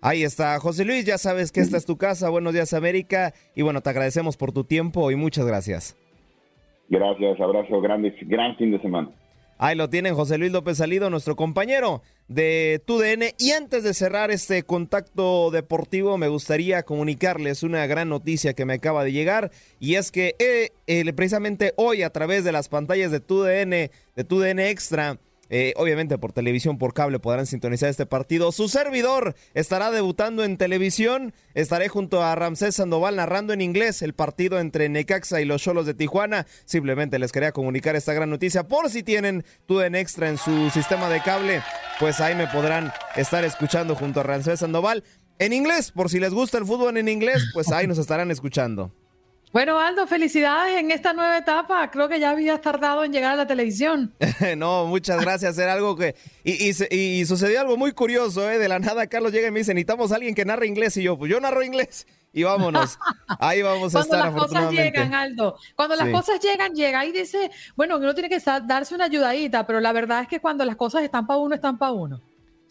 Ahí 0.00 0.22
está, 0.22 0.58
José 0.60 0.84
Luis, 0.84 1.04
ya 1.04 1.18
sabes 1.18 1.50
que 1.50 1.60
esta 1.60 1.78
es 1.78 1.86
tu 1.86 1.96
casa. 1.96 2.28
Buenos 2.28 2.52
días, 2.52 2.74
América. 2.74 3.32
Y 3.56 3.62
bueno, 3.62 3.80
te 3.80 3.88
agradecemos 3.90 4.36
por 4.36 4.52
tu 4.52 4.64
tiempo 4.64 5.10
y 5.10 5.16
muchas 5.16 5.46
gracias. 5.46 5.96
Gracias, 6.90 7.40
abrazo 7.40 7.80
grande, 7.80 8.14
gran 8.26 8.54
fin 8.56 8.70
de 8.70 8.80
semana. 8.80 9.08
Ahí 9.58 9.76
lo 9.76 9.88
tienen 9.88 10.14
José 10.14 10.38
Luis 10.38 10.50
López 10.50 10.78
Salido, 10.78 11.10
nuestro 11.10 11.36
compañero 11.36 12.02
de 12.28 12.82
TUDN. 12.86 13.34
Y 13.38 13.52
antes 13.52 13.84
de 13.84 13.94
cerrar 13.94 14.30
este 14.30 14.62
contacto 14.64 15.50
deportivo, 15.50 16.18
me 16.18 16.28
gustaría 16.28 16.82
comunicarles 16.82 17.62
una 17.62 17.86
gran 17.86 18.08
noticia 18.08 18.54
que 18.54 18.64
me 18.64 18.74
acaba 18.74 19.04
de 19.04 19.12
llegar. 19.12 19.50
Y 19.78 19.94
es 19.94 20.10
que 20.10 20.34
eh, 20.38 21.12
precisamente 21.12 21.72
hoy, 21.76 22.02
a 22.02 22.10
través 22.10 22.44
de 22.44 22.52
las 22.52 22.68
pantallas 22.68 23.12
de 23.12 23.20
TUDN, 23.20 23.70
de 23.70 24.24
TUDN 24.26 24.58
Extra, 24.58 25.18
eh, 25.56 25.72
obviamente 25.76 26.18
por 26.18 26.32
televisión, 26.32 26.78
por 26.78 26.94
cable 26.94 27.20
podrán 27.20 27.46
sintonizar 27.46 27.88
este 27.88 28.06
partido. 28.06 28.50
Su 28.50 28.68
servidor 28.68 29.36
estará 29.54 29.92
debutando 29.92 30.42
en 30.42 30.56
televisión. 30.56 31.32
Estaré 31.54 31.88
junto 31.88 32.24
a 32.24 32.34
Ramsés 32.34 32.74
Sandoval 32.74 33.14
narrando 33.14 33.52
en 33.52 33.60
inglés 33.60 34.02
el 34.02 34.14
partido 34.14 34.58
entre 34.58 34.88
Necaxa 34.88 35.40
y 35.40 35.44
los 35.44 35.62
Cholos 35.62 35.86
de 35.86 35.94
Tijuana. 35.94 36.44
Simplemente 36.64 37.20
les 37.20 37.30
quería 37.30 37.52
comunicar 37.52 37.94
esta 37.94 38.12
gran 38.12 38.30
noticia. 38.30 38.66
Por 38.66 38.90
si 38.90 39.04
tienen 39.04 39.44
en 39.68 39.94
Extra 39.94 40.28
en 40.28 40.38
su 40.38 40.70
sistema 40.70 41.08
de 41.08 41.22
cable, 41.22 41.62
pues 42.00 42.18
ahí 42.18 42.34
me 42.34 42.48
podrán 42.48 42.92
estar 43.14 43.44
escuchando 43.44 43.94
junto 43.94 44.18
a 44.18 44.22
Ramsés 44.24 44.58
Sandoval. 44.58 45.04
En 45.38 45.52
inglés, 45.52 45.92
por 45.92 46.10
si 46.10 46.18
les 46.18 46.34
gusta 46.34 46.58
el 46.58 46.66
fútbol 46.66 46.96
en 46.96 47.08
inglés, 47.08 47.48
pues 47.54 47.70
ahí 47.70 47.86
nos 47.86 47.98
estarán 47.98 48.32
escuchando. 48.32 48.92
Bueno, 49.54 49.78
Aldo, 49.78 50.08
felicidades 50.08 50.80
en 50.80 50.90
esta 50.90 51.12
nueva 51.12 51.38
etapa. 51.38 51.88
Creo 51.88 52.08
que 52.08 52.18
ya 52.18 52.30
habías 52.30 52.60
tardado 52.60 53.04
en 53.04 53.12
llegar 53.12 53.34
a 53.34 53.36
la 53.36 53.46
televisión. 53.46 54.12
no, 54.56 54.86
muchas 54.86 55.20
gracias. 55.20 55.56
Era 55.58 55.74
algo 55.74 55.94
que. 55.94 56.16
Y, 56.42 56.70
y, 56.90 57.24
sucedió 57.24 57.60
algo 57.60 57.76
muy 57.76 57.92
curioso, 57.92 58.50
¿eh? 58.50 58.58
De 58.58 58.66
la 58.66 58.80
nada, 58.80 59.06
Carlos 59.06 59.30
llega 59.30 59.46
y 59.46 59.52
me 59.52 59.60
dice: 59.60 59.72
Necesitamos 59.72 60.10
a 60.10 60.16
alguien 60.16 60.34
que 60.34 60.44
narre 60.44 60.66
inglés. 60.66 60.96
Y 60.96 61.04
yo, 61.04 61.16
pues 61.16 61.30
yo 61.30 61.38
narro 61.38 61.62
inglés. 61.62 62.04
Y 62.32 62.42
vámonos. 62.42 62.98
Ahí 63.38 63.62
vamos 63.62 63.94
a 63.94 64.00
estar, 64.00 64.32
Cuando 64.32 64.40
las 64.40 64.48
cosas 64.48 64.72
llegan, 64.72 65.14
Aldo. 65.14 65.56
Cuando 65.76 65.94
las 65.94 66.08
cosas 66.08 66.40
llegan, 66.40 66.74
llega 66.74 67.04
y 67.04 67.12
dice: 67.12 67.52
Bueno, 67.76 67.98
uno 67.98 68.12
tiene 68.12 68.28
que 68.28 68.40
darse 68.64 68.92
una 68.96 69.04
ayudadita, 69.04 69.64
pero 69.68 69.78
la 69.78 69.92
verdad 69.92 70.22
es 70.22 70.26
que 70.26 70.40
cuando 70.40 70.64
las 70.64 70.74
cosas 70.74 71.04
están 71.04 71.28
para 71.28 71.38
uno, 71.38 71.54
están 71.54 71.78
para 71.78 71.92
uno. 71.92 72.20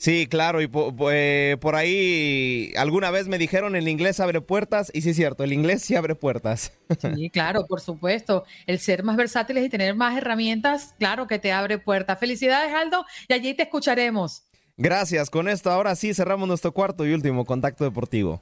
Sí, 0.03 0.27
claro, 0.27 0.61
y 0.61 0.69
eh, 1.13 1.55
por, 1.61 1.75
ahí 1.75 2.73
alguna 2.75 3.09
vez 3.09 3.29
me 3.29 3.37
dijeron 3.37 3.77
el 3.77 3.87
inglés 3.87 4.19
abre 4.19 4.41
puertas, 4.41 4.91
y 4.93 5.01
sí 5.01 5.11
es 5.11 5.15
cierto, 5.15 5.45
el 5.45 5.53
inglés 5.53 5.81
sí 5.81 5.95
abre 5.95 6.13
puertas. 6.13 6.73
Sí, 6.99 7.29
claro, 7.31 7.65
por 7.65 7.79
supuesto. 7.79 8.43
El 8.65 8.79
ser 8.79 9.03
más 9.03 9.15
versátiles 9.15 9.63
y 9.63 9.69
tener 9.69 9.95
más 9.95 10.17
herramientas, 10.17 10.93
claro 10.99 11.25
que 11.25 11.39
te 11.39 11.53
abre 11.53 11.77
puertas. 11.77 12.19
Felicidades, 12.19 12.73
Aldo, 12.73 13.05
y 13.29 13.33
allí 13.33 13.53
te 13.53 13.63
escucharemos. 13.63 14.43
Gracias, 14.75 15.29
con 15.29 15.47
esto 15.47 15.71
ahora 15.71 15.95
sí 15.95 16.13
cerramos 16.13 16.49
nuestro 16.49 16.73
cuarto 16.73 17.05
y 17.05 17.13
último 17.13 17.45
contacto 17.45 17.85
deportivo. 17.85 18.41